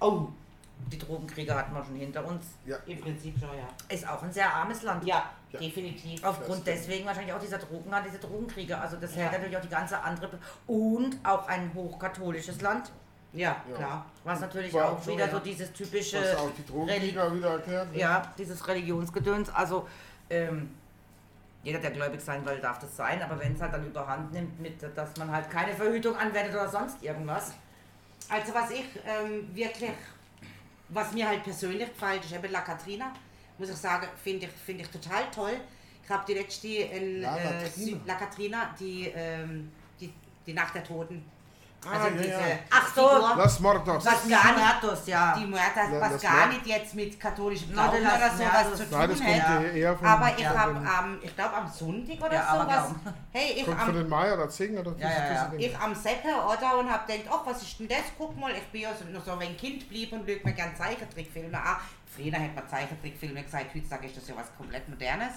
Oh, 0.00 0.28
Die 0.90 0.98
Drogenkriege 0.98 1.54
hatten 1.54 1.74
wir 1.74 1.84
schon 1.84 1.94
hinter 1.96 2.24
uns. 2.24 2.44
Ja. 2.66 2.76
im 2.86 3.00
Prinzip 3.00 3.38
schon, 3.38 3.48
ja. 3.56 3.66
Ist 3.94 4.06
auch 4.08 4.22
ein 4.22 4.32
sehr 4.32 4.52
armes 4.52 4.82
Land. 4.82 5.04
Ja, 5.04 5.30
Ja. 5.50 5.58
definitiv. 5.60 6.22
Aufgrund 6.24 6.66
deswegen 6.66 7.06
wahrscheinlich 7.06 7.32
auch 7.34 7.40
dieser 7.40 7.58
Drogen, 7.58 7.90
diese 8.06 8.18
Drogenkriege. 8.18 8.76
Also 8.78 8.96
das 8.96 9.14
Ja. 9.14 9.22
hält 9.22 9.32
natürlich 9.32 9.56
auch 9.56 9.60
die 9.62 9.68
ganze 9.68 9.98
andere 10.00 10.38
und 10.66 11.16
auch 11.24 11.46
ein 11.48 11.70
hochkatholisches 11.74 12.60
Land, 12.60 12.90
Ja, 13.34 13.56
Ja. 13.70 13.76
klar. 13.76 14.06
was 14.24 14.40
natürlich 14.40 14.74
War 14.74 14.92
auch 14.92 15.02
so, 15.02 15.12
wieder 15.12 15.24
ja. 15.24 15.30
so 15.30 15.38
dieses 15.38 15.72
typische 15.72 16.20
Was 16.20 16.36
auch 16.36 16.50
die 16.54 16.66
Drogenliga 16.66 17.32
wieder 17.34 17.50
erklärt. 17.52 17.90
ne? 17.92 17.98
ja, 17.98 18.30
dieses 18.36 18.66
Religionsgedöns. 18.68 19.48
Also 19.50 19.88
ähm, 20.28 20.74
jeder, 21.62 21.78
der 21.78 21.92
gläubig 21.92 22.20
sein 22.20 22.44
will, 22.44 22.58
darf 22.58 22.78
das 22.80 22.94
sein, 22.96 23.22
aber 23.22 23.38
wenn 23.40 23.54
es 23.54 23.60
halt 23.62 23.72
dann 23.72 23.86
überhand 23.86 24.32
nimmt, 24.32 24.60
mit, 24.60 24.82
dass 24.96 25.16
man 25.16 25.30
halt 25.32 25.48
keine 25.48 25.72
Verhütung 25.72 26.14
anwendet 26.16 26.52
oder 26.54 26.68
sonst 26.68 27.02
irgendwas. 27.02 27.52
Also 28.28 28.52
was 28.54 28.70
ich 28.70 28.84
ähm, 29.06 29.48
wirklich, 29.54 29.90
was 30.88 31.12
mir 31.12 31.26
halt 31.28 31.42
persönlich 31.42 31.88
gefällt, 31.88 32.24
ist 32.24 32.32
eben 32.32 32.50
La 32.52 32.60
Catrina. 32.60 33.12
Muss 33.58 33.70
ich 33.70 33.76
sagen, 33.76 34.06
finde 34.22 34.46
ich, 34.46 34.52
finde 34.52 34.82
ich 34.84 34.88
total 34.90 35.30
toll. 35.30 35.54
Ich 36.04 36.10
habe 36.10 36.24
die 36.26 36.34
letzte 36.34 36.68
in 36.68 37.20
La 37.22 37.36
äh, 37.38 37.42
Catrina. 37.42 37.96
Sü- 37.96 38.00
La 38.06 38.14
Catrina, 38.16 38.74
die, 38.78 39.12
ähm, 39.14 39.70
die, 40.00 40.12
die 40.46 40.52
Nacht 40.52 40.74
der 40.74 40.84
Toten. 40.84 41.24
Also 41.90 42.06
ja, 42.06 42.10
diese 42.12 42.28
ja. 42.28 42.38
Ach 42.70 42.94
so. 42.94 43.08
Figur, 43.08 43.32
was 43.36 44.28
gar 44.28 44.52
nicht, 44.52 44.56
Muertos, 44.56 45.06
ja. 45.06 45.36
die 45.36 45.46
Muertas, 45.46 45.90
Ja, 45.92 46.00
was 46.00 46.22
gar 46.22 46.46
nicht 46.46 46.66
jetzt 46.66 46.94
mit 46.94 47.18
katholischem 47.18 47.72
Glauben 47.72 47.88
oder 47.98 48.00
ja, 48.00 48.30
sowas 48.30 48.76
zu 48.76 48.88
tun 48.88 48.98
Nein, 48.98 49.08
das 49.10 49.18
kommt 49.18 49.48
hat. 49.48 49.64
eher 49.74 49.96
von... 49.96 50.06
Aber 50.06 50.28
ich 50.38 50.46
von 50.46 50.58
habe 50.58 50.74
den- 50.74 50.86
am, 50.86 51.18
ich 51.22 51.34
glaube 51.34 51.54
am 51.56 51.68
Sonntag 51.68 52.20
oder 52.20 52.34
Ja, 52.34 52.52
sowas, 52.52 52.94
hey, 53.32 53.52
ich 53.56 53.64
Kommt 53.66 53.80
am, 53.80 53.94
den 53.94 54.08
Maya 54.08 54.34
oder 54.34 54.48
Zing 54.48 54.78
oder 54.78 54.94
Ja, 54.96 55.10
ja, 55.10 55.34
ja. 55.34 55.52
ich 55.58 55.76
am 55.78 55.94
Seppe 55.94 56.28
oder 56.28 56.78
und 56.78 56.90
hab 56.92 57.06
gedacht, 57.06 57.26
ach, 57.30 57.40
was 57.46 57.62
ist 57.62 57.80
denn 57.80 57.88
das? 57.88 57.98
Guck 58.16 58.38
mal, 58.38 58.52
ich 58.52 58.66
bin 58.68 58.82
ja 58.82 58.90
so, 58.94 59.04
noch 59.12 59.24
so 59.24 59.32
ein 59.32 59.56
Kind 59.56 59.88
blieb 59.88 60.12
und 60.12 60.24
lügt 60.24 60.44
mir 60.44 60.52
gern 60.52 60.76
Zeichentrickfilme 60.76 61.58
an. 61.58 61.76
Früher 62.14 62.32
hätte 62.34 62.54
man 62.54 62.68
Zeichentrickfilme 62.68 63.42
gesagt, 63.42 63.74
heutzutage 63.74 64.06
ist 64.06 64.16
das 64.18 64.28
ja 64.28 64.36
was 64.36 64.54
komplett 64.56 64.88
Modernes. 64.88 65.32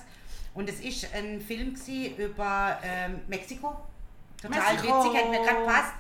Und 0.54 0.70
es 0.70 0.80
ist 0.80 1.08
ein 1.14 1.42
Film 1.42 1.76
über 2.18 2.78
ähm, 2.84 3.22
Mexiko. 3.28 3.76
Total 4.42 4.74
Mexiko. 4.74 5.04
witzig, 5.04 5.22
hat 5.24 5.30
mir 5.32 5.42
gerade 5.42 5.66
passt. 5.66 5.94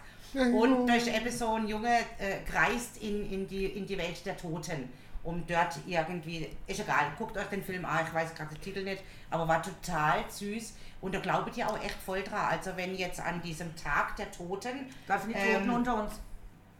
Und 0.53 0.87
da 0.87 0.95
ist 0.95 1.07
eben 1.07 1.31
so 1.31 1.53
ein 1.53 1.67
Junge 1.67 1.97
äh, 2.19 2.39
kreist 2.49 2.97
in, 3.01 3.31
in, 3.31 3.47
die, 3.47 3.65
in 3.65 3.85
die 3.85 3.97
Welt 3.97 4.25
der 4.25 4.35
Toten, 4.37 4.89
um 5.23 5.43
dort 5.47 5.77
irgendwie, 5.87 6.47
ist 6.67 6.79
egal, 6.79 7.11
guckt 7.17 7.37
euch 7.37 7.47
den 7.47 7.63
Film 7.63 7.85
an, 7.85 8.05
ich 8.07 8.13
weiß 8.13 8.35
gerade 8.35 8.53
den 8.53 8.61
Titel 8.61 8.83
nicht, 8.83 9.01
aber 9.29 9.47
war 9.47 9.61
total 9.61 10.23
süß 10.29 10.75
und 11.01 11.15
da 11.15 11.19
glaubet 11.19 11.57
ihr 11.57 11.67
auch 11.69 11.81
echt 11.83 11.95
voll 12.05 12.21
dran. 12.23 12.47
Also 12.51 12.71
wenn 12.75 12.95
jetzt 12.95 13.19
an 13.19 13.41
diesem 13.41 13.75
Tag 13.75 14.15
der 14.17 14.31
Toten, 14.31 14.87
Da 15.07 15.17
sind 15.17 15.29
die 15.29 15.39
Toten 15.39 15.69
Ähm, 15.69 15.73
unter 15.73 16.03
uns. 16.03 16.13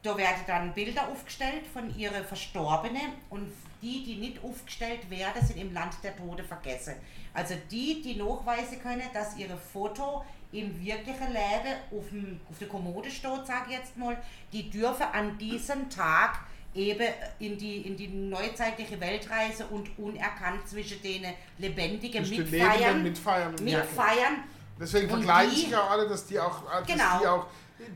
da 0.04 0.16
werden 0.18 0.44
dann 0.46 0.74
Bilder 0.74 1.08
aufgestellt 1.08 1.66
von 1.72 1.96
ihren 1.98 2.24
Verstorbenen 2.26 3.14
und 3.30 3.52
die, 3.82 4.04
die 4.04 4.16
nicht 4.16 4.44
aufgestellt 4.44 5.10
werden, 5.10 5.46
sind 5.46 5.58
im 5.58 5.74
Land 5.74 5.96
der 6.04 6.16
Tode 6.16 6.44
vergessen. 6.44 6.96
Also 7.34 7.56
die, 7.70 8.02
die 8.02 8.16
nachweisen 8.16 8.82
können, 8.82 9.04
dass 9.14 9.38
ihre 9.38 9.58
Foto 9.58 10.24
im 10.60 10.80
wirklichen 10.86 11.28
Leben 11.28 11.76
auf, 11.92 12.10
dem, 12.12 12.40
auf 12.50 12.58
der 12.60 12.68
Kommode 12.68 13.10
steht, 13.12 13.46
sage 13.46 13.66
ich 13.70 13.78
jetzt 13.78 13.98
mal, 13.98 14.18
die 14.54 14.70
dürfen 14.70 15.06
an 15.12 15.38
diesem 15.38 15.90
Tag 15.90 16.40
eben 16.74 17.08
in 17.40 17.58
die, 17.58 17.78
in 17.82 17.96
die 17.98 18.08
neuzeitliche 18.08 19.00
Weltreise 19.00 19.66
und 19.68 19.90
unerkannt 19.98 20.68
zwischen 20.68 21.02
den 21.02 21.26
Lebendigen 21.58 22.26
Zwischen 22.26 22.44
den 22.50 22.52
mitfeiern. 22.52 22.80
Lebenden 22.80 23.04
mitfeiern. 23.04 23.56
mitfeiern. 23.62 24.44
Deswegen 24.80 25.10
vergleichen 25.10 25.52
die- 25.54 25.60
sich 25.62 25.70
ja 25.72 25.88
alle, 25.88 26.08
dass 26.08 26.26
die 26.26 26.40
auch, 26.40 26.64
dass 26.70 26.88
Genau. 26.88 27.20
die 27.22 27.28
auch 27.28 27.46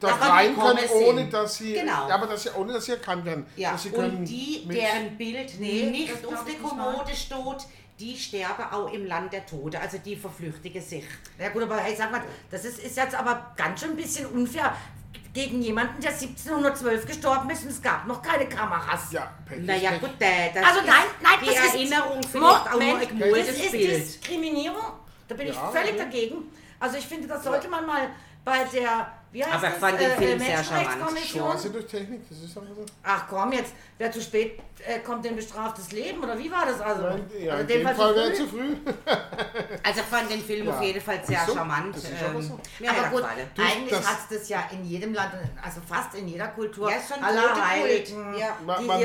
die 0.02 0.06
rein 0.06 0.56
können, 0.58 0.90
ohne 0.94 1.26
dass 1.28 1.58
sie, 1.58 1.74
Genau. 1.74 2.08
ja, 2.08 2.16
aber 2.16 2.28
dass 2.28 2.44
sie, 2.44 2.50
ohne 2.52 2.74
dass 2.74 2.86
sie 2.86 2.92
erkannt 2.94 3.26
werden. 3.26 3.46
Ja, 3.58 3.72
dass 3.72 3.84
sie 3.84 3.90
können 3.92 4.18
und 4.18 4.26
die, 4.26 4.66
deren 4.68 5.18
Bild 5.18 5.60
Nee, 5.60 5.90
nicht 5.90 6.26
auf 6.26 6.46
der 6.46 6.56
Kommode 6.56 7.14
steht, 7.16 7.68
die 8.00 8.18
sterben 8.18 8.64
auch 8.72 8.92
im 8.94 9.06
Land 9.06 9.34
der 9.34 9.46
Tode, 9.46 9.80
also 9.80 9.98
die 9.98 10.16
verflüchtigen 10.16 10.82
sich. 10.82 11.04
Ja 11.38 11.50
gut, 11.50 11.64
aber 11.64 11.78
hey, 11.78 11.96
sag 11.96 12.12
mal, 12.12 12.22
das 12.50 12.66
ist, 12.66 12.80
ist 12.80 12.96
jetzt 12.98 13.14
aber 13.16 13.54
ganz 13.58 13.82
schön 13.82 13.92
ein 13.92 13.96
bisschen 13.96 14.26
unfair 14.28 14.76
gegen 15.34 15.62
jemanden, 15.62 16.02
der 16.02 16.12
1712 16.12 17.06
gestorben 17.06 17.50
ist 17.50 17.64
und 17.64 17.70
es 17.70 17.82
gab 17.82 18.08
noch 18.08 18.22
keine 18.22 18.48
Kameras. 18.48 19.12
Ja, 19.12 19.32
Pech 19.46 19.60
ist 19.60 19.66
Naja 19.68 19.92
Pech. 19.92 20.00
gut, 20.02 20.10
äh, 20.20 20.52
das 20.54 20.66
Also 20.66 20.80
ist 20.80 20.86
nein, 20.88 21.04
nein, 21.22 21.34
die 21.42 21.46
das 21.48 21.66
ist- 21.66 21.76
Erinnerung 21.76 22.22
vielleicht 22.24 22.68
auch 22.68 22.74
nur 22.74 22.82
ein 22.82 23.46
das 23.46 23.50
ist 23.50 23.72
Bild. 23.72 23.98
Diskriminierung. 23.98 24.78
Da 25.28 25.36
bin 25.36 25.48
ich 25.48 25.56
Ja, 25.56 25.70
völlig 25.70 25.92
okay. 25.92 25.98
dagegen. 26.00 26.36
Also 26.80 26.98
ich 26.98 27.06
finde, 27.06 27.28
das 27.28 27.44
sollte 27.44 27.68
man 27.68 27.86
mal 27.86 28.10
bei 28.44 28.64
der, 28.74 29.12
wie 29.32 29.44
heißt 29.44 29.54
Aber 29.54 29.68
ich 29.68 29.74
das, 29.74 29.80
fand 29.80 30.00
den 30.02 30.12
äh, 30.12 30.16
Film 30.18 30.40
sehr 30.40 30.64
charmant. 30.64 31.16
Chance 31.26 31.70
durch 31.70 31.86
Technik, 31.86 32.22
das 32.30 32.38
ist 32.40 32.58
einfach 32.58 32.76
so. 32.76 32.86
Ach 33.04 33.26
komm 33.30 33.52
jetzt, 33.54 33.74
wer 33.98 34.12
zu 34.12 34.22
spät 34.22 34.60
äh, 34.86 35.00
kommt, 35.00 35.24
den 35.26 35.36
bestraftes 35.36 35.92
Leben 35.92 36.24
oder 36.24 36.38
wie 36.38 36.50
war 36.52 36.66
das 36.66 36.80
also? 36.82 37.04
Ja, 37.38 37.52
also 37.54 37.62
in 37.62 37.68
dem 37.68 37.88
Fall 37.88 38.16
wäre 38.16 38.34
zu 38.34 38.48
früh. 38.48 38.76
Also 39.84 40.02
ich 40.02 40.06
fand 40.08 40.30
den 40.32 40.42
Film 40.42 40.68
Ja. 40.68 40.74
auf 40.76 40.82
jeden 40.82 41.02
Fall 41.02 41.20
sehr 41.26 41.42
Wieso? 41.46 41.56
charmant. 41.56 41.96
Das 41.96 42.04
ist 42.04 42.12
aber 42.24 42.36
ähm, 42.40 42.42
so. 42.42 42.88
Hat 42.88 42.98
aber 42.98 43.06
er 43.06 43.10
gut. 43.12 43.24
Du, 43.56 43.62
eigentlich 43.62 43.94
hat 44.08 44.18
es 44.30 44.38
das 44.40 44.50
ja 44.50 44.64
in 44.72 44.86
jedem 44.86 45.14
Land, 45.14 45.32
also 45.64 45.82
fast 45.88 46.16
in 46.16 46.28
jeder 46.28 46.48
Kultur, 46.50 46.92
Ja, 46.92 46.98
schon 47.00 47.24
aller 47.24 47.42
tote 47.42 47.54
Kult. 47.54 47.66
Heiligen, 47.66 48.34
Ja. 48.38 48.58
Die 48.60 48.66
man 48.66 48.86
muss- 48.86 48.96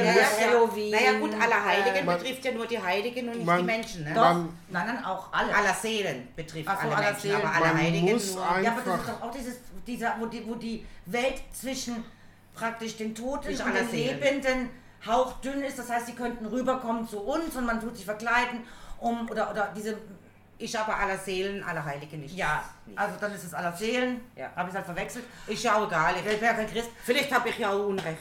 Halloween. 0.41 0.91
Naja 0.91 1.13
gut, 1.19 1.31
alle 1.41 1.65
Heiligen 1.65 1.97
äh, 1.97 2.03
Man- 2.05 2.19
betrifft 2.19 2.45
ja 2.45 2.53
nur 2.53 2.67
die 2.67 2.81
Heiligen 2.83 3.29
und 3.29 3.37
nicht 3.37 3.47
Man- 3.47 3.59
die 3.59 3.65
Menschen. 3.65 4.05
Ne? 4.05 4.13
Doch, 4.15 4.23
Man- 4.23 4.59
nein, 4.71 4.87
nein, 4.87 5.05
auch 5.05 5.33
alle. 5.33 5.55
Aller 5.55 5.75
Seelen 5.75 6.29
betrifft 6.37 6.69
Ach 6.69 6.83
so, 6.83 6.89
alle 6.91 7.05
Menschen, 7.07 7.21
Seelen. 7.23 7.37
aber 7.37 7.55
alle 7.55 7.67
Man 7.75 7.79
Heiligen 7.83 8.13
muss 8.13 8.35
nur. 8.35 8.43
Ja, 8.63 8.73
aber 8.73 8.83
das 8.85 9.01
ist 9.01 9.09
doch 9.09 9.23
auch 9.23 9.31
dieses, 9.31 9.55
dieser, 9.87 10.17
wo 10.19 10.27
die, 10.27 10.47
wo 10.47 10.55
die 10.55 10.85
Welt 11.07 11.41
zwischen 11.53 12.05
praktisch 12.55 12.97
den 12.97 13.15
Toten 13.15 13.49
Nicht 13.49 13.65
und 13.65 13.75
den 13.75 13.89
Seelen. 13.89 14.21
Lebenden 14.21 14.71
hauchdünn 15.07 15.63
ist. 15.63 15.79
Das 15.79 15.91
heißt, 15.91 16.07
sie 16.07 16.15
könnten 16.15 16.47
rüberkommen 16.47 17.07
zu 17.09 17.21
uns 17.21 17.55
und 17.57 17.67
man 17.67 17.81
tut 17.81 17.97
sich 17.97 18.05
verkleiden, 18.05 18.61
um, 19.01 19.29
oder, 19.31 19.51
oder 19.51 19.73
diese, 19.77 19.99
Ich 20.57 20.79
aber 20.79 20.97
aller 20.97 21.19
Seelen, 21.19 21.63
aller 21.65 21.85
Heiligen 21.85 22.21
nicht. 22.21 22.35
ja, 22.37 22.63
also 22.97 23.17
dann 23.21 23.33
ist 23.35 23.43
es 23.45 23.53
aller 23.53 23.73
Seelen, 23.77 24.21
Ja. 24.37 24.51
habe 24.57 24.71
ich 24.71 24.75
halt 24.77 24.87
verwechselt. 24.87 25.25
Ist 25.49 25.63
ja 25.65 25.75
auch 25.77 25.87
egal. 25.89 26.15
Ich 26.17 26.25
wäre 26.41 26.55
kein 26.55 26.71
Christ, 26.71 26.89
Vielleicht 27.05 27.33
habe 27.33 27.49
ich 27.49 27.59
ja 27.59 27.71
auch 27.73 27.87
Unrecht. 27.87 28.19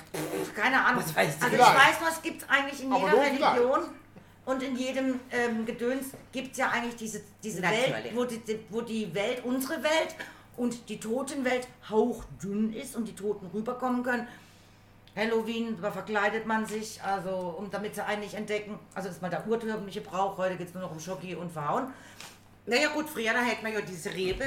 keine 0.56 0.84
Ahnung. 0.84 1.04
Was 1.04 1.16
weiß 1.16 1.36
ich 1.38 1.42
also 1.44 1.56
ich 1.56 1.62
vielleicht. 1.64 1.88
weiß 1.90 2.00
nur, 2.02 2.10
es 2.10 2.22
gibt 2.22 2.50
eigentlich 2.50 2.84
in 2.84 2.92
Aber 2.92 3.06
jeder 3.06 3.24
vielleicht. 3.24 3.56
Religion 3.60 3.80
und 4.46 4.64
in 4.64 4.76
jedem 4.76 5.20
ähm, 5.32 5.66
Gedöns 5.66 6.08
gibt 6.34 6.52
es 6.54 6.58
ja 6.58 6.70
eigentlich 6.72 6.96
diese, 6.98 7.22
diese 7.42 7.62
Welt, 7.62 8.12
wo 8.16 8.26
die- 8.26 8.42
wo 8.70 8.82
die 8.82 9.14
Welt, 9.14 9.42
unsere 9.46 9.82
Welt 9.84 10.16
und 10.58 10.90
die 10.90 11.00
Totenwelt 11.00 11.68
hauchdünn 11.90 12.74
ist 12.74 12.96
und 12.96 13.08
die 13.08 13.16
Toten 13.16 13.48
rüberkommen 13.54 14.04
können. 14.04 14.28
Halloween, 15.16 15.78
da 15.80 15.92
verkleidet 15.92 16.48
man 16.48 16.66
sich, 16.66 17.02
also 17.04 17.56
um 17.58 17.70
damit 17.70 17.94
sie 17.96 18.04
einen 18.04 18.22
nicht 18.22 18.34
entdecken. 18.34 18.80
Also 18.96 19.08
das 19.10 19.18
ist 19.18 19.22
mal 19.22 19.30
der 19.30 19.46
urtümliche 19.48 20.02
Brauch, 20.02 20.38
heute 20.38 20.56
geht 20.56 20.70
es 20.70 20.74
nur 20.74 20.84
noch 20.84 20.92
um 20.92 21.00
Schoki 21.00 21.36
und 21.36 21.52
Verhauen. 21.52 21.88
Naja 22.66 22.90
gut, 22.90 23.08
früher 23.10 23.34
da 23.34 23.42
hätte 23.42 23.62
man 23.62 23.74
ja 23.74 23.82
diese 23.82 24.12
Rebe 24.12 24.44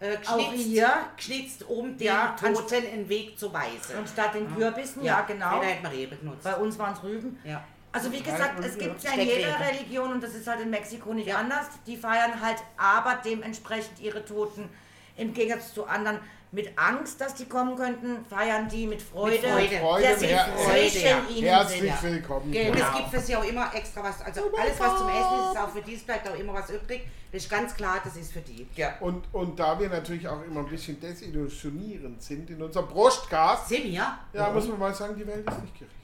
äh, 0.00 0.16
Auch 0.26 0.36
geschnitzt, 0.36 0.64
hier. 0.64 0.90
geschnitzt, 1.16 1.62
um 1.64 1.96
den 1.96 2.06
Ja, 2.06 2.36
Toten 2.38 2.74
einen 2.92 3.08
Weg 3.08 3.38
zu 3.38 3.50
weisen. 3.52 3.96
Und 3.98 4.06
statt 4.08 4.34
den 4.34 4.54
Kürbissen, 4.54 5.02
ja, 5.02 5.22
genau. 5.22 5.58
Früher 5.60 5.68
hätte 5.68 5.82
man 5.84 5.92
Rebe 5.92 6.16
genutzt. 6.16 6.44
Bei 6.44 6.56
uns 6.56 6.78
waren 6.78 6.92
es 6.92 7.02
Rüben. 7.02 7.38
Ja. 7.44 7.64
Also 7.92 8.12
wie 8.12 8.20
gesagt, 8.20 8.62
es 8.62 8.76
gibt 8.76 9.02
ja 9.02 9.12
in 9.12 9.20
jeder 9.26 9.58
Religion 9.58 10.12
und 10.12 10.22
das 10.22 10.34
ist 10.34 10.46
halt 10.46 10.60
in 10.60 10.68
Mexiko 10.68 11.14
nicht 11.14 11.28
Ja. 11.28 11.38
anders. 11.38 11.66
Die 11.86 11.96
feiern 11.96 12.38
halt 12.42 12.58
aber 12.76 13.18
dementsprechend 13.24 13.98
ihre 14.00 14.22
Toten 14.22 14.68
im 15.16 15.32
Gegensatz 15.34 15.74
zu 15.74 15.86
anderen 15.86 16.18
mit 16.52 16.70
Angst, 16.78 17.20
dass 17.20 17.34
die 17.34 17.46
kommen 17.46 17.76
könnten, 17.76 18.24
feiern 18.24 18.68
die 18.68 18.86
mit 18.86 19.02
Freude, 19.02 19.38
Freude. 19.38 19.78
Freude, 19.78 20.04
dass 20.08 20.20
sie 20.20 20.26
her- 20.28 20.48
zwischen 20.56 21.04
ja. 21.06 21.22
ihnen 21.28 21.46
Herzlich 21.48 21.92
sind. 21.94 22.02
willkommen. 22.12 22.52
Genau. 22.52 22.70
Und 22.70 22.78
es 22.78 22.92
gibt 22.96 23.08
für 23.10 23.20
sie 23.20 23.36
auch 23.36 23.44
immer 23.44 23.74
extra 23.74 24.02
was, 24.04 24.22
also 24.22 24.42
alles 24.56 24.78
was 24.78 24.96
zum 24.98 25.08
Essen 25.08 25.40
ist, 25.44 25.52
ist 25.52 25.58
auch 25.60 25.68
für 25.70 25.82
die, 25.82 25.94
es 25.94 26.02
bleibt 26.04 26.28
auch 26.28 26.36
immer 26.38 26.54
was 26.54 26.70
übrig. 26.70 27.02
Das 27.32 27.42
ist 27.42 27.50
ganz 27.50 27.74
klar, 27.74 28.00
das 28.02 28.16
ist 28.16 28.32
für 28.32 28.40
die. 28.40 28.66
Ja. 28.76 28.94
Und, 29.00 29.24
und 29.34 29.58
da 29.58 29.78
wir 29.78 29.88
natürlich 29.88 30.26
auch 30.28 30.42
immer 30.44 30.60
ein 30.60 30.68
bisschen 30.68 30.98
desillusionierend 31.00 32.22
sind 32.22 32.48
in 32.48 32.62
unserem 32.62 32.86
Brustcast, 32.88 33.68
Sind 33.68 33.84
wir? 33.84 34.16
ja, 34.32 34.50
muss 34.50 34.68
man 34.68 34.78
mal 34.78 34.94
sagen, 34.94 35.16
die 35.16 35.26
Welt 35.26 35.46
ist 35.50 35.62
nicht 35.62 35.78
gerecht. 35.78 35.94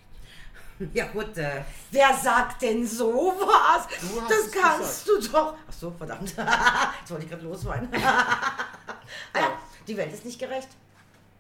Ja 0.93 1.07
gut, 1.07 1.37
äh, 1.37 1.63
Wer 1.91 2.15
sagt 2.15 2.63
denn 2.63 2.87
sowas? 2.87 3.87
Das 4.29 4.51
kannst 4.51 5.07
du 5.09 5.21
doch. 5.21 5.55
Ach 5.69 5.73
so, 5.73 5.91
verdammt. 5.91 6.31
Jetzt 7.01 7.11
wollte 7.11 7.25
ich 7.25 7.31
gerade 7.31 7.45
losweinen. 7.45 7.89
ah, 8.05 9.39
ja, 9.39 9.59
die 9.87 9.97
Welt 9.97 10.13
ist 10.13 10.25
nicht 10.25 10.39
gerecht. 10.39 10.69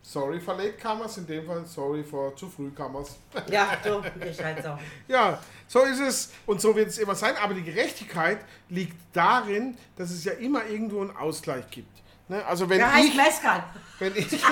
Sorry 0.04 0.40
for 0.40 0.54
Latecomers, 0.54 1.16
in 1.18 1.26
dem 1.26 1.46
Fall 1.46 1.64
sorry 1.64 2.02
for 2.02 2.34
zu 2.36 2.48
frühcomers. 2.48 3.16
ja, 3.48 3.78
so, 3.82 4.02
ist 4.20 4.44
halt 4.44 4.62
so. 4.62 4.76
Ja, 5.08 5.38
so 5.68 5.82
ist 5.84 6.00
es 6.00 6.32
und 6.44 6.60
so 6.60 6.74
wird 6.74 6.88
es 6.88 6.98
immer 6.98 7.14
sein. 7.14 7.34
Aber 7.36 7.54
die 7.54 7.62
Gerechtigkeit 7.62 8.40
liegt 8.68 8.96
darin, 9.12 9.78
dass 9.96 10.10
es 10.10 10.24
ja 10.24 10.32
immer 10.32 10.66
irgendwo 10.66 11.00
einen 11.00 11.16
Ausgleich 11.16 11.70
gibt. 11.70 12.02
Ne? 12.28 12.44
Also 12.46 12.68
wenn 12.68 12.84
heißt 12.84 13.08
ich, 13.08 13.14
Mescal? 13.14 13.64
wenn 13.98 14.16
ich 14.16 14.30
jetzt, 14.30 14.44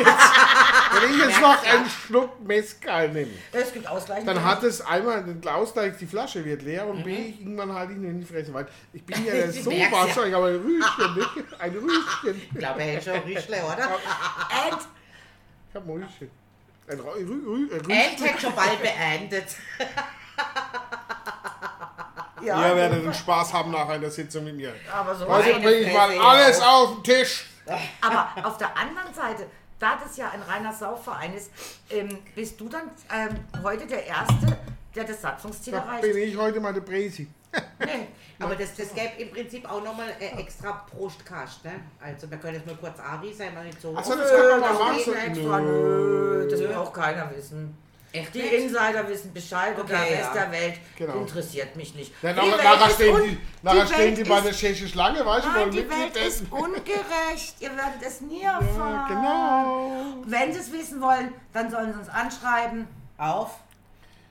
wenn 0.93 1.11
ich 1.15 1.19
jetzt 1.25 1.41
noch 1.41 1.63
einen 1.65 1.89
Schluck 1.89 2.41
Mezcal 2.47 3.09
nehme, 3.11 3.31
Es 3.53 3.73
gibt 3.73 3.87
Ausgleich. 3.87 4.25
dann 4.25 4.43
hat 4.45 4.63
es 4.63 4.81
einmal 4.81 5.23
den 5.25 5.47
Ausgleich, 5.49 5.97
die 5.99 6.07
Flasche 6.07 6.45
wird 6.45 6.63
leer 6.63 6.85
Mhm. 6.85 6.91
und 6.91 7.05
B, 7.05 7.31
irgendwann 7.39 7.73
halte 7.75 7.93
ich 7.93 7.99
ihn 7.99 8.05
in 8.05 8.21
die 8.21 8.27
Fresse. 8.27 8.53
Weil 8.55 8.67
ich 8.93 9.05
bin 9.05 9.25
ja 9.27 9.51
so 9.53 9.71
merkt's 9.71 9.97
ja. 9.97 10.07
was, 10.17 10.27
ich 10.27 10.35
habe 10.35 10.47
ein 10.47 10.57
Rüschen, 10.57 11.15
ne? 11.17 11.27
ein 11.59 11.71
Rüschen. 11.73 12.43
Ich 12.53 12.59
glaube, 12.59 12.83
er 12.83 12.99
ist 12.99 13.05
schon 13.05 13.19
Rischle, 13.21 13.57
oder? 13.65 13.85
And 13.89 14.79
Ich 15.69 15.75
habe 15.77 15.93
ein 15.93 16.03
Rüschen. 16.03 16.31
Ein 16.89 17.01
Rü 17.01 17.11
Rü 17.11 17.25
Rü 17.25 17.69
Rüschen. 17.87 18.29
Hat 18.33 18.41
schon 18.41 18.55
bald 18.55 18.81
beendet. 18.83 19.47
ja, 22.43 22.69
Ihr 22.69 22.77
werdet 22.77 23.05
den 23.05 23.15
Spaß 23.15 23.53
haben 23.53 23.71
nach 23.71 23.89
einer 23.89 24.11
Sitzung 24.11 24.45
mit 24.45 24.57
mir. 24.57 24.75
aber 24.93 25.15
so. 25.15 25.27
Also 25.29 25.51
Meine 25.53 25.65
bringe 25.65 25.81
ich 25.87 25.93
mal 25.93 26.09
Fresse, 26.09 26.21
alles 26.25 26.61
auf 26.61 26.95
den 26.95 27.05
Tisch. 27.05 27.47
Aber 28.01 28.29
auf 28.49 28.59
der 28.59 28.77
anderen 28.77 29.15
Seite, 29.15 29.47
da 29.81 29.99
das 30.03 30.17
ja 30.17 30.31
ein 30.31 30.43
reiner 30.43 30.73
Saufverein 30.73 31.35
ist, 31.35 31.51
ähm, 31.91 32.19
bist 32.37 32.61
du 32.61 32.69
dann 32.69 32.83
ähm, 33.13 33.63
heute 33.65 33.87
der 33.87 34.07
Erste, 34.07 34.57
der 34.95 35.05
das 35.05 35.21
Satzungsziel 35.23 35.73
Da 35.73 35.81
erreicht? 35.81 36.03
bin 36.03 36.17
ich 36.17 36.37
heute 36.37 36.61
mal 36.61 36.73
der 36.73 36.83
Presi. 36.83 37.27
Nee. 37.81 38.07
Aber 38.39 38.55
das, 38.57 38.75
das 38.77 38.95
gäbe 38.95 39.21
im 39.21 39.31
Prinzip 39.33 39.69
auch 39.71 39.83
nochmal 39.83 40.09
äh, 40.21 40.39
extra 40.41 40.73
Prostkast, 40.91 41.65
ne? 41.65 41.73
Also 42.01 42.31
wir 42.31 42.39
können 42.39 42.55
jetzt 42.55 42.67
mal 42.67 42.77
kurz 42.77 42.99
Ari 43.01 43.33
sein, 43.35 43.53
mal 43.55 43.65
nicht 43.65 43.81
so. 43.81 43.95
Ach 43.97 44.05
so, 44.05 44.15
Nö, 44.15 44.21
das 44.21 44.31
kann 44.31 44.49
man 44.49 44.61
mal 44.61 44.73
machen. 44.75 46.49
das 46.49 46.61
will 46.61 46.75
auch 46.75 46.93
keiner 46.93 47.31
wissen. 47.37 47.77
Die 48.13 48.19
nicht? 48.43 48.53
Insider 48.53 49.07
wissen 49.09 49.33
Bescheid 49.33 49.79
und 49.79 49.89
der 49.89 50.01
Okay, 50.01 50.15
Rest 50.15 50.35
ja. 50.35 50.43
der 50.43 50.51
Welt 50.53 50.75
Genau. 50.97 51.15
interessiert 51.21 51.77
mich 51.77 51.95
nicht. 51.95 52.13
Ja, 52.23 52.33
Die 52.33 52.39
nachher, 52.49 52.65
nachher 52.65 52.87
ist 52.89 52.95
stehen 52.95 53.17
die, 53.25 53.39
nachher 53.63 53.87
stehen 53.87 53.99
Welt 53.99 54.19
die 54.19 54.25
bei 54.25 54.41
der 54.41 54.53
tschechischen 54.53 54.89
Schlange, 54.89 55.25
weißt 55.25 55.47
du, 55.47 55.55
wollen 55.55 55.71
die 55.71 55.89
Welt 55.89 56.17
ist 56.17 56.43
ungerecht. 56.51 57.55
Ihr 57.61 57.71
werdet 57.77 58.03
es 58.05 58.21
nie 58.21 58.43
Ja, 58.43 58.59
erfahren. 58.59 59.09
genau. 59.09 60.25
Wenn 60.27 60.53
sie 60.53 60.59
es 60.59 60.73
wissen 60.73 61.01
wollen, 61.01 61.33
dann 61.53 61.71
sollen 61.71 61.93
sie 61.93 61.99
uns 62.01 62.09
anschreiben. 62.09 62.89
Auf? 63.19 63.61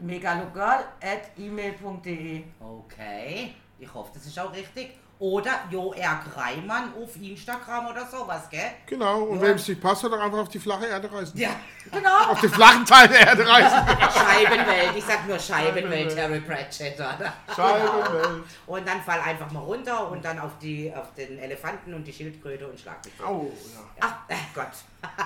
megalogirl.email.de 0.01 2.43
Okay. 2.59 3.53
Ich 3.79 3.93
hoffe, 3.93 4.11
das 4.13 4.25
ist 4.25 4.37
auch 4.39 4.53
richtig. 4.53 4.91
Oder 5.19 5.65
Jo 5.69 5.91
R. 5.91 6.23
Greimann 6.33 6.93
auf 6.95 7.13
Instagram 7.21 7.87
oder 7.87 8.07
sowas, 8.07 8.49
gell? 8.49 8.71
Genau, 8.85 9.23
und 9.23 9.41
wenn 9.41 9.57
es 9.57 9.67
nicht 9.67 9.81
passt, 9.81 10.05
er 10.05 10.13
einfach 10.13 10.37
auf 10.37 10.47
die 10.47 10.59
flache 10.59 10.85
Erde 10.85 11.11
reisen. 11.11 11.37
Ja. 11.37 11.49
Genau. 11.91 12.29
Auf 12.29 12.39
den 12.39 12.51
flachen 12.51 12.85
Teil 12.85 13.07
der 13.07 13.21
Erde 13.21 13.47
reisen. 13.47 13.79
Scheibenwelt. 14.13 14.91
Ich 14.95 15.03
sag 15.03 15.27
nur 15.27 15.39
Scheibenwelt, 15.39 16.13
Terry 16.13 16.39
Pratchett, 16.39 16.93
oder? 16.99 17.33
Scheibenwelt. 17.55 18.43
Und 18.67 18.87
dann 18.87 19.01
fall 19.01 19.19
einfach 19.21 19.49
mal 19.51 19.61
runter 19.61 20.11
und 20.11 20.23
dann 20.23 20.37
auf, 20.37 20.51
die, 20.61 20.93
auf 20.95 21.15
den 21.15 21.39
Elefanten 21.39 21.95
und 21.95 22.05
die 22.05 22.13
Schildkröte 22.13 22.67
und 22.67 22.79
schlag 22.79 23.03
mich 23.03 23.15
tot. 23.15 23.27
Oh, 23.27 23.51
ja. 23.73 23.81
Ach, 24.01 24.15
äh, 24.27 24.35
Gott. 24.53 24.67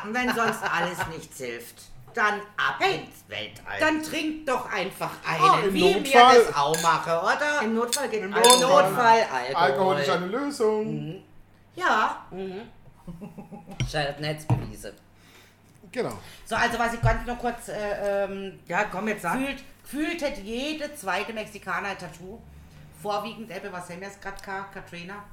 Und 0.05 0.13
wenn 0.13 0.33
sonst 0.33 0.63
alles 0.63 1.05
nichts 1.13 1.37
hilft, 1.37 1.81
dann 2.13 2.39
ab 2.57 2.79
ins 2.79 3.23
Weltall. 3.27 3.79
Dann 3.79 4.03
trink 4.03 4.45
doch 4.45 4.71
einfach 4.71 5.11
einen, 5.25 5.43
Ah, 5.43 5.59
im 5.63 5.73
wie 5.73 5.93
Notfall. 5.93 6.33
wir 6.35 6.45
das 6.45 6.55
auch 6.55 6.81
machen, 6.81 7.11
oder? 7.13 7.61
Im 7.63 7.75
Notfall 7.75 8.09
geht 8.09 8.21
Im 8.21 8.27
Im 8.27 8.33
Alkohol. 8.33 8.59
Notfall 8.83 9.23
Alkohol. 9.23 9.55
Alkohol 9.55 9.97
ist 9.99 10.09
eine 10.09 10.25
Lösung. 10.27 11.23
Ja, 11.75 12.25
Netz 14.19 14.45
bewiesen. 14.45 14.93
Genau. 15.91 16.13
So, 16.45 16.55
also 16.55 16.79
was 16.79 16.93
ich 16.93 17.01
ganz 17.01 17.25
noch 17.27 17.37
kurz 17.37 17.67
äh, 17.69 18.23
ähm, 18.25 18.59
ja, 18.67 18.85
komm 18.85 19.07
jetzt 19.07 19.21
sag. 19.23 19.37
Gefühlt, 19.39 19.63
gefühlt 19.83 20.21
hätte 20.21 20.41
jede 20.41 20.93
zweite 20.95 21.33
Mexikaner 21.33 21.89
ein 21.89 21.97
Tattoo. 21.97 22.39
Vorwiegend 23.01 23.51
eben, 23.55 23.71
was 23.71 23.89
haben 23.89 23.99
wir 24.01 24.07
jetzt 24.07 24.21
gerade? 24.21 24.37
Katrina? 24.73 25.23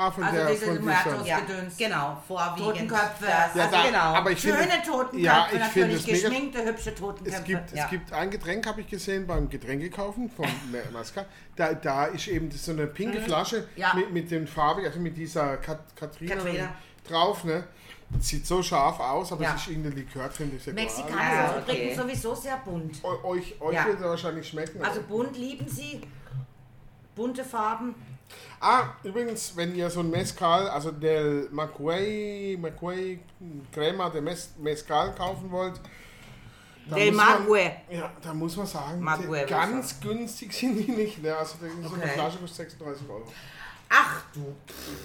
Ah, 0.00 0.10
von 0.12 0.22
Also 0.22 0.36
der, 0.36 0.50
diese 0.50 0.66
von 0.66 0.84
Muertos. 0.84 1.12
dieser. 1.14 1.26
Ja, 1.26 1.40
Gedöns. 1.40 1.76
genau, 1.76 2.22
vorwiegend. 2.28 2.58
Totenköpfe. 2.70 3.24
Ja, 3.26 3.50
also 3.52 3.58
da, 3.76 3.82
genau. 3.86 3.98
aber 3.98 4.30
ich 4.30 4.38
finde, 4.40 4.58
Schöne 4.58 4.82
Totenköpfe, 4.82 5.18
ja, 5.18 5.46
ich 5.46 5.50
finde 5.50 5.66
natürlich 5.66 5.96
es 5.96 6.06
mega- 6.06 6.28
geschminkte, 6.28 6.64
hübsche 6.64 6.94
Totenköpfe. 6.94 7.36
es 7.38 7.44
gibt, 7.44 7.72
Ja. 7.72 7.84
es 7.84 7.90
gibt 7.90 8.12
ein 8.12 8.30
Getränk, 8.30 8.66
habe 8.66 8.80
ich 8.82 8.86
gesehen, 8.86 9.26
beim 9.26 9.48
Getränke 9.50 9.90
kaufen 9.90 10.30
von 10.30 10.46
Masca. 10.92 11.24
Da, 11.56 11.72
da 11.74 12.04
ist 12.06 12.28
eben 12.28 12.48
so 12.52 12.70
eine 12.70 12.86
pinke 12.86 13.20
Flasche 13.20 13.62
Mhm. 13.62 13.66
Ja. 13.80 13.92
mit, 13.94 14.12
mit 14.12 14.30
den 14.30 14.46
Farben, 14.46 14.84
also 14.84 15.00
mit 15.00 15.16
dieser 15.16 15.56
Kat 15.56 15.80
Katrina, 15.96 16.36
Katrina. 16.36 16.68
drauf. 17.08 17.42
Ne? 17.42 17.64
Sieht 18.20 18.46
so 18.46 18.62
scharf 18.62 19.00
aus, 19.00 19.32
aber 19.32 19.42
Ja. 19.42 19.54
es 19.56 19.62
ist 19.62 19.68
irgendein 19.68 19.92
Likör 19.96 20.28
drin. 20.28 20.50
Das 20.52 20.60
ist 20.60 20.66
ja 20.68 20.72
Mexikaner 20.74 21.20
Ah, 21.20 21.52
sind 21.54 21.62
okay. 21.64 21.72
übrigens 21.72 21.96
sowieso 21.96 22.34
sehr 22.36 22.56
bunt. 22.58 23.04
Eu- 23.04 23.24
Euch, 23.24 23.60
euch 23.60 23.74
Ja. 23.74 23.84
wird 23.86 24.00
er 24.00 24.10
wahrscheinlich 24.10 24.48
schmecken. 24.48 24.80
Also 24.82 25.02
bunt 25.02 25.36
lieben 25.36 25.68
sie, 25.68 26.00
bunte 27.16 27.44
Farben. 27.44 27.94
Ah, 28.60 28.84
übrigens, 29.04 29.54
wenn 29.56 29.74
ihr 29.74 29.88
so 29.90 30.00
ein 30.00 30.10
Mezcal, 30.10 30.68
also 30.68 30.90
del 30.90 31.48
Macuey, 31.50 32.56
Macuey 32.60 33.20
Crema 33.72 34.10
de 34.10 34.20
Mez 34.20 34.50
Mezcal 34.58 35.14
kaufen 35.14 35.50
wollt, 35.50 35.80
Del 36.86 37.08
muss 37.12 37.16
man- 37.16 37.42
Mague. 37.42 37.72
Ja, 37.90 38.10
da 38.22 38.32
muss 38.34 38.56
man 38.56 38.66
sagen, 38.66 39.00
Mague, 39.00 39.46
ganz 39.46 40.00
günstig 40.00 40.52
sind 40.52 40.76
die 40.76 40.90
nicht. 40.90 41.22
Ne? 41.22 41.36
Also 41.36 41.56
so 41.60 41.66
eine 41.94 42.02
Okay. 42.04 42.08
Flasche 42.14 42.38
kostet 42.38 42.70
36 42.70 43.08
Euro. 43.08 43.24
Ach 43.90 44.22
du. 44.34 44.54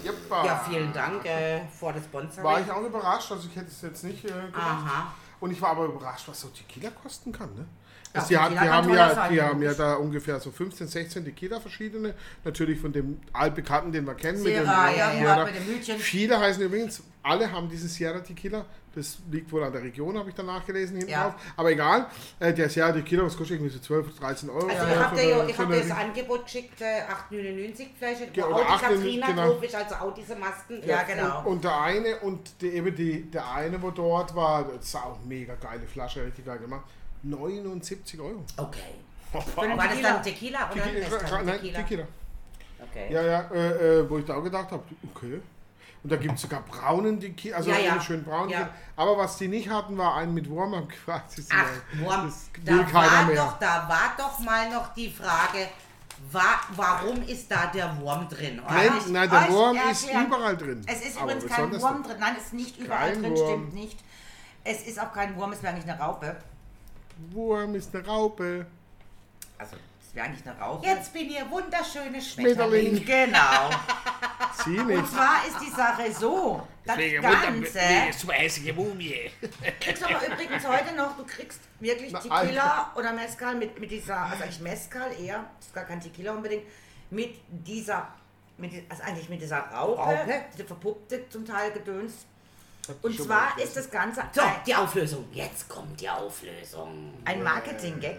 Jeppa. 0.04 0.46
Ja, 0.46 0.66
vielen 0.70 0.92
Dank 0.92 1.26
äh, 1.26 1.62
für 1.68 1.94
das 1.94 2.04
Sponsoring. 2.06 2.44
War 2.44 2.60
ich 2.62 2.70
auch 2.72 2.82
überrascht, 2.84 3.32
also 3.32 3.48
ich 3.50 3.56
hätte 3.56 3.68
es 3.68 3.82
jetzt 3.82 4.04
nicht 4.04 4.26
äh, 4.26 4.28
gedacht. 4.30 4.52
Aha. 4.56 5.14
Und 5.40 5.52
ich 5.52 5.62
war 5.62 5.70
aber 5.72 5.86
überrascht, 5.86 6.28
was 6.28 6.42
so 6.42 6.48
Tequila 6.50 6.90
kosten 6.90 7.32
kann. 7.32 7.54
Ne? 7.54 7.66
Ja, 8.14 8.20
Also 8.22 8.28
die, 8.30 8.38
haben, 8.38 8.54
die, 8.54 8.60
Tequila 8.60 8.72
kann 8.72 8.86
haben 8.86 8.94
ja, 8.94 9.28
die 9.30 9.42
haben 9.42 9.62
ja 9.64 9.74
da 9.74 9.94
ungefähr 9.96 10.40
so 10.40 10.52
15, 10.52 10.88
16 10.88 11.26
Tequila 11.26 11.60
verschiedene. 11.60 12.14
Natürlich 12.44 12.80
von 12.80 12.94
dem 12.94 13.20
altbekannten, 13.32 13.92
den 13.92 14.06
wir 14.06 14.14
kennen. 14.14 14.38
mit 14.44 14.54
dem, 14.56 14.64
Sierra, 14.66 14.92
ja, 14.92 15.14
ja, 15.14 15.24
ja, 15.38 15.46
mit 15.46 15.56
dem 15.56 15.64
Hütchen. 15.64 15.98
Viele 15.98 16.40
heißen 16.40 16.62
übrigens, 16.64 17.02
alle 17.24 17.52
haben 17.52 17.70
diesen 17.70 17.90
Sierra 17.90 18.20
Tequila. 18.20 18.66
Das 18.96 19.18
liegt 19.32 19.52
wohl 19.52 19.64
an 19.64 19.72
der 19.74 19.82
Region, 19.82 20.16
habe 20.20 20.30
ich 20.30 20.36
danach 20.36 20.64
gelesen 20.68 20.98
hinten 20.98 21.10
Ja. 21.12 21.24
drauf. 21.30 21.34
Aber 21.58 21.72
egal, 21.72 22.06
äh, 22.40 22.54
der 22.54 22.70
Sierra 22.70 22.92
Tequila, 22.92 23.24
was 23.24 23.36
kostet 23.36 23.58
irgendwie 23.58 23.74
so 23.74 23.80
12, 23.80 24.20
13 24.20 24.50
Euro. 24.52 24.68
Also 24.68 24.86
ich 24.88 24.96
habe 24.96 25.16
dir, 25.16 25.46
ich 25.50 25.58
hab 25.58 25.72
das 25.72 25.90
Angebot 25.92 26.44
geschickt, 26.46 26.80
äh, 26.82 27.02
8,99 27.32 27.88
Fläche, 27.98 28.28
wo 28.36 28.40
Ja, 28.40 28.46
auch 28.46 28.60
die 28.60 28.68
8,99, 28.68 28.80
Katrina 29.00 29.28
genau. 29.28 29.52
ist, 29.60 29.74
also 29.76 29.96
auch 29.96 30.14
diese 30.14 30.36
Masken. 30.36 30.84
Ja, 30.86 31.02
genau. 31.02 31.44
Und 31.46 31.64
der 31.64 31.82
eine 31.82 32.18
und 32.20 32.62
der, 32.62 32.74
eben 32.74 32.96
die, 32.96 33.24
der 33.32 33.52
eine, 33.52 33.82
wo 33.82 33.90
dort 33.90 34.36
war, 34.36 34.66
das 34.66 34.86
ist 34.86 34.96
auch 34.96 35.18
mega 35.26 35.56
geile 35.56 35.88
Flasche, 35.88 36.24
richtig 36.24 36.46
geil 36.46 36.60
gemacht. 36.60 36.86
79 37.24 38.20
Euro. 38.20 38.44
Okay. 38.58 38.80
War 39.34 39.42
das 39.78 39.88
Tequila. 39.90 40.12
dann 40.14 40.24
Tequila 40.24 40.72
oder 40.72 40.84
Tequila, 40.84 41.10
Mezcal? 41.10 41.46
nein, 41.46 41.56
Tequila? 41.56 41.80
Tequila. 41.80 42.08
Okay. 42.92 43.14
Ja, 43.14 43.22
ja, 43.24 43.40
äh, 43.52 44.00
äh, 44.00 44.10
wo 44.10 44.18
ich 44.20 44.26
da 44.26 44.36
auch 44.36 44.44
gedacht 44.44 44.70
habe, 44.72 44.84
okay. 45.16 45.42
Und 46.04 46.12
da 46.12 46.18
gibt 46.18 46.36
es 46.36 46.42
sogar 46.42 46.62
braunen 46.64 47.20
Tequila, 47.20 47.56
also 47.58 47.70
Ja, 47.72 47.78
einen 47.78 47.86
ja. 47.86 48.02
schön 48.02 48.24
braun. 48.24 48.50
Ja. 48.50 48.70
Aber 48.96 49.18
was 49.18 49.38
die 49.38 49.48
nicht 49.48 49.70
hatten, 49.70 49.98
war 49.98 50.18
einen 50.18 50.34
mit 50.34 50.50
Wurm, 50.50 50.74
das 51.08 51.38
ist 51.38 51.50
Ach, 51.52 51.66
ja- 51.94 52.00
Wurm, 52.06 52.32
da 52.66 52.72
will 52.74 52.84
keiner 52.84 53.12
war, 53.12 53.26
mehr. 53.26 53.36
doch, 53.38 53.58
da 53.60 53.88
war 53.90 54.14
doch 54.18 54.38
mal 54.40 54.70
noch 54.70 54.94
die 54.94 55.10
Frage, 55.10 55.70
wa 56.30 56.42
warum 56.76 57.24
ist 57.24 57.50
da 57.50 57.68
der 57.68 57.98
Wurm 58.00 58.28
drin? 58.28 58.60
oder? 58.60 58.72
Nein, 58.74 58.92
nein, 59.10 59.30
der 59.30 59.50
Wurm 59.50 59.78
ist 59.90 60.06
überall 60.14 60.58
drin. 60.58 60.82
Es 60.86 61.02
ist 61.06 61.20
übrigens 61.20 61.48
kein 61.48 61.82
Wurm 61.82 62.04
drin. 62.04 62.18
Nein, 62.20 62.36
es 62.38 62.44
ist 62.48 62.54
nicht 62.54 62.78
überall 62.78 63.14
Kein 63.14 63.22
drin, 63.24 63.36
Wurm. 63.36 63.48
stimmt 63.50 63.74
nicht. 63.74 64.00
Es 64.66 64.84
ist 64.86 65.00
auch 65.00 65.12
kein 65.14 65.36
Wurm, 65.38 65.54
es 65.54 65.64
wäre 65.64 65.74
eigentlich 65.74 65.90
eine 65.90 66.00
Raupe. 66.00 66.36
Wurm 67.32 67.76
ist 67.76 67.96
eine 67.96 68.06
Raupe. 68.06 68.66
Also, 69.58 69.76
es 70.02 70.16
wäre 70.16 70.28
eigentlich 70.28 70.46
eine 70.46 70.60
Raupe. 70.60 70.86
Jetzt 70.86 71.14
bin 71.14 71.30
ihr 71.30 71.50
wunderschöne 71.50 72.22
Schmetterling. 72.22 72.98
Schmetterling. 72.98 73.06
Genau. 73.06 73.70
Sie 74.64 74.78
Und 74.78 74.88
nicht. 74.88 75.08
zwar 75.08 75.46
ist 75.48 75.58
die 75.66 75.72
Sache 75.72 76.12
so, 76.12 76.68
das 76.86 76.98
Ganze... 77.22 77.80
so 78.16 78.32
hässliche 78.32 78.74
Mumie. 78.74 79.32
kriegst 79.80 80.04
aber 80.04 80.26
übrigens 80.28 80.68
heute 80.68 80.96
noch, 80.96 81.18
du 81.18 81.26
kriegst 81.26 81.60
wirklich 81.80 82.12
Na, 82.12 82.20
Tequila 82.20 82.92
oder 82.96 83.14
Mezcal 83.14 83.56
mit, 83.56 83.80
mit 83.80 83.92
dieser, 83.92 84.18
also 84.18 84.44
eigentlich 84.44 84.62
Mezcal 84.62 85.12
eher, 85.20 85.46
das 85.58 85.68
ist 85.68 85.74
gar 85.74 85.86
kein 85.86 86.00
Tequila 86.00 86.34
unbedingt, 86.34 86.64
mit 87.10 87.36
dieser, 87.50 88.08
mit, 88.58 88.72
also 88.90 89.04
eigentlich 89.04 89.30
mit 89.30 89.42
dieser 89.42 89.60
Raupe, 89.60 90.02
Raupe? 90.02 90.46
diese 90.54 90.66
verpuppte 90.66 91.28
zum 91.30 91.46
Teil 91.46 91.72
Gedöns. 91.72 92.26
Und 93.02 93.18
zwar 93.20 93.58
ist 93.60 93.76
das 93.78 93.90
Ganze 93.90 94.24
So, 94.34 94.42
die 94.66 94.76
Auflösung. 94.76 95.26
Jetzt 95.32 95.70
kommt 95.70 96.00
die 96.02 96.10
Auflösung. 96.10 97.14
ein 97.26 97.42
Marketing-Gag 97.42 98.18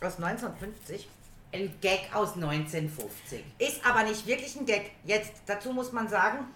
aus 0.00 0.16
1950. 0.16 1.08
Ein 1.52 1.74
Gag 1.80 2.08
aus 2.14 2.34
1950. 2.34 3.44
Ist 3.58 3.84
aber 3.84 4.04
nicht 4.04 4.26
wirklich 4.26 4.56
ein 4.56 4.64
Gag. 4.66 4.92
Jetzt, 5.04 5.32
dazu 5.46 5.72
muss 5.72 5.92
man 5.92 6.08
sagen, 6.08 6.46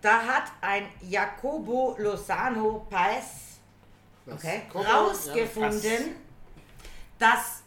da 0.00 0.22
hat 0.22 0.44
ein 0.60 0.86
Jacobo 1.02 1.96
Lozano 1.98 2.86
Paez 2.88 3.58
Okay. 4.30 4.62
rausgefunden, 4.74 6.16
dass 7.18 7.62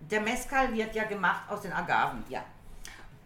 der 0.00 0.20
Mezcal 0.22 0.72
wird 0.72 0.94
ja 0.94 1.04
gemacht 1.04 1.42
aus 1.50 1.60
den 1.62 1.72
Agaven. 1.72 2.24
Ja. 2.28 2.44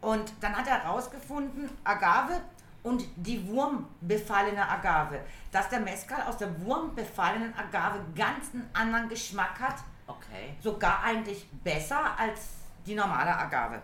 Und 0.01 0.33
dann 0.40 0.57
hat 0.57 0.66
er 0.66 0.83
herausgefunden, 0.83 1.70
Agave 1.85 2.40
und 2.83 3.05
die 3.16 3.47
wurmbefallene 3.47 4.68
Agave. 4.68 5.21
Dass 5.51 5.68
der 5.68 5.81
Mezcal 5.81 6.23
aus 6.23 6.38
der 6.38 6.61
wurmbefallenen 6.64 7.55
Agave 7.55 8.01
ganz 8.14 8.53
einen 8.53 8.68
anderen 8.73 9.09
Geschmack 9.09 9.61
hat. 9.61 9.77
Okay. 10.07 10.57
Sogar 10.62 11.03
eigentlich 11.05 11.47
besser 11.62 12.18
als 12.18 12.40
die 12.85 12.95
normale 12.95 13.37
Agave. 13.37 13.81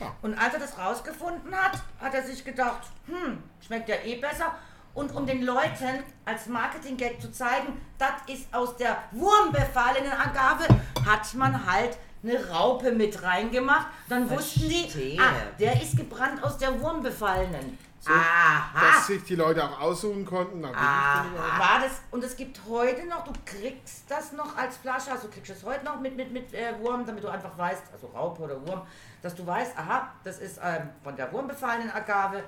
Ja. 0.00 0.14
Und 0.22 0.36
als 0.38 0.54
er 0.54 0.60
das 0.60 0.78
rausgefunden 0.78 1.54
hat, 1.54 1.80
hat 2.00 2.14
er 2.14 2.22
sich 2.22 2.44
gedacht, 2.44 2.82
hm, 3.06 3.42
schmeckt 3.64 3.88
ja 3.88 3.96
eh 4.04 4.16
besser. 4.16 4.54
Und 4.92 5.12
um 5.14 5.26
den 5.26 5.42
Leuten 5.42 6.04
als 6.24 6.46
Marketing-Gag 6.46 7.20
zu 7.20 7.32
zeigen, 7.32 7.80
das 7.98 8.12
ist 8.28 8.52
aus 8.54 8.76
der 8.76 8.96
wurmbefallenen 9.10 10.12
Agave, 10.12 10.68
hat 11.04 11.34
man 11.34 11.66
halt 11.66 11.96
eine 12.22 12.48
Raupe 12.48 12.92
mit 12.92 13.22
reingemacht. 13.22 13.88
Dann 14.08 14.30
wussten 14.30 14.68
die, 14.68 14.82
Verstehe. 14.82 15.20
ah, 15.20 15.32
der 15.58 15.82
ist 15.82 15.96
gebrannt 15.96 16.42
aus 16.42 16.58
der 16.58 16.80
wurmbefallenen. 16.80 17.76
Aha. 18.12 18.80
Dass 18.80 19.06
sich 19.06 19.22
die 19.24 19.36
Leute 19.36 19.64
auch 19.64 19.80
aussuchen 19.80 20.24
konnten. 20.24 20.64
Ah. 20.64 21.24
War 21.58 21.80
das, 21.80 22.00
und 22.10 22.22
es 22.24 22.36
gibt 22.36 22.60
heute 22.68 23.06
noch, 23.06 23.24
du 23.24 23.32
kriegst 23.44 24.10
das 24.10 24.32
noch 24.32 24.56
als 24.56 24.76
Flasche, 24.76 25.12
also 25.12 25.28
du 25.28 25.34
kriegst 25.34 25.50
es 25.50 25.64
heute 25.64 25.84
noch 25.84 26.00
mit, 26.00 26.16
mit, 26.16 26.32
mit 26.32 26.52
äh, 26.54 26.74
Wurm, 26.80 27.06
damit 27.06 27.24
du 27.24 27.28
einfach 27.28 27.56
weißt, 27.56 27.84
also 27.92 28.08
Raupe 28.08 28.42
oder 28.42 28.66
Wurm, 28.66 28.82
dass 29.22 29.34
du 29.34 29.46
weißt, 29.46 29.78
aha, 29.78 30.12
das 30.22 30.38
ist 30.38 30.58
ähm, 30.62 30.90
von 31.02 31.16
der 31.16 31.32
wurmbefallenen 31.32 31.90
Agave. 31.90 32.42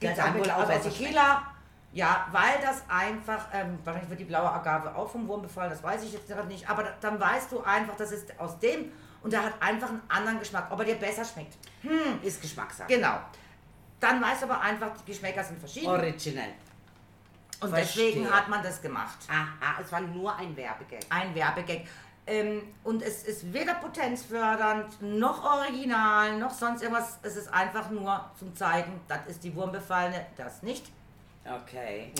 Gibt 0.00 0.18
dann 0.18 0.38
wohl 0.38 0.50
auch 0.50 0.68
Tequila. 0.68 1.42
Ja, 1.92 2.26
weil 2.32 2.60
das 2.60 2.82
einfach, 2.88 3.46
ähm, 3.52 3.78
wahrscheinlich 3.84 4.10
wird 4.10 4.20
die 4.20 4.24
blaue 4.24 4.50
Agave 4.50 4.96
auch 4.96 5.08
vom 5.08 5.28
Wurm 5.28 5.42
befallen, 5.42 5.70
das 5.70 5.80
weiß 5.80 6.02
ich 6.02 6.12
jetzt 6.12 6.26
gerade 6.26 6.48
nicht, 6.48 6.68
aber 6.68 6.82
da, 6.82 6.90
dann 7.00 7.20
weißt 7.20 7.52
du 7.52 7.60
einfach, 7.62 7.94
das 7.96 8.10
ist 8.10 8.38
aus 8.40 8.58
dem 8.58 8.90
und 9.22 9.32
der 9.32 9.44
hat 9.44 9.54
einfach 9.60 9.90
einen 9.90 10.02
anderen 10.08 10.40
Geschmack, 10.40 10.66
ob 10.70 10.80
er 10.80 10.86
dir 10.86 10.96
besser 10.96 11.24
schmeckt. 11.24 11.56
Ist 12.22 12.42
Geschmackssache. 12.42 12.88
Genau. 12.88 13.20
Dann 14.04 14.20
weißt 14.20 14.42
du 14.42 14.46
aber 14.50 14.60
einfach, 14.60 14.90
die 15.00 15.12
Geschmäcker 15.12 15.42
sind 15.42 15.58
verschieden. 15.58 15.86
Original. 15.86 16.50
Und 17.60 17.70
Verstehe. 17.70 18.08
deswegen 18.08 18.30
hat 18.30 18.50
man 18.50 18.62
das 18.62 18.82
gemacht. 18.82 19.16
Aha, 19.30 19.80
es 19.80 19.90
war 19.90 20.02
nur 20.02 20.36
ein 20.36 20.54
Werbegag. 20.54 21.00
Ein 21.08 21.34
Werbegag. 21.34 21.86
Ähm, 22.26 22.62
und 22.82 23.02
es 23.02 23.22
ist 23.22 23.50
weder 23.50 23.72
potenzfördernd, 23.76 25.00
noch 25.00 25.42
original, 25.42 26.36
noch 26.38 26.50
sonst 26.50 26.82
irgendwas. 26.82 27.18
Es 27.22 27.36
ist 27.36 27.48
einfach 27.48 27.88
nur 27.88 28.30
zum 28.38 28.54
Zeigen, 28.54 29.00
das 29.08 29.20
ist 29.26 29.42
die 29.42 29.54
Wurmbefallene, 29.54 30.26
das 30.36 30.62
nicht. 30.62 30.92
Okay. 31.46 32.10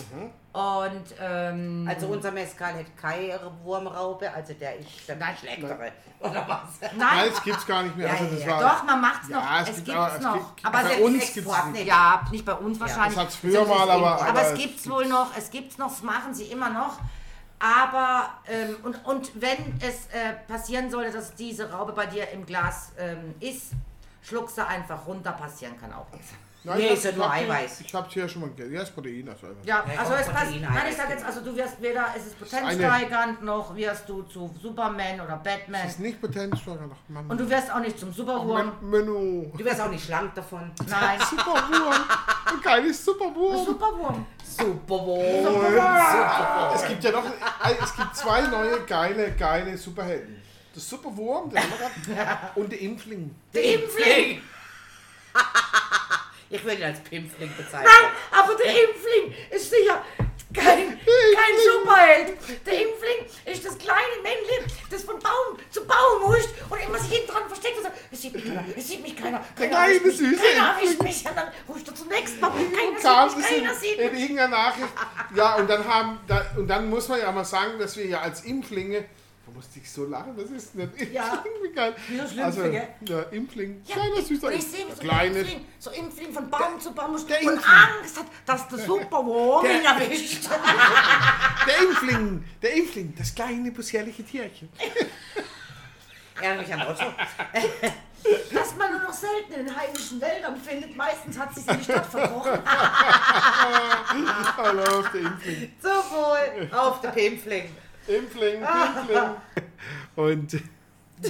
Und 0.53 1.03
ähm, 1.19 1.87
Also 1.91 2.07
unser 2.07 2.31
Mescal 2.31 2.75
hat 2.75 2.95
keine 2.95 3.39
Wurmraupe, 3.63 4.31
also 4.31 4.53
der 4.53 4.77
ist 4.77 4.87
dann 5.07 5.19
schlechtere. 5.39 5.91
Oder 6.19 6.45
was? 6.47 6.79
Nein, 6.81 6.97
nein, 6.97 7.29
das 7.31 7.43
gibt 7.43 7.57
es 7.57 7.65
gar 7.65 7.83
nicht 7.83 7.97
mehr. 7.97 8.07
Ja, 8.07 8.13
Also 8.13 8.25
ja, 8.25 8.31
das 8.31 8.45
ja. 8.45 8.51
war, 8.51 8.61
doch, 8.75 8.83
man 8.83 9.01
macht's 9.01 9.27
noch. 9.29 9.41
Ja, 9.43 9.61
es 9.61 9.69
es 9.69 9.75
gibt 9.77 9.87
gibt's 9.87 10.13
es 10.17 10.21
noch. 10.21 10.55
gibt- 10.55 10.65
aber 10.65 10.83
bei 10.83 11.01
uns 11.03 11.33
gibt's 11.33 11.51
es 11.57 11.65
nicht. 11.71 11.85
Ja, 11.87 12.25
nicht 12.31 12.45
bei 12.45 12.53
uns 12.53 12.79
wahrscheinlich. 12.79 13.15
das 13.15 13.23
hat's 13.25 13.35
früher 13.37 13.65
mal, 13.65 13.89
aber- 13.89 14.11
aber, 14.15 14.27
aber 14.29 14.41
es 14.43 14.51
es 14.51 14.57
gibt's 14.59 14.89
wohl 14.89 15.05
noch, 15.07 15.35
es 15.35 15.49
gibt's 15.49 15.77
noch, 15.79 15.89
das 15.89 16.03
machen 16.03 16.33
sie 16.33 16.45
immer 16.45 16.69
noch. 16.69 16.99
Aber, 17.57 18.29
ähm, 18.47 18.75
und, 18.83 19.03
und 19.05 19.41
wenn 19.41 19.79
es 19.81 20.07
äh, 20.07 20.33
passieren 20.47 20.91
sollte, 20.91 21.11
dass 21.13 21.33
diese 21.35 21.71
Raube 21.71 21.93
bei 21.93 22.05
dir 22.05 22.29
im 22.31 22.45
Glas 22.45 22.91
ähm, 22.99 23.33
ist, 23.39 23.71
schluckst 24.21 24.57
du 24.57 24.67
einfach 24.67 25.07
runter, 25.07 25.31
passieren 25.31 25.79
kann 25.79 25.91
auch 25.93 26.11
nichts. 26.11 26.29
Nein, 26.65 26.77
Nee, 26.79 26.85
ich 26.87 26.93
ist 26.93 27.05
ja 27.05 27.11
nur 27.11 27.31
Eiweiß. 27.31 27.81
Ich 27.81 27.93
habe 27.93 28.07
hier 28.09 28.27
schon 28.27 28.41
mal 28.41 28.49
ge- 28.51 28.73
Ja, 28.73 28.81
ist 28.81 28.93
Protein. 28.95 29.29
Also 29.29 29.47
einfach. 29.47 29.63
Ja, 29.65 29.83
Ja, 29.87 29.99
also 29.99 30.13
es 30.13 30.27
passt. 30.27 30.45
Protein, 30.45 30.61
Nein, 30.61 30.73
ich 30.73 30.81
Eiweiß, 30.81 30.97
sag 30.97 31.09
jetzt, 31.11 31.25
also 31.25 31.41
du 31.41 31.55
wirst 31.55 31.81
weder, 31.81 32.05
es 32.17 32.25
ist 32.25 32.39
potenzsteigernd, 32.39 33.43
noch 33.43 33.75
wirst 33.75 34.09
du 34.09 34.23
zu 34.23 34.53
Superman 34.61 35.21
oder 35.21 35.37
Batman. 35.37 35.81
Das 35.83 35.91
ist 35.91 35.99
nicht. 35.99 36.17
Mann. 37.07 37.25
Und 37.29 37.39
du 37.39 37.49
wirst 37.49 37.71
auch 37.71 37.79
nicht 37.79 37.99
zum 37.99 38.11
Superwurm. 38.11 38.71
Menü. 38.81 39.51
Du 39.55 39.63
wirst 39.63 39.79
auch 39.79 39.89
nicht 39.89 40.05
schlank 40.05 40.33
davon. 40.33 40.71
Nein, 40.89 41.19
Superwurm. 41.29 41.93
Ein 42.47 42.61
geiles 42.63 43.05
Superwurm. 43.05 43.65
Superwurm. 43.65 44.25
Superwohl. 44.43 45.23
Es 46.75 46.87
gibt 46.87 47.03
ja 47.03 47.11
noch, 47.11 47.25
äh, 47.25 47.75
es 47.83 47.95
gibt 47.95 48.15
zwei 48.15 48.41
neue 48.47 48.79
geile, 48.85 49.31
geile 49.33 49.77
Superhelden. 49.77 50.41
Das 50.73 50.89
Superwurm, 50.89 51.49
der 51.49 51.61
haben 51.61 51.71
wir 52.07 52.15
grad, 52.15 52.37
und 52.57 52.71
der 52.71 52.81
Impfling. 52.81 53.33
Der 53.53 53.63
Impfling! 53.75 54.41
Ich 56.55 56.63
würde 56.63 56.77
ihn 56.77 56.83
als 56.83 56.99
Pimpfling 57.01 57.51
bezeichnen. 57.57 57.83
Nein, 57.83 58.11
aber 58.31 58.55
der 58.55 58.67
Impfling 58.67 59.35
ist 59.51 59.69
sicher 59.69 60.01
kein, 60.53 60.97
kein 60.97 61.55
Superheld. 61.67 62.37
Der 62.65 62.73
Impfling 62.73 63.25
ist 63.45 63.65
das 63.65 63.77
kleine 63.77 64.21
Männchen, 64.23 64.71
das 64.89 65.03
von 65.03 65.19
Baum 65.19 65.59
zu 65.69 65.85
Baum 65.85 66.23
huscht 66.27 66.49
und 66.69 66.79
immer 66.79 66.97
sich 66.97 67.11
hinten 67.17 67.31
dran 67.33 67.43
versteckt 67.47 67.77
und 67.77 67.83
sagt, 67.83 67.97
es 68.09 68.21
sieht 68.21 68.33
mich 68.33 68.45
keiner, 68.45 68.63
es 68.75 68.87
sieht 68.87 69.01
mich 69.01 69.17
keiner. 69.17 69.43
Der 69.59 69.69
keiner 69.69 69.93
erwischt 69.93 70.17
kleine, 70.19 70.31
mich, 70.31 70.39
süße 70.39 70.53
Keiner 70.53 70.79
erwischt 70.79 71.03
mich. 71.03 71.25
Und 71.25 71.35
dann 71.37 71.51
huscht 71.67 71.87
er 71.89 71.95
zum 71.95 72.07
nächsten 72.07 72.39
Mal. 72.39 72.51
Keiner 72.51 72.99
kam 73.01 73.29
sieht 73.29 73.39
es 73.39 73.49
mich, 73.49 73.57
in, 73.57 73.63
keiner 73.65 73.75
sieht 73.77 73.97
in 73.97 74.11
mich. 74.13 74.21
irgendeiner 74.21 74.57
Nachricht. 74.57 74.87
Ja, 75.35 75.55
und 75.55 75.69
dann 75.69 75.85
haben, 75.85 76.19
da, 76.27 76.45
und 76.55 76.67
dann 76.67 76.89
muss 76.89 77.09
man 77.09 77.19
ja 77.19 77.31
mal 77.33 77.43
sagen, 77.43 77.77
dass 77.79 77.97
wir 77.97 78.05
ja 78.05 78.21
als 78.21 78.45
Impflinge, 78.45 79.03
da 79.45 79.51
musste 79.53 79.79
ich 79.79 79.91
so 79.91 80.05
lachen, 80.05 80.35
das 80.35 80.49
ist 80.49 80.73
nicht 80.75 81.13
Ja. 81.13 81.43
wie 81.63 81.71
geil. 81.73 81.95
Wie 82.07 82.19
also, 82.41 82.63
gell? 82.63 82.87
ja, 83.07 83.21
Impfling, 83.31 83.81
Ja, 83.85 83.95
kleiner 83.95 84.21
süßer 84.21 84.51
ich 84.51 84.63
sehe 84.63 84.85
so 84.93 85.01
kleines. 85.01 85.37
Impfling, 85.37 85.65
so 85.79 85.89
Impfling 85.91 86.33
von 86.33 86.49
Baum 86.49 86.79
zu 86.79 86.91
Baum 86.93 87.15
der 87.27 87.39
und 87.41 87.53
Impfling. 87.53 87.73
Angst 87.99 88.17
hat, 88.19 88.25
dass 88.45 88.67
der 88.69 88.79
Superwurm 88.79 89.63
Der- 89.65 89.75
ihn 89.79 89.85
erwischt. 89.85 90.49
Der 91.67 91.77
Impfling, 91.79 92.43
der 92.61 92.73
Impfling, 92.75 93.15
das 93.17 93.33
kleine 93.33 93.71
possierliche 93.71 94.23
Tierchen. 94.23 94.69
Ehrlich 96.39 96.71
an 96.71 96.81
Otto. 96.83 97.05
Das 98.53 98.75
man 98.75 98.91
nur 98.91 99.01
noch 99.01 99.13
selten 99.13 99.53
in 99.53 99.65
den 99.65 99.75
heimischen 99.75 100.21
Wäldern 100.21 100.57
findet. 100.57 100.95
Meistens 100.95 101.39
hat 101.39 101.55
sich 101.55 101.67
in 101.67 101.77
die 101.79 101.83
Stadt 101.85 102.05
verbrochen. 102.05 102.59
Hallo, 104.57 104.99
auf 104.99 105.11
der 105.11 105.21
Impfling. 105.21 105.71
So 105.81 105.89
wohl. 105.89 106.69
Auf 106.71 107.01
der 107.01 107.09
Pimpfling. 107.09 107.69
Impfling, 108.07 108.61
Impfling. 108.61 109.35
Und 110.15 110.61
Du 111.21 111.29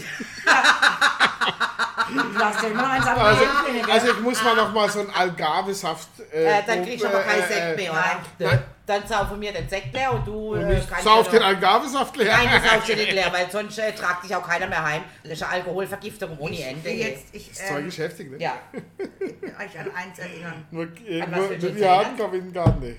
darfst 2.39 2.63
ja 2.63 2.69
immer 2.69 2.89
eins 2.89 3.05
also, 3.05 3.45
abnehmen. 3.45 3.85
gell? 3.85 3.91
also 3.91 4.11
ich 4.11 4.19
muss 4.19 4.43
mal 4.43 4.55
noch 4.55 4.73
mal 4.73 4.89
so 4.89 4.99
ein 4.99 5.09
Algarvesaft. 5.09 6.09
Äh, 6.31 6.61
dann 6.65 6.83
krieg 6.83 6.95
ich 6.95 7.05
aber 7.05 7.21
keinen 7.21 7.47
Sekt 7.47 7.77
mehr, 7.77 7.91
oder? 7.91 8.21
Nein. 8.39 8.63
Dann 8.85 9.07
saufen 9.07 9.41
wir 9.41 9.51
den 9.51 9.67
Sekt 9.67 9.93
leer 9.93 10.13
und 10.13 10.27
du 10.27 10.53
Und 10.53 10.61
äh, 10.61 10.77
ich 10.77 10.87
kannst 10.87 11.05
sauf 11.05 11.27
den 11.29 11.41
Algarvesaft 11.41 12.15
leer. 12.17 12.37
Nein, 12.37 12.61
du 12.61 12.69
saufst 12.69 12.87
ja 12.89 12.95
nicht 12.95 13.13
leer, 13.13 13.33
weil 13.33 13.49
sonst 13.49 13.79
äh, 13.79 13.91
tragt 13.93 14.23
dich 14.23 14.35
auch 14.35 14.47
keiner 14.47 14.67
mehr 14.67 14.83
heim. 14.83 15.01
Das 15.23 15.33
ist 15.33 15.41
ja 15.41 15.47
Alkoholvergiftung 15.47 16.37
ohne 16.37 16.61
Ende. 16.61 16.91
Jetzt, 16.91 17.25
ich, 17.31 17.49
Das 17.49 17.67
Zeug 17.67 17.79
ähm, 17.79 17.87
ist 17.87 17.97
heftig, 17.97 18.31
ne? 18.31 18.37
Ja. 18.37 18.53
euch 18.79 19.79
an 19.79 19.91
eins 19.95 20.19
erinnern. 20.19 20.65
Nur, 20.69 20.87
äh, 21.07 21.21
An 21.21 21.31
was 21.31 21.39
nur, 21.39 21.49
du 21.49 21.55
Haaren 21.67 21.81
erinnern? 21.81 22.15
glaube 22.15 22.37
ich 22.37 22.43
den. 22.43 22.95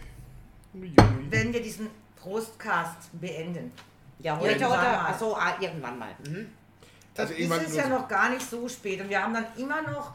Ui, 0.74 0.82
ui. 0.82 0.94
Wenn 1.30 1.52
wir 1.52 1.62
diesen 1.62 1.88
Prostcast 2.30 3.08
beenden, 3.20 3.72
Ja, 4.18 4.36
heute 4.38 4.52
Irgendwann 4.52 4.70
oder? 4.72 4.82
mal. 4.82 5.10
Achso, 5.10 5.34
ah, 5.36 5.54
irgendwann 5.60 5.98
mal. 5.98 6.08
Mhm. 6.26 6.50
Also 7.16 7.32
ist 7.32 7.38
irgendwann 7.38 7.60
es 7.60 7.68
nur 7.68 7.76
ja 7.78 7.82
so- 7.84 7.88
noch 7.90 8.08
gar 8.08 8.30
nicht 8.30 8.50
so 8.50 8.68
spät. 8.68 9.00
Und 9.00 9.08
wir 9.10 9.22
haben 9.22 9.32
dann 9.34 9.46
immer 9.56 9.82
noch 9.82 10.12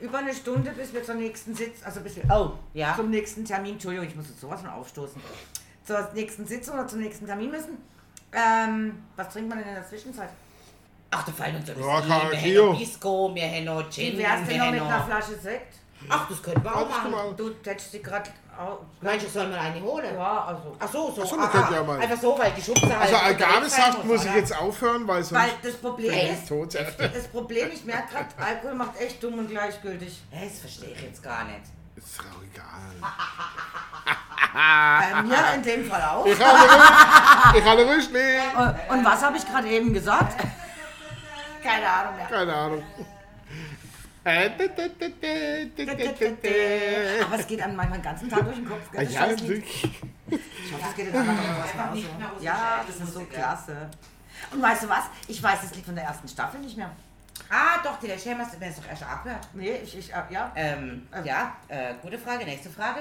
über 0.00 0.18
eine 0.18 0.34
Stunde, 0.34 0.70
bis 0.72 0.92
wir 0.92 1.02
zur 1.02 1.14
nächsten 1.14 1.54
Sitz, 1.54 1.82
also 1.84 2.00
bis 2.00 2.16
wir 2.16 2.24
Oh, 2.30 2.52
ja. 2.74 2.94
zum 2.94 3.10
nächsten 3.10 3.44
Termin, 3.44 3.72
Entschuldigung, 3.74 4.06
ich 4.08 4.14
muss 4.14 4.28
jetzt 4.28 4.40
sowas 4.40 4.60
von 4.60 4.70
aufstoßen, 4.70 5.20
zur 5.84 6.08
nächsten 6.14 6.46
Sitzung 6.46 6.74
oder 6.74 6.86
zum 6.86 7.00
nächsten 7.00 7.26
Termin 7.26 7.50
müssen. 7.50 7.78
Ähm, 8.32 9.02
was 9.16 9.30
trinkt 9.32 9.48
man 9.48 9.58
denn 9.58 9.68
in 9.68 9.74
der 9.74 9.88
Zwischenzeit? 9.88 10.28
Ach, 11.10 11.24
da 11.24 11.32
fallen 11.32 11.56
uns 11.56 11.66
ja 11.68 11.74
Whisky, 11.74 11.86
wir 11.88 11.92
haben 11.94 12.54
noch 12.72 12.78
Bisco, 12.78 13.34
wir 13.34 13.42
haben 13.50 13.64
noch 13.64 13.90
Gin, 13.90 14.12
Wie 14.12 14.18
wär's 14.18 14.46
denn 14.46 14.58
noch 14.58 14.70
mit 14.70 14.82
einer. 14.82 15.04
Flasche 15.04 15.34
Sekt? 15.38 15.74
Ach, 16.08 16.28
das 16.28 16.42
können 16.42 16.62
wir 16.62 16.74
auch 16.76 16.88
machen. 16.88 17.10
mal. 17.10 17.34
Du 17.36 17.50
tätschst 17.50 17.92
sie 17.92 18.02
gerade. 18.02 18.30
Meinst 19.00 19.26
du, 19.26 19.30
sollen 19.30 19.50
wir 19.52 19.60
eine 19.60 19.80
holen? 19.80 20.14
Ja, 20.16 20.44
also. 20.46 20.76
Ach 20.80 20.88
so, 20.88 21.12
so. 21.14 21.22
Ach 21.22 21.26
so, 21.28 21.36
wir 21.36 21.44
ah, 21.44 21.68
ah, 21.70 21.74
ja 21.74 21.82
mal. 21.84 22.00
Einfach 22.00 22.20
so, 22.20 22.36
weil 22.36 22.50
die 22.52 22.62
Schubse 22.62 22.88
halt... 22.88 23.02
Also 23.02 23.16
Algarvesaft 23.16 24.04
muss 24.04 24.24
ich 24.24 24.30
oder? 24.30 24.38
jetzt 24.38 24.58
aufhören, 24.58 25.06
weil 25.06 25.22
sonst 25.22 25.40
Weil 25.42 25.50
das 25.62 25.76
Problem 25.76 26.10
bin 26.10 26.18
ich 26.18 26.30
ist, 26.32 26.48
tot. 26.48 26.74
das 27.14 27.28
Problem, 27.28 27.70
ich 27.72 27.84
merke 27.84 28.12
gerade, 28.12 28.26
Alkohol 28.44 28.74
macht 28.74 29.00
echt 29.00 29.22
dumm 29.22 29.34
und 29.38 29.48
gleichgültig. 29.48 30.22
Hä, 30.30 30.48
Das 30.48 30.58
verstehe 30.58 30.90
ich 30.90 31.02
jetzt 31.02 31.22
gar 31.22 31.44
nicht. 31.44 31.60
Ist 31.94 32.18
auch 32.20 32.42
egal. 32.52 33.12
Bei 34.52 35.22
mir 35.22 35.54
in 35.54 35.62
dem 35.62 35.84
Fall 35.90 36.02
auch. 36.02 36.26
Ich 36.26 36.38
habe 36.40 37.58
ich 37.58 37.64
habe 37.64 37.86
Rüschli. 37.86 38.38
Und- 38.56 38.96
Und 38.98 39.04
was 39.04 39.22
habe 39.22 39.36
ich 39.36 39.46
gerade 39.46 39.68
eben 39.68 39.92
gesagt? 39.92 40.36
Keine 41.62 41.88
Ahnung 41.88 42.16
mehr. 42.16 42.26
Keine 42.26 42.54
Ahnung. 42.54 42.82
Aber 47.24 47.38
es 47.38 47.46
geht 47.46 47.60
einem 47.62 47.76
manchmal 47.76 47.98
den 47.98 48.04
ganzen 48.04 48.28
Tag 48.28 48.44
durch 48.44 48.56
den 48.56 48.68
Kopf. 48.68 48.90
Gell? 48.92 49.04
Das 49.04 49.14
Ja. 49.14 49.26
Ich 49.26 50.72
hoffe, 50.72 50.82
das 50.82 50.94
geht 50.94 51.06
den 51.06 51.16
anderen 51.16 51.38
auch 51.38 51.94
so. 51.94 52.44
Ja, 52.44 52.84
das 52.86 52.96
ist 52.96 53.14
so 53.14 53.24
klasse. 53.24 53.88
Und 54.52 54.62
weißt 54.62 54.82
du 54.84 54.88
was? 54.88 55.04
Ich 55.26 55.42
weiß 55.42 55.60
das 55.62 55.74
Lied 55.74 55.84
von 55.84 55.94
der 55.94 56.04
ersten 56.04 56.28
Staffel 56.28 56.60
nicht 56.60 56.76
mehr. 56.76 56.90
Ah, 57.50 57.78
doch, 57.82 57.98
die 57.98 58.08
der 58.08 58.18
mir 58.60 58.66
das 58.66 58.76
doch 58.76 58.88
erst 58.88 59.02
abgehört. 59.02 59.48
Nee, 59.54 59.76
ich, 59.82 59.96
ich, 59.96 60.12
äh, 60.12 60.22
ja, 60.30 60.52
Ähm, 60.54 61.06
Ähm. 61.14 61.24
ja, 61.24 61.56
äh, 61.68 61.94
gute 62.02 62.18
Frage. 62.18 62.44
Nächste 62.44 62.68
Frage. 62.68 63.00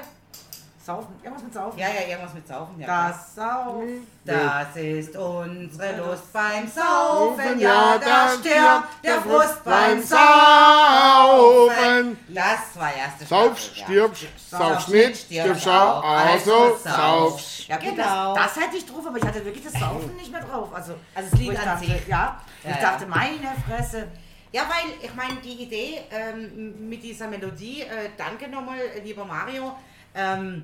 Saufen. 0.88 1.14
Irgendwas 1.22 1.44
mit 1.44 1.54
Saufen. 1.54 1.78
Ja, 1.80 1.88
ja, 1.90 2.08
irgendwas 2.08 2.34
mit 2.34 2.48
Saufen. 2.48 2.80
Ja. 2.80 3.10
Das 3.10 3.36
Saufen. 3.36 4.08
Das 4.24 4.74
ist 4.78 5.18
unsere 5.18 5.98
Lust 5.98 6.32
beim 6.32 6.66
Saufen, 6.66 7.60
ja, 7.60 7.98
da 7.98 8.30
stirbt 8.30 8.88
der 9.04 9.22
Frust 9.22 9.64
beim 9.66 10.02
Saufen. 10.02 12.18
Das 12.30 12.60
war 12.76 12.96
erste 12.96 13.26
Sauf, 13.26 13.60
Staffel, 13.60 13.84
stirb, 13.84 14.16
ja. 14.22 14.28
sauf 14.60 14.88
nicht, 14.88 15.26
stirb, 15.26 15.58
schau, 15.62 16.00
also, 16.00 16.78
sauf. 16.78 17.42
Ja, 17.68 17.76
gut, 17.78 17.90
Genau. 17.96 18.34
das, 18.36 18.54
das 18.54 18.64
hätte 18.64 18.78
ich 18.78 18.86
drauf, 18.86 19.06
aber 19.06 19.18
ich 19.18 19.26
hatte 19.26 19.44
wirklich 19.44 19.66
das 19.66 19.74
Saufen 19.74 20.16
nicht 20.16 20.32
mehr 20.32 20.42
drauf. 20.42 20.70
Also, 20.74 20.94
Also 21.14 21.30
das 21.30 21.40
Lied 21.40 21.50
wo 21.50 21.54
ich 21.54 21.60
an 21.60 21.80
sich. 21.80 22.08
Ja, 22.08 22.40
ich 22.64 22.70
ja. 22.70 22.78
dachte, 22.82 23.06
meine 23.08 23.54
Fresse. 23.68 24.08
Ja, 24.54 24.62
weil 24.70 24.94
ich 25.02 25.14
meine, 25.14 25.36
die 25.42 25.64
Idee 25.64 26.00
ähm, 26.12 26.88
mit 26.88 27.04
dieser 27.04 27.28
Melodie, 27.28 27.82
äh, 27.82 28.10
danke 28.18 28.48
nochmal, 28.48 28.78
lieber 29.04 29.26
Mario. 29.26 29.76
Ähm, 30.16 30.64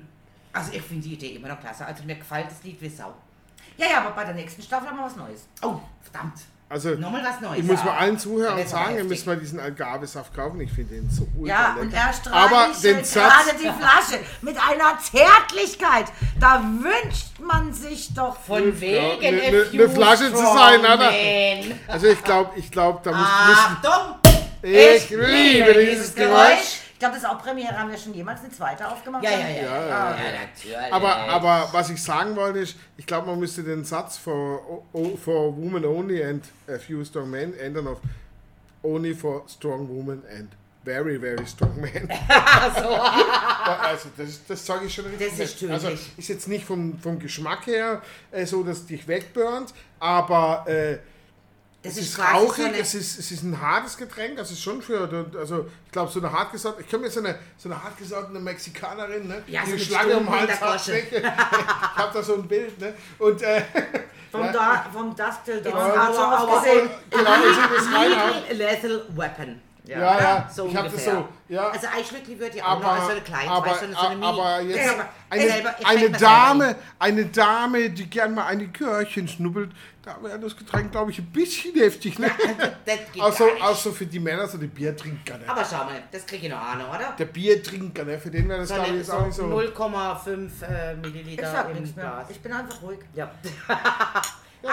also 0.54 0.72
ich 0.72 0.82
finde 0.82 1.02
die 1.06 1.14
Idee 1.14 1.28
immer 1.36 1.48
noch 1.48 1.60
klasse. 1.60 1.84
Also 1.84 2.02
mir 2.04 2.14
gefällt 2.16 2.46
das 2.50 2.62
Lied 2.62 2.80
wie 2.80 2.88
Sau. 2.88 3.12
Ja, 3.76 3.86
ja, 3.90 3.98
aber 3.98 4.10
bei 4.12 4.24
der 4.24 4.34
nächsten 4.34 4.62
Staffel 4.62 4.88
haben 4.88 4.96
wir 4.98 5.04
was 5.04 5.16
Neues. 5.16 5.46
Oh, 5.62 5.80
verdammt. 6.02 6.34
Also, 6.66 6.90
Nochmal 6.94 7.22
was 7.22 7.40
Neues. 7.40 7.58
ich 7.58 7.64
muss 7.64 7.84
mal 7.84 7.96
allen 7.98 8.18
Zuhörern 8.18 8.66
sagen, 8.66 8.96
ihr 8.96 9.04
müsst 9.04 9.26
mal 9.26 9.36
diesen 9.36 9.60
Algarvesaft 9.60 10.34
kaufen. 10.34 10.60
Ich 10.60 10.72
finde 10.72 10.94
den 10.94 11.10
so 11.10 11.28
ultra 11.38 11.54
Ja, 11.54 11.68
lecker. 11.74 11.80
und 11.82 11.92
er 11.92 12.04
Aber 12.32 12.66
den 12.66 12.74
streichelt 12.74 13.06
Satz, 13.06 13.32
gerade 13.46 13.58
die 13.58 13.82
Flasche 13.82 14.24
mit 14.40 14.56
einer 14.56 14.98
Zärtlichkeit. 14.98 16.06
Da 16.40 16.62
wünscht 16.64 17.38
man 17.40 17.72
sich 17.72 18.14
doch 18.14 18.36
Von 18.40 18.80
wegen 18.80 19.20
ne- 19.20 19.46
a 19.46 19.50
ne- 19.50 19.66
ne 19.72 19.88
Flasche 19.88 20.30
zu 20.32 20.38
sein, 20.38 20.80
oder? 20.80 21.10
also 21.88 22.06
ich 22.06 22.24
glaube, 22.24 22.58
ich 22.58 22.70
glaube, 22.70 23.00
da 23.04 23.10
muss, 23.12 23.26
Achtung! 23.28 24.16
müssen, 24.62 24.70
ich 24.72 25.10
liebe 25.10 25.74
dieses 25.74 26.14
Geräusch. 26.14 26.80
Ich 27.04 27.10
glaube, 27.10 27.20
das 27.20 27.30
ist 27.30 27.36
auch 27.36 27.42
Premiere. 27.42 27.78
Haben 27.78 27.90
wir 27.90 27.98
schon 27.98 28.14
jemals 28.14 28.40
eine 28.40 28.50
zweite 28.50 28.88
aufgemacht? 28.88 29.22
Ja, 29.22 29.32
ja, 29.32 29.38
ja. 29.40 29.46
Ja, 29.46 29.52
ja, 29.52 29.62
ja, 29.62 29.86
ja, 29.86 30.16
ja. 30.16 30.40
natürlich. 30.46 30.92
Aber, 30.92 31.14
aber 31.14 31.68
was 31.72 31.90
ich 31.90 32.02
sagen 32.02 32.34
wollte 32.34 32.60
ist, 32.60 32.76
ich 32.96 33.06
glaube, 33.06 33.26
man 33.26 33.38
müsste 33.38 33.62
den 33.62 33.84
Satz 33.84 34.16
for, 34.16 34.86
for 35.22 35.54
women 35.54 35.84
only 35.84 36.24
and 36.24 36.42
a 36.66 36.78
few 36.78 37.04
strong 37.04 37.28
men 37.28 37.52
ändern 37.58 37.88
auf 37.88 37.98
only 38.82 39.12
for 39.12 39.44
strong 39.46 39.86
women 39.86 40.22
and 40.34 40.48
very, 40.82 41.18
very 41.18 41.46
strong 41.46 41.78
man. 41.78 42.08
Also, 42.26 42.88
also 43.82 44.08
das, 44.16 44.40
das 44.48 44.64
sage 44.64 44.86
ich 44.86 44.94
schon 44.94 45.04
richtig. 45.04 45.28
Das 45.28 45.40
ist 45.40 45.60
nett. 45.60 45.72
Also 45.72 45.88
ist 46.16 46.28
jetzt 46.28 46.48
nicht 46.48 46.64
vom, 46.64 46.98
vom 46.98 47.18
Geschmack 47.18 47.66
her 47.66 48.00
äh, 48.30 48.46
so, 48.46 48.62
dass 48.62 48.78
es 48.78 48.86
dich 48.86 49.06
wegburnt, 49.06 49.74
aber 50.00 50.64
äh, 50.66 51.00
das 51.84 51.92
es 51.92 51.98
ist 51.98 52.08
ist 52.14 52.18
rauchig, 52.18 52.64
so 52.64 52.80
es, 52.80 52.94
ist, 52.94 53.18
es 53.18 53.30
ist 53.30 53.42
ein 53.44 53.60
hartes 53.60 53.96
Getränk, 53.96 54.36
das 54.36 54.50
ist 54.50 54.60
schon 54.62 54.80
für, 54.82 55.26
also 55.38 55.66
ich 55.86 55.92
glaube 55.92 56.10
so 56.10 56.18
eine 56.18 56.32
hartgesottene, 56.32 56.84
ich 56.84 56.90
kann 56.90 57.00
mir 57.00 57.10
so 57.10 57.20
eine, 57.20 57.38
so 57.56 57.68
eine 57.68 57.82
hartgesottene 57.82 58.40
Mexikanerin, 58.40 59.28
ne, 59.28 59.42
Ja, 59.46 59.62
die 59.64 59.72
so 59.72 59.78
Schlange 59.78 60.16
um 60.16 60.28
Hals 60.30 60.60
hat, 60.60 60.88
ne? 60.88 60.98
ich 61.10 61.22
habe 61.24 62.10
da 62.12 62.22
so 62.22 62.34
ein 62.34 62.48
Bild, 62.48 62.80
ne, 62.80 62.94
und 63.18 63.40
äh, 63.42 63.62
vom, 64.32 64.44
ja. 64.46 64.52
da, 64.52 64.86
vom 64.92 65.14
Dusk 65.14 65.44
Till 65.44 65.60
Dawn 65.62 65.76
Ja, 65.76 66.06
hat 66.08 66.14
so 66.14 66.20
aber- 66.22 66.48
ausgesehen. 66.56 66.90
genau, 67.10 67.24
das 67.24 67.94
reinhauen. 67.94 68.42
Lethal 68.58 69.04
Weapon. 69.14 69.60
Ja, 69.86 70.18
ja, 70.18 70.50
so 70.50 70.66
ich 70.66 70.74
habe 70.74 70.88
das 70.88 70.94
ungefähr. 70.94 71.14
so, 71.14 71.28
ja, 71.54 71.68
Also 71.68 71.86
Eichschlückli 71.88 72.38
wird 72.38 72.54
ja 72.54 72.64
auch 72.64 72.80
noch 72.80 72.86
aber, 72.86 73.04
so 73.04 73.10
eine 73.10 73.20
kleine, 73.20 73.50
aber, 73.50 73.66
weißt 73.70 73.80
so 73.80 73.98
eine 73.98 74.14
Mini. 74.16 74.26
aber 74.26 74.60
jetzt 74.62 74.76
Ja, 74.86 74.92
aber 74.92 75.08
eine, 75.28 75.42
selber- 75.50 75.74
ich 75.78 75.86
eine 75.86 76.10
Dame, 76.10 76.76
eine 76.98 77.26
Dame, 77.26 77.90
die 77.90 78.08
gern 78.08 78.32
mal 78.34 78.46
ein 78.46 78.60
Likörchen 78.60 79.28
schnuppelt, 79.28 79.72
da 80.02 80.16
wäre 80.22 80.38
das 80.38 80.56
Getränk, 80.56 80.90
glaube 80.90 81.10
ich, 81.10 81.18
ein 81.18 81.30
bisschen 81.30 81.74
heftig. 81.74 82.18
Ne? 82.18 82.30
Geht 83.12 83.22
Also, 83.22 83.46
also 83.60 83.92
für 83.92 84.06
die 84.06 84.20
Männer, 84.20 84.46
so 84.48 84.56
die 84.56 84.68
Biertrinker. 84.68 85.36
Ne? 85.36 85.44
Aber 85.46 85.62
schau 85.64 85.84
mal, 85.84 86.02
das 86.10 86.24
kriege 86.24 86.46
ich 86.46 86.52
noch 86.52 86.60
Ahnung, 86.62 86.88
oder? 86.88 87.12
Der 87.18 87.26
Biertrinker, 87.26 88.04
ne? 88.04 88.18
für 88.18 88.30
den 88.30 88.48
wäre 88.48 88.60
das, 88.60 88.68
So 88.68 88.74
glaube 88.76 88.86
ich, 88.88 88.92
eine- 88.92 89.00
jetzt 89.00 89.10
auch 89.10 89.26
nicht 89.26 89.34
so. 89.36 89.44
0,5 89.44 90.62
äh, 90.62 90.94
Ich 90.94 91.00
Milliliter 91.02 91.58
Ah. 91.58 91.62
um 91.70 91.76
im? 91.76 91.94
Glas. 91.94 92.04
Ah! 92.06 92.26
Ich 92.30 92.40
bin 92.40 92.52
einfach 92.54 92.80
ruhig. 92.80 93.00
Ja. 93.14 93.30
Die 94.64 94.66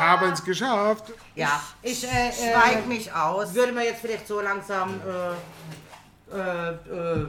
haben 0.00 0.32
es 0.32 0.42
geschafft. 0.44 1.12
Ja, 1.34 1.60
ich 1.82 2.04
äh, 2.04 2.32
Schweig 2.32 2.86
mich 2.86 3.12
aus. 3.12 3.54
würde 3.54 3.72
mir 3.72 3.84
jetzt 3.84 4.00
vielleicht 4.00 4.26
so 4.26 4.40
langsam. 4.40 5.00
Äh, 5.06 6.36
äh, 6.36 6.70
äh, 6.70 7.26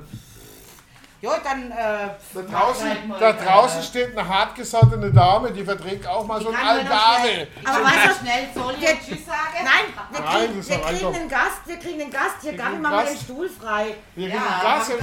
ja, 1.22 1.32
dann. 1.44 1.72
Äh, 1.72 2.10
Da 2.34 2.42
draußen, 2.42 2.90
halt 2.90 3.08
mal, 3.08 3.20
da 3.20 3.30
äh, 3.30 3.34
draußen 3.46 3.84
steht 3.84 4.18
eine 4.18 4.28
hartgesottene 4.28 5.12
Dame, 5.12 5.52
die 5.52 5.64
verträgt 5.64 6.08
auch 6.08 6.26
mal 6.26 6.42
so 6.42 6.50
ein 6.50 6.56
kann 6.56 6.66
man 6.66 6.76
noch 6.78 6.92
Algarve. 6.92 7.28
schnell- 7.30 7.48
Aber 7.66 7.84
weißt 7.86 7.96
du- 7.96 8.20
schnell 8.26 8.48
soll 8.56 8.74
ich 8.80 8.90
Tschüss 9.06 9.26
sagen? 9.26 9.64
Nein, 9.64 9.86
wir 10.12 10.20
Nein, 10.20 10.38
kriegen, 10.40 10.56
wir 10.56 10.76
kriegen 10.78 10.84
einfach- 11.08 11.20
einen 11.20 11.30
Gast, 11.30 11.62
wir 11.66 11.78
kriegen 11.78 12.02
einen 12.02 12.12
Gast. 12.12 12.36
Hier, 12.42 12.58
kriegen 12.58 12.82
mach 12.82 12.90
mal 12.92 13.04
Gast. 13.04 13.14
den 13.14 13.22
Stuhl 13.22 13.50
frei. 13.50 13.96
Wir 14.16 14.30
kriegen 14.30 14.42
Ja, 14.44 14.72
einen 14.72 14.80
hab 14.80 14.88
wir. 14.88 14.98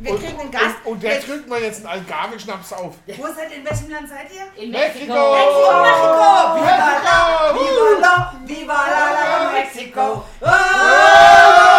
Wir 0.00 0.18
kriegen 0.18 0.40
einen 0.40 0.50
Gast. 0.50 0.64
Und, 0.84 0.92
und 0.92 1.02
der 1.02 1.14
Jetzt- 1.14 1.28
drückt 1.28 1.48
mir 1.48 1.58
jetzt 1.60 1.78
einen 1.86 1.86
Algarve-Schnaps 1.86 2.72
auf. 2.72 2.94
Wo 3.06 3.26
seid 3.26 3.50
ihr, 3.50 3.56
in 3.58 3.64
welchem 3.64 3.90
Land 3.90 4.08
seid 4.08 4.28
ihr? 4.32 4.62
In 4.62 4.70
Mexiko! 4.72 5.14
Mexiko! 5.14 5.82
Mexiko! 5.82 6.54
Viva 6.54 6.76
la, 6.76 7.52
viva 7.54 8.00
la, 8.00 8.32
viva 8.44 8.74
la, 8.74 9.10
la, 9.12 9.44
la, 9.44 9.52
Mexiko! 9.52 10.24
Oh, 10.40 10.44
viva 10.44 11.71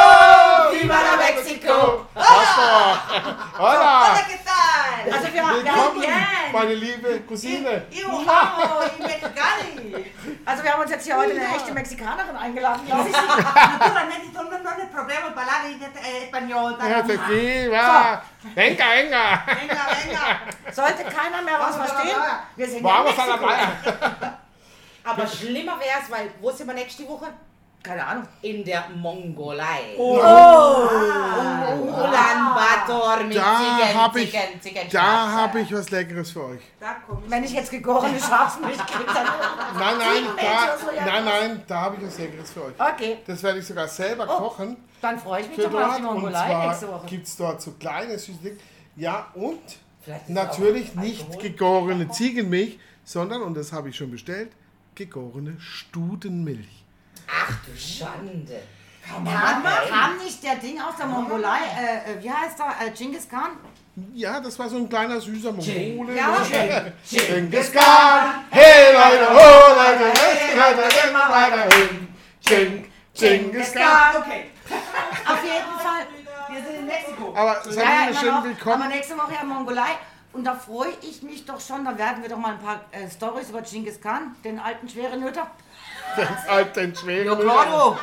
la, 1.61 1.73
Mexiko! 1.73 2.07
Hola! 2.15 3.01
Hola, 3.57 4.25
¿qué 4.27 4.39
tal? 4.43 5.33
Wir 5.33 5.43
haben 5.43 5.63
Willkommen, 5.63 6.01
bien. 6.01 6.51
meine 6.51 6.73
liebe 6.75 7.21
Cousine. 7.27 7.85
Yo 7.91 8.07
amo, 8.07 8.81
y 8.97 9.01
mexicani. 9.01 10.05
also 10.45 10.63
wir 10.63 10.71
haben 10.71 10.81
uns 10.81 10.91
jetzt 10.91 11.05
hier 11.05 11.17
heute 11.17 11.31
eine 11.31 11.55
echte 11.55 11.73
Mexikanerin 11.73 12.35
eingeladen, 12.35 12.85
glaube 12.85 13.09
ich. 13.09 13.15
Natura, 13.15 14.03
no, 14.33 14.59
no, 14.59 14.69
hay 14.69 14.87
problema, 14.87 15.27
hablar 15.29 15.65
eh, 15.65 16.23
español. 16.25 16.77
Ja, 16.79 17.01
tequila. 17.01 18.21
Venga, 18.55 18.85
venga. 18.89 19.43
Venga, 19.45 19.83
venga. 20.05 20.71
Sollte 20.71 21.03
keiner 21.03 21.41
mehr 21.41 21.59
was 21.59 21.75
verstehen. 21.75 22.17
Wir 22.55 22.67
sind 22.67 22.85
ja 22.85 22.99
in 22.99 23.05
Vamos 23.05 23.19
a 23.19 23.25
la 23.25 23.37
Mexiko. 23.37 23.47
playa. 23.47 24.39
Aber 25.05 25.27
schlimmer 25.27 25.79
wäre 25.79 25.99
es, 26.01 26.09
weil 26.09 26.31
wo 26.39 26.51
sind 26.51 26.67
wir 26.67 26.73
nächste 26.73 27.07
Woche? 27.07 27.27
Keine 27.83 28.05
Ahnung. 28.05 28.27
In 28.41 28.63
der 28.63 28.85
Mongolei. 28.95 29.95
Oh. 29.97 30.15
Ulaanbaatar 31.75 33.23
mit 33.25 33.37
Da 33.37 33.57
Ziegen, 33.57 34.01
hab 34.01 34.15
ich, 34.15 34.31
Ziegen, 34.31 34.61
Ziegen, 34.61 34.89
da 34.91 35.31
habe 35.31 35.59
ich 35.59 35.73
was 35.73 35.89
Leckeres 35.91 36.31
für 36.31 36.45
euch. 36.45 36.61
Da 36.79 36.95
kommt 37.05 37.29
Wenn 37.29 37.43
ich 37.43 37.51
jetzt 37.51 37.69
gegorene 37.69 38.17
Schafsmilch 38.19 38.77
kriege, 38.77 39.13
dann... 39.13 39.27
Nein, 39.77 39.95
nein, 39.99 40.23
da, 40.37 40.77
nein, 41.05 41.25
nein, 41.25 41.63
da 41.67 41.81
habe 41.81 41.97
ich 41.97 42.07
was 42.07 42.17
Leckeres 42.17 42.51
für 42.51 42.63
euch. 42.65 42.73
Okay, 42.79 43.17
Das 43.27 43.43
werde 43.43 43.59
ich 43.59 43.67
sogar 43.67 43.87
selber 43.87 44.25
kochen 44.25 44.77
dann 45.03 45.19
freue 45.19 45.41
ich 45.41 45.49
mich 45.49 45.57
doch 45.57 45.71
mal 45.71 45.83
auf 45.83 45.97
die 45.97 46.01
Und 46.03 46.13
Mongolei 46.13 46.65
nächste 46.67 46.85
zwar 46.85 46.95
Woche. 46.95 47.07
gibt 47.07 47.27
es 47.27 47.35
dort 47.35 47.61
so 47.61 47.71
kleine 47.73 48.17
süße 48.17 48.39
Dinge. 48.39 48.57
Ja, 48.95 49.27
und 49.33 49.59
natürlich 50.29 50.95
nicht 50.95 51.23
Alkohol. 51.23 51.41
gegorene 51.41 52.09
Ziegenmilch, 52.09 52.79
sondern, 53.03 53.41
und 53.41 53.55
das 53.55 53.73
habe 53.73 53.89
ich 53.89 53.97
schon 53.97 54.11
bestellt, 54.11 54.51
gegorene 54.95 55.59
Studenmilch. 55.59 56.82
Ach 57.27 57.53
du 57.65 57.77
Schande. 57.79 58.61
Kam, 59.07 59.25
Kam 59.25 60.17
nicht 60.17 60.41
der 60.43 60.55
Ding 60.55 60.79
aus 60.81 60.95
der 60.97 61.07
Mongolei, 61.07 61.57
äh, 61.77 62.11
äh, 62.13 62.23
wie 62.23 62.31
heißt 62.31 62.57
er, 62.59 62.87
äh, 62.87 62.91
Genghis 62.91 63.27
Khan? 63.27 63.51
Ja, 64.13 64.39
das 64.39 64.57
war 64.57 64.69
so 64.69 64.77
ein 64.77 64.87
kleiner 64.87 65.19
süßer 65.19 65.51
Mongole. 65.51 66.15
Ja? 66.15 66.37
Genghis 67.09 67.71
Khan, 67.73 68.45
hey 68.49 68.93
Leute, 68.93 69.29
ho 69.29 69.75
Leute, 69.75 70.19
hey 70.19 70.57
Leute, 70.57 71.09
immer 71.09 71.29
weiter 71.29 71.75
hin. 71.75 72.07
Ching, 72.41 72.85
Genghis 73.13 73.73
Khan. 73.73 74.15
Okay. 74.21 74.45
Auf 75.27 75.43
jeden 75.43 75.79
Fall. 75.79 76.07
Wir 76.49 76.63
sind 76.63 76.75
in 76.79 76.85
Mexiko. 76.85 77.33
Aber 77.35 77.61
Ja, 77.71 77.81
ja, 78.05 78.09
noch. 78.11 78.19
schön 78.21 78.29
Aber 78.31 78.45
willkommen. 78.47 78.87
nächste 78.89 79.17
Woche 79.17 79.33
ja 79.33 79.43
Mongolei. 79.43 79.97
Und 80.31 80.45
da 80.45 80.55
freue 80.55 80.93
ich 81.01 81.21
mich 81.21 81.45
doch 81.45 81.59
schon, 81.61 81.85
da 81.85 81.95
werden 81.97 82.23
wir 82.23 82.29
doch 82.29 82.37
mal 82.37 82.53
ein 82.53 82.59
paar 82.59 82.81
äh, 82.91 83.07
Stories 83.09 83.49
über 83.49 83.61
Genghis 83.61 83.99
Khan, 84.01 84.35
den 84.43 84.59
alten 84.59 84.87
schweren 84.89 85.21
Hüter. 85.23 85.51
Das 86.15 86.47
alten 86.49 86.95
schweren 86.95 87.39
Claro. 87.39 87.97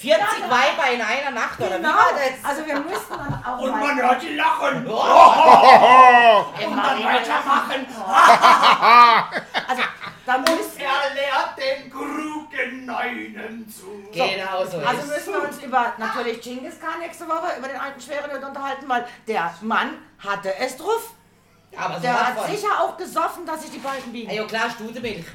40 0.00 0.20
Weiber 0.50 0.90
in 0.92 1.00
einer 1.00 1.30
Nacht, 1.30 1.60
oder 1.60 1.78
wie 1.78 1.84
war 1.84 2.10
das? 2.12 2.50
Also 2.50 2.66
wir 2.66 2.74
müssen 2.80 3.10
dann 3.10 3.44
auch 3.44 3.60
Und 3.60 3.70
man 3.70 3.96
hört 4.02 4.20
die 4.20 4.34
lachen. 4.34 4.84
Und 4.84 6.76
dann 6.76 7.04
weitermachen. 7.04 7.86
also, 9.68 9.82
da 10.26 10.38
müssen, 10.38 10.80
Er 10.80 11.14
lehrt 11.14 11.56
den 11.56 11.88
Krugen 11.90 12.86
Neunen 12.86 13.68
zu. 13.68 14.08
Genau 14.12 14.64
so 14.64 14.78
Also 14.78 15.02
ist 15.02 15.08
müssen 15.08 15.32
wir 15.34 15.42
uns 15.48 15.62
über 15.62 15.92
natürlich 15.98 16.40
Genghis 16.40 16.80
Khan 16.80 16.98
nächste 16.98 17.28
Woche, 17.28 17.56
über 17.58 17.68
den 17.68 17.78
alten 17.80 18.00
schweren 18.00 18.42
unterhalten, 18.42 18.88
weil 18.88 19.06
der 19.28 19.54
Mann 19.60 19.98
hatte 20.18 20.52
es 20.58 20.76
drauf. 20.76 21.12
Aber 21.76 21.94
so 21.94 22.00
Der 22.02 22.26
hat 22.26 22.38
von. 22.38 22.50
sicher 22.50 22.68
auch 22.80 22.96
gesoffen, 22.96 23.46
dass 23.46 23.62
sich 23.62 23.70
die 23.70 23.78
Balken 23.78 24.12
biegen. 24.12 24.30
Ja 24.30 24.44
klar. 24.44 24.68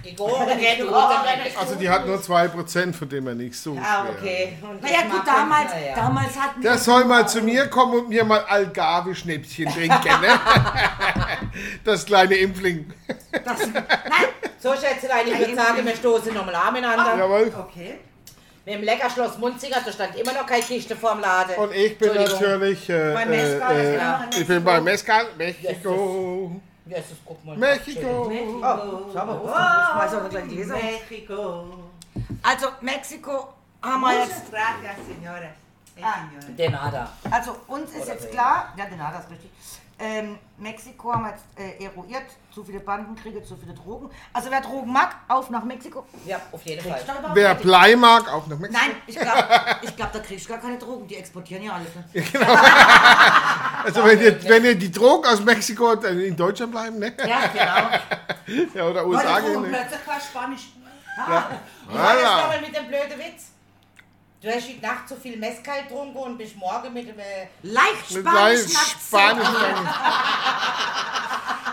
Gegorene 0.03 0.51
Studenmilch. 0.75 1.57
Also 1.57 1.75
die 1.75 1.89
hat 1.89 2.05
nur 2.05 2.17
2%, 2.17 2.93
von 2.93 3.09
dem 3.09 3.27
er 3.27 3.35
nicht 3.35 3.55
so 3.55 3.77
Ah, 3.81 4.05
okay. 4.09 4.57
Naja 4.81 5.01
gut, 5.09 5.25
damals, 5.25 5.71
naja. 5.71 5.95
damals 5.95 6.39
hatten 6.39 6.61
Der 6.61 6.77
soll 6.77 7.05
mal 7.05 7.27
zu 7.27 7.41
mir 7.41 7.67
kommen 7.67 7.99
und 8.01 8.09
mir 8.09 8.23
mal 8.23 8.43
Algarve-Schnäpschen 8.47 9.67
trinken, 9.73 10.21
ne? 10.21 10.39
Das 11.83 12.05
kleine 12.05 12.35
Impfling. 12.35 12.93
Das, 13.31 13.59
nein, 13.59 14.27
So, 14.59 14.73
Schätzelein, 14.75 15.27
ich 15.27 15.39
würde 15.39 15.55
sagen, 15.55 15.85
wir 15.85 15.95
stoßen 15.95 16.33
nochmal 16.33 16.55
an 16.55 16.73
miteinander. 16.73 17.17
Jawohl. 17.17 17.53
Okay. 17.69 17.99
Mit 18.67 18.75
dem 18.75 18.83
Leckerschloss 18.83 19.37
Munzinger, 19.37 19.77
da 19.79 19.93
stand 19.93 20.17
immer 20.17 20.33
noch 20.33 20.45
keine 20.45 20.61
Kiste 20.61 20.93
vorm 20.93 21.21
Laden. 21.21 21.55
Und 21.55 21.73
ich 21.73 21.97
bin 21.97 22.13
natürlich. 22.13 22.89
Äh, 22.89 23.13
Bei 23.13 23.25
Mezcal, 23.25 23.75
äh, 23.77 23.93
ist 23.93 24.01
ja 24.01 24.17
noch 24.17 24.23
in 24.23 24.29
ich 24.29 24.35
bin 24.35 24.47
Mexiko. 24.47 24.65
bei 24.65 24.81
Mezcal, 24.81 25.25
Mexiko. 25.37 26.61
Jesus, 26.85 27.17
guck 27.25 27.45
mal. 27.45 27.55
Mexiko. 27.57 28.29
oh, 28.29 29.09
schau 29.13 29.25
mal, 29.25 29.41
ich 29.45 30.11
schmeiß 30.11 30.13
auch 30.15 30.29
gleich 30.29 30.47
Gläser. 30.49 30.75
México. 30.75 31.65
Also 32.43 32.67
Mexiko 32.81 33.53
haben 33.81 34.01
wir 34.01 34.19
jetzt, 34.19 34.51
gracias, 34.51 34.97
señoras. 35.07 35.55
Ah. 36.01 36.27
De 36.57 36.69
nada. 36.69 37.09
also 37.31 37.55
uns 37.67 37.89
ist 37.91 38.09
jetzt 38.09 38.29
klar, 38.31 38.73
ja 38.77 38.83
genau, 38.83 39.07
das 39.13 39.23
ist 39.23 39.31
richtig. 39.31 39.49
Ähm, 39.99 40.37
Mexiko 40.59 41.11
haben 41.11 41.23
wir 41.23 41.31
jetzt 41.31 41.45
äh, 41.57 41.83
eruiert, 41.83 42.25
zu 42.53 42.63
viele 42.63 42.79
Bandenkriege, 42.79 43.43
zu 43.43 43.55
viele 43.55 43.73
Drogen. 43.73 44.11
Also 44.31 44.51
wer 44.51 44.61
Drogen 44.61 44.91
mag, 44.93 45.15
auf 45.27 45.49
nach 45.49 45.63
Mexiko. 45.63 46.05
Ja, 46.23 46.39
auf 46.51 46.61
jeden 46.63 46.87
Fall. 46.87 47.01
Wer. 47.33 47.55
Blei 47.55 47.95
mag, 47.95 48.31
auch 48.31 48.45
nach 48.45 48.59
Mexiko. 48.59 48.79
Nein, 48.79 48.95
ich 49.07 49.17
glaube, 49.17 49.43
ich 49.81 49.95
glaub, 49.95 50.11
da 50.11 50.19
kriegst 50.19 50.45
du 50.45 50.49
gar 50.49 50.61
keine 50.61 50.77
Drogen, 50.77 51.07
die 51.07 51.15
exportieren 51.15 51.63
ja 51.63 51.73
alles. 51.73 51.89
Ne? 51.95 52.03
Also 53.83 54.03
wenn 54.03 54.19
ihr, 54.19 54.43
wenn 54.49 54.65
ihr 54.65 54.75
die 54.75 54.91
Drogen 54.91 55.25
aus 55.25 55.39
Mexiko 55.41 55.95
dann 55.95 56.19
in 56.19 56.35
Deutschland 56.35 56.71
bleiben, 56.71 56.99
ne? 56.99 57.13
Ja, 57.25 57.47
genau. 57.47 58.67
Ja, 58.73 58.85
oder 58.87 59.05
USA 59.05 59.39
Drogen 59.39 59.63
gehen. 59.63 59.71
Ne? 59.71 59.77
plötzlich 59.77 60.05
kein 60.05 60.21
Spanisch. 60.21 60.61
Wie 61.25 61.31
war 61.31 61.49
das 61.87 62.23
Voilà. 62.23 62.41
nochmal 62.41 62.61
mit 62.61 62.75
dem 62.75 62.87
blöden 62.87 63.17
Witz? 63.17 63.51
Du 64.39 64.47
hast 64.49 64.69
heute 64.69 64.81
Nacht 64.85 65.09
zu 65.09 65.15
viel 65.15 65.35
Mezcal 65.35 65.81
getrunken 65.81 66.15
und 66.15 66.37
bist 66.37 66.55
morgen 66.57 66.93
mit 66.93 67.07
dem... 67.07 67.17
Äh, 67.17 67.47
Leicht 67.63 68.11
Mit 68.11 68.27
Spanisch 68.27 68.71
Spanisch. 68.71 69.47
Spanisch 69.47 69.89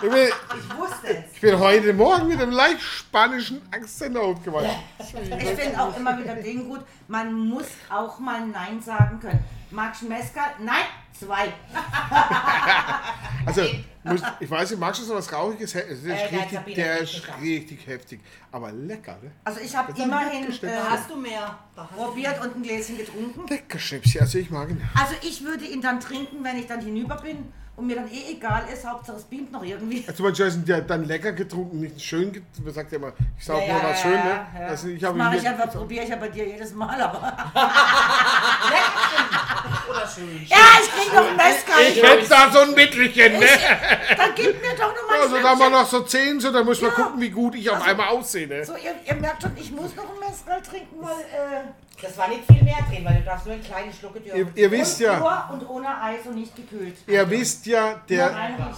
ich, 0.02 0.10
bin, 0.10 0.28
Ich 0.28 0.78
wusste 0.78 1.08
es. 1.08 1.34
ich 1.34 1.40
bin 1.42 1.58
heute 1.58 1.92
Morgen 1.92 2.26
mit 2.26 2.40
einem 2.40 2.52
leicht 2.52 2.80
spanischen 2.80 3.60
Akzent 3.70 4.16
aufgewacht. 4.16 4.64
Ich 4.98 5.60
finde 5.60 5.78
auch 5.78 5.94
immer 5.94 6.18
wieder 6.18 6.36
den 6.36 6.66
gut, 6.66 6.80
man 7.06 7.34
muss 7.34 7.66
auch 7.90 8.18
mal 8.18 8.46
Nein 8.46 8.80
sagen 8.80 9.20
können. 9.20 9.44
Magst 9.70 10.00
du 10.00 10.06
Mezcal? 10.06 10.52
Nein, 10.58 10.84
zwei. 11.18 11.52
Also, 13.46 13.60
muss, 14.04 14.22
ich 14.40 14.50
weiß 14.50 14.70
nicht, 14.70 14.80
magst 14.80 15.02
du 15.02 15.04
so 15.04 15.14
was 15.16 15.30
Rauchiges? 15.30 15.72
Der 15.72 15.86
ist, 15.86 16.02
Äh, 16.06 16.12
richtig, 16.12 16.74
der 16.76 16.98
ist 17.00 17.22
richtig 17.42 17.86
heftig. 17.86 18.20
Aber 18.50 18.72
lecker, 18.72 19.18
ne? 19.22 19.32
Also 19.44 19.60
ich 19.60 19.76
habe 19.76 19.92
Das 19.92 20.02
immerhin 20.02 20.44
äh, 20.50 20.78
hast 20.88 21.10
du 21.10 21.16
mehr. 21.16 21.58
Probiert 21.94 22.42
und 22.42 22.56
ein 22.56 22.62
Gläschen 22.62 22.96
getrunken. 22.96 23.46
Lecker 23.46 23.78
Schnäpschen, 23.78 24.22
also 24.22 24.38
ich 24.38 24.48
mag 24.50 24.70
ihn. 24.70 24.80
Also 24.98 25.14
ich 25.20 25.44
würde 25.44 25.66
ihn 25.66 25.82
dann 25.82 26.00
trinken, 26.00 26.42
wenn 26.42 26.58
ich 26.58 26.66
dann 26.66 26.80
hinüber 26.80 27.16
bin 27.16 27.52
und 27.76 27.86
mir 27.86 27.96
dann 27.96 28.08
eh 28.10 28.32
egal 28.32 28.64
ist, 28.72 28.86
Hauptsache 28.86 29.18
es 29.18 29.24
beamt 29.24 29.52
noch 29.52 29.62
irgendwie. 29.62 30.02
Also 30.08 30.22
manche 30.22 30.50
sind 30.50 30.66
ja 30.66 30.80
dann 30.80 31.04
lecker 31.04 31.32
getrunken, 31.32 31.80
nicht 31.80 32.00
schön, 32.00 32.32
get- 32.32 32.44
man 32.64 32.72
sagt 32.72 32.92
ja 32.92 32.96
immer, 32.98 33.12
ich 33.38 33.44
sag 33.44 33.58
Ja, 33.66 33.74
nur 33.74 33.82
was 33.82 34.02
ja, 34.02 34.02
schön, 34.10 34.20
ne? 34.24 34.46
ja. 34.58 34.66
Also 34.68 34.88
ich 34.88 35.00
Das 35.00 35.08
habe 35.10 35.18
mache 35.18 35.36
ich 35.36 35.46
einfach, 35.46 35.70
probiere 35.70 36.04
ich 36.04 36.08
ja 36.10 36.16
bei 36.16 36.28
dir 36.28 36.48
jedes 36.48 36.72
Mal, 36.72 36.98
aber... 36.98 37.36
oder 39.89 40.07
schön. 40.09 40.45
Ja, 40.47 40.57
ich 40.82 40.91
krieg 40.91 41.12
noch 41.14 41.26
ein 41.28 41.37
Mezcal. 41.37 41.82
Ich 41.82 42.03
hätte 42.03 42.28
da 42.28 42.51
so 42.53 42.59
ein 42.61 42.74
Mittelchen, 42.74 43.39
ne? 43.39 43.47
Dann 44.16 44.30
gib 44.35 44.61
mir 44.62 44.70
doch 44.76 44.95
noch 44.95 45.09
mal 45.09 45.14
ein 45.16 45.20
Also 45.22 45.37
da 45.39 45.49
haben 45.51 45.59
wir 45.59 45.70
noch 45.70 45.87
so 45.89 46.01
10, 46.03 46.41
so, 46.41 46.51
da 46.53 46.62
muss 46.62 46.80
man 46.80 46.91
Ja. 46.91 46.97
gucken, 46.97 47.20
wie 47.20 47.30
gut 47.30 47.55
ich 47.55 47.68
auf 47.70 47.82
einmal 47.82 48.09
aussehe, 48.09 48.47
ne? 48.47 48.64
So, 48.64 48.74
ihr, 48.76 48.95
ihr 49.07 49.14
merkt 49.20 49.43
schon, 49.43 49.57
ich 49.57 49.70
muss 49.70 49.95
noch 49.97 50.05
ein 50.05 50.18
Mezcal 50.28 50.61
trinken, 50.62 50.97
weil... 51.01 51.12
Äh, 51.20 51.64
Das 52.03 52.18
war 52.18 52.28
nicht 52.28 52.43
viel 52.47 52.62
mehr 52.62 52.76
drin, 52.91 53.05
weil 53.05 53.14
du 53.18 53.22
darfst 53.22 53.47
nur 53.47 53.55
einen 53.55 53.64
kleinen 53.64 53.93
Schluck 53.93 54.16
Ihr, 54.16 54.35
dürfen. 54.35 54.53
ihr 54.57 54.70
wisst 54.70 55.01
ja, 55.01 55.14
pur 55.20 55.49
und 55.53 55.68
ohne 55.68 55.89
Eis 56.03 56.26
und 56.26 56.35
nicht 56.35 56.55
gekühlt. 56.57 56.97
ihr 57.07 57.30
wisst 57.30 57.66
ja, 57.66 58.03
der, 58.09 58.35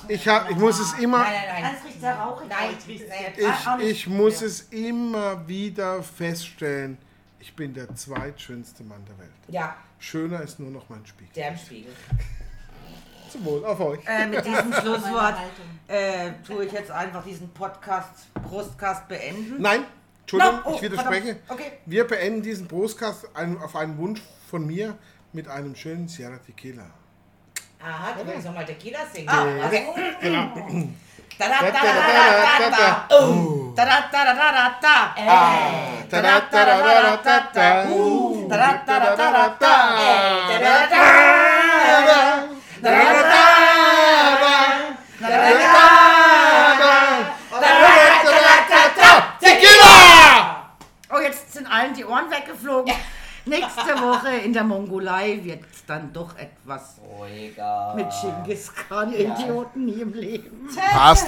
ich, 0.09 0.29
hab, 0.29 0.51
ich 0.51 0.57
muss 0.57 0.79
es 0.79 0.93
immer, 1.01 1.19
Nein, 1.21 1.33
nein, 1.33 1.63
nein. 1.63 1.77
Riecht 1.87 2.05
rauchig. 2.05 2.49
Nein, 2.49 2.77
nein. 3.39 3.81
Ich, 3.81 3.87
ich 3.91 4.07
muss 4.07 4.43
es 4.43 4.61
immer 4.71 5.47
wieder 5.49 6.03
feststellen, 6.03 6.99
ich 7.41 7.55
bin 7.55 7.74
der 7.74 7.95
zweitschönste 7.95 8.82
Mann 8.84 9.05
der 9.07 9.18
Welt. 9.18 9.30
Ja, 9.49 9.76
Schöner 9.99 10.43
ist 10.43 10.59
nur 10.61 10.70
noch 10.70 10.89
mein 10.89 11.05
Spiegel. 11.07 11.32
der 11.34 11.49
im 11.51 11.59
Spiegel. 11.59 11.93
Zum 13.30 13.45
Wohl, 13.45 13.64
auf 13.64 13.80
euch. 13.80 14.01
Äh, 14.07 14.26
mit 14.26 14.45
diesem 14.45 14.72
Schlusswort 14.80 15.37
äh, 15.89 16.30
tue 16.47 16.64
ich 16.64 16.72
jetzt 16.72 16.91
einfach 16.91 17.24
diesen 17.24 17.49
Podcast, 17.51 18.32
Brustcast 18.34 19.09
beenden. 19.09 19.61
Nein, 19.61 19.84
Entschuldigung, 20.20 20.61
No, 20.64 20.70
oh, 20.70 20.74
ich 20.76 20.82
widerspreche. 20.82 21.37
Okay. 21.49 21.72
Wir 21.87 22.07
beenden 22.07 22.43
diesen 22.43 22.66
Brustcast 22.68 23.28
auf 23.34 23.76
einen 23.76 23.99
Wunsch 23.99 24.20
von 24.49 24.66
mir 24.66 24.97
mit 25.32 25.49
einem 25.49 25.74
schönen 25.74 26.09
Sierra 26.09 26.39
Tequila. 26.39 26.87
Aha, 27.80 28.12
du 28.18 28.26
willst 28.26 28.47
nochmal 28.47 28.64
Tequila 28.64 29.07
singen. 29.12 29.28
Ah, 29.28 29.66
okay. 29.66 29.87
Genau. 30.20 30.89
Oh. 51.11 51.18
Jetzt 51.20 51.53
sind 51.53 51.66
allen 51.66 51.95
die 51.95 52.05
Ohren 52.05 52.30
weggeflogen. 52.30 52.93
Nächste 53.49 54.01
Woche 54.01 54.39
in 54.45 54.53
der 54.53 54.64
Mongolei 54.64 55.39
wird 55.43 55.61
dann 55.87 56.12
doch 56.12 56.37
etwas 56.37 56.97
Ruhiger. 57.01 57.95
mit 57.95 58.09
Genghis 58.20 58.72
Khan. 58.74 59.12
Ihr 59.12 59.28
Idioten 59.28 59.84
nie 59.84 60.01
im 60.01 60.12
Leben. 60.12 60.68
Passt 60.74 61.24